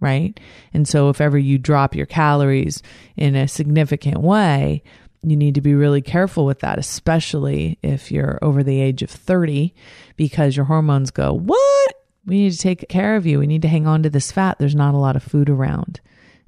Right. 0.00 0.38
And 0.72 0.86
so 0.86 1.08
if 1.08 1.20
ever 1.20 1.36
you 1.36 1.58
drop 1.58 1.94
your 1.94 2.06
calories 2.06 2.82
in 3.16 3.34
a 3.34 3.48
significant 3.48 4.20
way, 4.20 4.82
you 5.22 5.36
need 5.36 5.54
to 5.56 5.60
be 5.60 5.74
really 5.74 6.02
careful 6.02 6.44
with 6.44 6.60
that, 6.60 6.78
especially 6.78 7.78
if 7.82 8.12
you're 8.12 8.38
over 8.42 8.62
the 8.62 8.80
age 8.80 9.02
of 9.02 9.10
30, 9.10 9.74
because 10.16 10.56
your 10.56 10.66
hormones 10.66 11.10
go, 11.10 11.32
What? 11.32 11.94
We 12.26 12.42
need 12.42 12.52
to 12.52 12.58
take 12.58 12.88
care 12.90 13.16
of 13.16 13.24
you. 13.24 13.38
We 13.38 13.46
need 13.46 13.62
to 13.62 13.68
hang 13.68 13.86
on 13.86 14.02
to 14.02 14.10
this 14.10 14.30
fat. 14.30 14.58
There's 14.58 14.74
not 14.74 14.94
a 14.94 14.98
lot 14.98 15.16
of 15.16 15.22
food 15.22 15.48
around. 15.48 16.00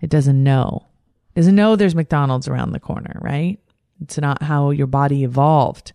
It 0.02 0.10
doesn't 0.10 0.42
know. 0.42 0.86
It 1.34 1.40
doesn't 1.40 1.54
know 1.54 1.74
there's 1.74 1.94
McDonald's 1.94 2.48
around 2.48 2.72
the 2.72 2.80
corner, 2.80 3.16
right? 3.20 3.58
It's 4.02 4.18
not 4.18 4.42
how 4.42 4.70
your 4.70 4.86
body 4.86 5.24
evolved. 5.24 5.92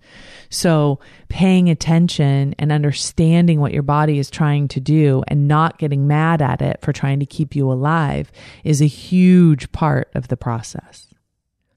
So, 0.49 0.99
paying 1.27 1.69
attention 1.69 2.53
and 2.59 2.71
understanding 2.71 3.59
what 3.59 3.73
your 3.73 3.83
body 3.83 4.19
is 4.19 4.29
trying 4.29 4.67
to 4.69 4.79
do 4.79 5.23
and 5.27 5.47
not 5.47 5.79
getting 5.79 6.07
mad 6.07 6.41
at 6.41 6.61
it 6.61 6.79
for 6.81 6.93
trying 6.93 7.19
to 7.19 7.25
keep 7.25 7.55
you 7.55 7.71
alive 7.71 8.31
is 8.63 8.81
a 8.81 8.87
huge 8.87 9.71
part 9.71 10.09
of 10.13 10.27
the 10.27 10.37
process. 10.37 11.07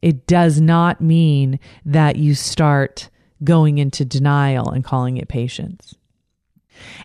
It 0.03 0.26
does 0.26 0.61
not 0.61 1.01
mean 1.01 1.59
that 1.84 2.16
you 2.16 2.34
start 2.34 3.11
going 3.42 3.78
into 3.78 4.05
denial 4.05 4.70
and 4.70 4.84
calling 4.84 5.16
it 5.16 5.28
patience. 5.28 5.94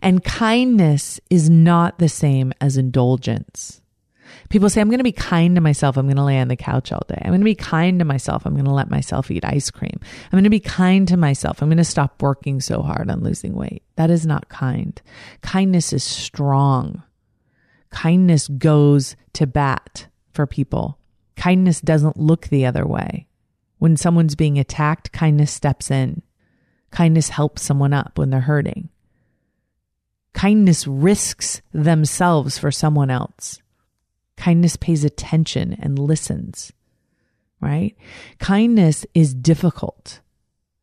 And 0.02 0.24
kindness 0.24 1.20
is 1.30 1.50
not 1.50 2.00
the 2.00 2.10
same 2.10 2.54
as 2.62 2.78
indulgence. 2.78 3.82
People 4.50 4.70
say, 4.70 4.82
I'm 4.82 4.90
going 4.90 5.00
to 5.00 5.04
be 5.04 5.12
kind 5.12 5.56
to 5.56 5.62
myself. 5.62 5.98
I'm 5.98 6.06
going 6.06 6.18
to 6.18 6.24
lay 6.24 6.40
on 6.40 6.48
the 6.48 6.56
couch 6.56 6.92
all 6.92 7.04
day. 7.08 7.20
I'm 7.22 7.32
going 7.32 7.42
to 7.42 7.46
be 7.46 7.56
kind 7.56 8.00
to 8.00 8.06
myself. 8.06 8.46
I'm 8.46 8.54
going 8.54 8.66
to 8.66 8.74
let 8.74 8.90
myself 8.90 9.30
eat 9.32 9.46
ice 9.46 9.72
cream. 9.72 10.00
I'm 10.02 10.32
going 10.32 10.44
to 10.44 10.50
be 10.50 10.60
kind 10.60 11.08
to 11.08 11.18
myself. 11.18 11.62
I'm 11.62 11.70
going 11.70 11.78
to 11.78 11.84
stop 11.84 12.22
working 12.22 12.60
so 12.60 12.82
hard 12.82 13.10
on 13.10 13.24
losing 13.24 13.54
weight. 13.54 13.84
That 13.96 14.10
is 14.10 14.26
not 14.26 14.50
kind. 14.50 15.00
Kindness 15.42 15.94
is 15.94 16.04
strong. 16.04 17.04
Kindness 17.90 18.48
goes 18.48 19.16
to 19.34 19.48
bat 19.48 20.08
for 20.34 20.48
people. 20.48 20.98
Kindness 21.36 21.82
doesn't 21.82 22.20
look 22.20 22.48
the 22.48 22.66
other 22.66 22.86
way. 22.86 23.28
When 23.80 23.98
someone's 23.98 24.36
being 24.36 24.58
attacked, 24.58 25.12
kindness 25.12 25.52
steps 25.52 25.92
in. 25.92 26.22
Kindness 26.92 27.30
helps 27.30 27.62
someone 27.62 27.94
up 27.94 28.18
when 28.18 28.30
they're 28.30 28.42
hurting. 28.42 28.90
Kindness 30.34 30.88
risks 30.88 31.62
themselves 31.74 32.58
for 32.58 32.72
someone 32.72 33.10
else. 33.10 33.62
Kindness 34.38 34.78
pays 34.78 35.04
attention 35.04 35.74
and 35.80 36.00
listens, 36.00 36.72
right? 37.62 37.96
Kindness 38.40 39.06
is 39.14 39.34
difficult. 39.34 40.22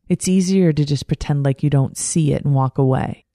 It's 0.09 0.29
easier 0.29 0.73
to 0.73 0.85
just 0.85 1.07
pretend 1.07 1.45
like 1.45 1.63
you 1.63 1.71
don't 1.71 1.97
see 1.97 2.33
it 2.33 2.45
and 2.45 2.55
walk 2.55 2.79
away. 2.79 3.27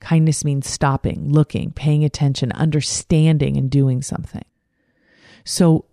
Kindness 0.00 0.44
means 0.44 0.68
stopping, 0.68 1.30
looking, 1.30 1.70
paying 1.72 2.04
attention, 2.04 2.52
understanding, 2.52 3.56
and 3.56 3.70
doing 3.70 4.02
something. 4.02 4.44
So 5.44 5.84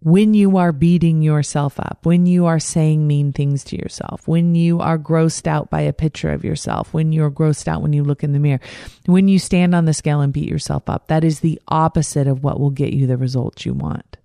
when 0.00 0.34
you 0.34 0.58
are 0.58 0.72
beating 0.72 1.22
yourself 1.22 1.80
up, 1.80 2.00
when 2.02 2.26
you 2.26 2.46
are 2.46 2.58
saying 2.58 3.06
mean 3.06 3.32
things 3.32 3.64
to 3.64 3.76
yourself, 3.76 4.28
when 4.28 4.54
you 4.54 4.80
are 4.80 4.98
grossed 4.98 5.46
out 5.46 5.70
by 5.70 5.80
a 5.80 5.92
picture 5.92 6.30
of 6.30 6.44
yourself, 6.44 6.92
when 6.92 7.12
you're 7.12 7.30
grossed 7.30 7.66
out 7.66 7.82
when 7.82 7.92
you 7.92 8.04
look 8.04 8.22
in 8.22 8.32
the 8.32 8.38
mirror, 8.38 8.60
when 9.06 9.26
you 9.26 9.38
stand 9.38 9.74
on 9.74 9.86
the 9.86 9.94
scale 9.94 10.20
and 10.20 10.32
beat 10.32 10.48
yourself 10.48 10.88
up, 10.88 11.08
that 11.08 11.24
is 11.24 11.40
the 11.40 11.60
opposite 11.68 12.26
of 12.26 12.44
what 12.44 12.60
will 12.60 12.70
get 12.70 12.92
you 12.92 13.06
the 13.06 13.16
results 13.16 13.64
you 13.64 13.72
want. 13.72 14.18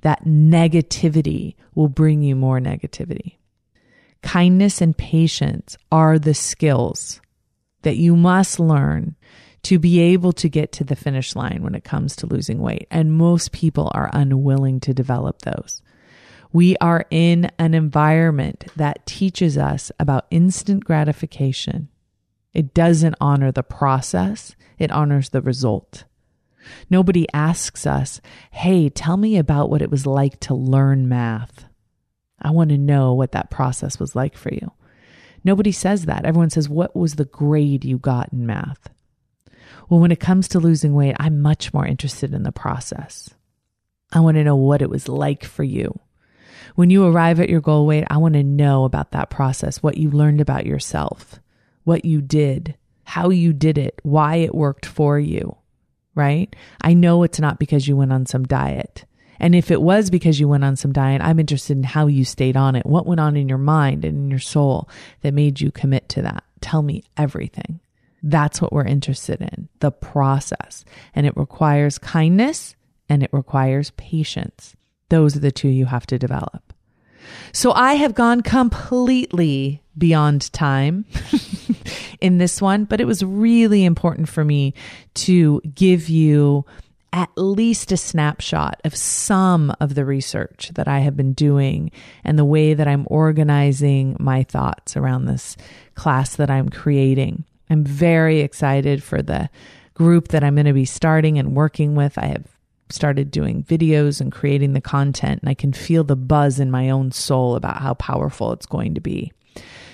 That 0.00 0.24
negativity 0.24 1.56
will 1.74 1.88
bring 1.88 2.22
you 2.22 2.34
more 2.34 2.58
negativity. 2.58 3.36
Kindness 4.22 4.80
and 4.80 4.96
patience 4.96 5.76
are 5.92 6.18
the 6.18 6.34
skills 6.34 7.20
that 7.82 7.96
you 7.96 8.16
must 8.16 8.58
learn 8.58 9.14
to 9.64 9.78
be 9.78 10.00
able 10.00 10.32
to 10.32 10.48
get 10.48 10.72
to 10.72 10.84
the 10.84 10.96
finish 10.96 11.34
line 11.34 11.62
when 11.62 11.74
it 11.74 11.84
comes 11.84 12.16
to 12.16 12.26
losing 12.26 12.58
weight. 12.58 12.86
And 12.90 13.12
most 13.12 13.52
people 13.52 13.90
are 13.94 14.10
unwilling 14.12 14.80
to 14.80 14.94
develop 14.94 15.40
those. 15.42 15.82
We 16.52 16.76
are 16.78 17.04
in 17.10 17.50
an 17.58 17.74
environment 17.74 18.66
that 18.76 19.04
teaches 19.04 19.58
us 19.58 19.92
about 19.98 20.26
instant 20.30 20.84
gratification. 20.84 21.88
It 22.54 22.72
doesn't 22.72 23.16
honor 23.20 23.52
the 23.52 23.62
process, 23.62 24.56
it 24.78 24.90
honors 24.90 25.30
the 25.30 25.42
result. 25.42 26.04
Nobody 26.90 27.26
asks 27.32 27.86
us, 27.86 28.20
hey, 28.50 28.88
tell 28.88 29.16
me 29.16 29.36
about 29.36 29.70
what 29.70 29.82
it 29.82 29.90
was 29.90 30.06
like 30.06 30.40
to 30.40 30.54
learn 30.54 31.08
math. 31.08 31.64
I 32.40 32.50
want 32.50 32.70
to 32.70 32.78
know 32.78 33.14
what 33.14 33.32
that 33.32 33.50
process 33.50 33.98
was 33.98 34.14
like 34.14 34.36
for 34.36 34.52
you. 34.52 34.72
Nobody 35.44 35.72
says 35.72 36.06
that. 36.06 36.24
Everyone 36.24 36.50
says, 36.50 36.68
what 36.68 36.94
was 36.96 37.14
the 37.14 37.24
grade 37.24 37.84
you 37.84 37.98
got 37.98 38.32
in 38.32 38.46
math? 38.46 38.88
Well, 39.88 40.00
when 40.00 40.12
it 40.12 40.20
comes 40.20 40.48
to 40.48 40.60
losing 40.60 40.94
weight, 40.94 41.16
I'm 41.18 41.40
much 41.40 41.72
more 41.72 41.86
interested 41.86 42.34
in 42.34 42.42
the 42.42 42.52
process. 42.52 43.30
I 44.12 44.20
want 44.20 44.36
to 44.36 44.44
know 44.44 44.56
what 44.56 44.82
it 44.82 44.90
was 44.90 45.08
like 45.08 45.44
for 45.44 45.64
you. 45.64 45.98
When 46.74 46.90
you 46.90 47.06
arrive 47.06 47.40
at 47.40 47.48
your 47.48 47.60
goal 47.60 47.86
weight, 47.86 48.04
I 48.08 48.18
want 48.18 48.34
to 48.34 48.42
know 48.42 48.84
about 48.84 49.12
that 49.12 49.30
process, 49.30 49.82
what 49.82 49.96
you 49.96 50.10
learned 50.10 50.40
about 50.40 50.66
yourself, 50.66 51.40
what 51.84 52.04
you 52.04 52.20
did, 52.20 52.76
how 53.04 53.30
you 53.30 53.52
did 53.52 53.78
it, 53.78 53.98
why 54.02 54.36
it 54.36 54.54
worked 54.54 54.84
for 54.84 55.18
you, 55.18 55.56
right? 56.14 56.54
I 56.82 56.94
know 56.94 57.22
it's 57.22 57.40
not 57.40 57.58
because 57.58 57.88
you 57.88 57.96
went 57.96 58.12
on 58.12 58.26
some 58.26 58.44
diet. 58.44 59.06
And 59.40 59.54
if 59.54 59.70
it 59.70 59.80
was 59.80 60.10
because 60.10 60.38
you 60.38 60.48
went 60.48 60.64
on 60.64 60.76
some 60.76 60.92
diet, 60.92 61.22
I'm 61.22 61.40
interested 61.40 61.76
in 61.76 61.84
how 61.84 62.08
you 62.08 62.24
stayed 62.24 62.56
on 62.56 62.76
it. 62.76 62.84
What 62.84 63.06
went 63.06 63.20
on 63.20 63.36
in 63.36 63.48
your 63.48 63.58
mind 63.58 64.04
and 64.04 64.18
in 64.18 64.30
your 64.30 64.40
soul 64.40 64.88
that 65.22 65.32
made 65.32 65.60
you 65.60 65.70
commit 65.70 66.08
to 66.10 66.22
that? 66.22 66.44
Tell 66.60 66.82
me 66.82 67.04
everything. 67.16 67.80
That's 68.22 68.60
what 68.60 68.72
we're 68.72 68.84
interested 68.84 69.40
in 69.40 69.68
the 69.80 69.90
process. 69.90 70.84
And 71.14 71.26
it 71.26 71.36
requires 71.36 71.98
kindness 71.98 72.74
and 73.08 73.22
it 73.22 73.30
requires 73.32 73.90
patience. 73.92 74.74
Those 75.08 75.36
are 75.36 75.40
the 75.40 75.52
two 75.52 75.68
you 75.68 75.86
have 75.86 76.06
to 76.06 76.18
develop. 76.18 76.72
So 77.52 77.72
I 77.72 77.94
have 77.94 78.14
gone 78.14 78.42
completely 78.42 79.82
beyond 79.96 80.52
time 80.52 81.04
in 82.20 82.38
this 82.38 82.60
one, 82.60 82.84
but 82.84 83.00
it 83.00 83.06
was 83.06 83.22
really 83.22 83.84
important 83.84 84.28
for 84.28 84.44
me 84.44 84.74
to 85.14 85.60
give 85.74 86.08
you 86.08 86.64
at 87.12 87.30
least 87.36 87.90
a 87.90 87.96
snapshot 87.96 88.80
of 88.84 88.94
some 88.94 89.74
of 89.80 89.94
the 89.94 90.04
research 90.04 90.70
that 90.74 90.86
I 90.86 91.00
have 91.00 91.16
been 91.16 91.32
doing 91.32 91.90
and 92.22 92.38
the 92.38 92.44
way 92.44 92.74
that 92.74 92.86
I'm 92.86 93.06
organizing 93.08 94.16
my 94.20 94.42
thoughts 94.42 94.96
around 94.96 95.24
this 95.24 95.56
class 95.94 96.36
that 96.36 96.50
I'm 96.50 96.68
creating. 96.68 97.44
I'm 97.70 97.84
very 97.84 98.40
excited 98.40 99.02
for 99.02 99.22
the 99.22 99.50
group 99.94 100.28
that 100.28 100.44
I'm 100.44 100.54
going 100.54 100.66
to 100.66 100.72
be 100.72 100.84
starting 100.84 101.38
and 101.38 101.54
working 101.54 101.94
with. 101.94 102.16
I 102.18 102.26
have 102.26 102.46
started 102.90 103.30
doing 103.30 103.62
videos 103.64 104.20
and 104.20 104.32
creating 104.32 104.72
the 104.72 104.80
content, 104.80 105.40
and 105.42 105.50
I 105.50 105.54
can 105.54 105.72
feel 105.72 106.04
the 106.04 106.16
buzz 106.16 106.60
in 106.60 106.70
my 106.70 106.90
own 106.90 107.12
soul 107.12 107.56
about 107.56 107.80
how 107.80 107.94
powerful 107.94 108.52
it's 108.52 108.66
going 108.66 108.94
to 108.94 109.00
be. 109.00 109.32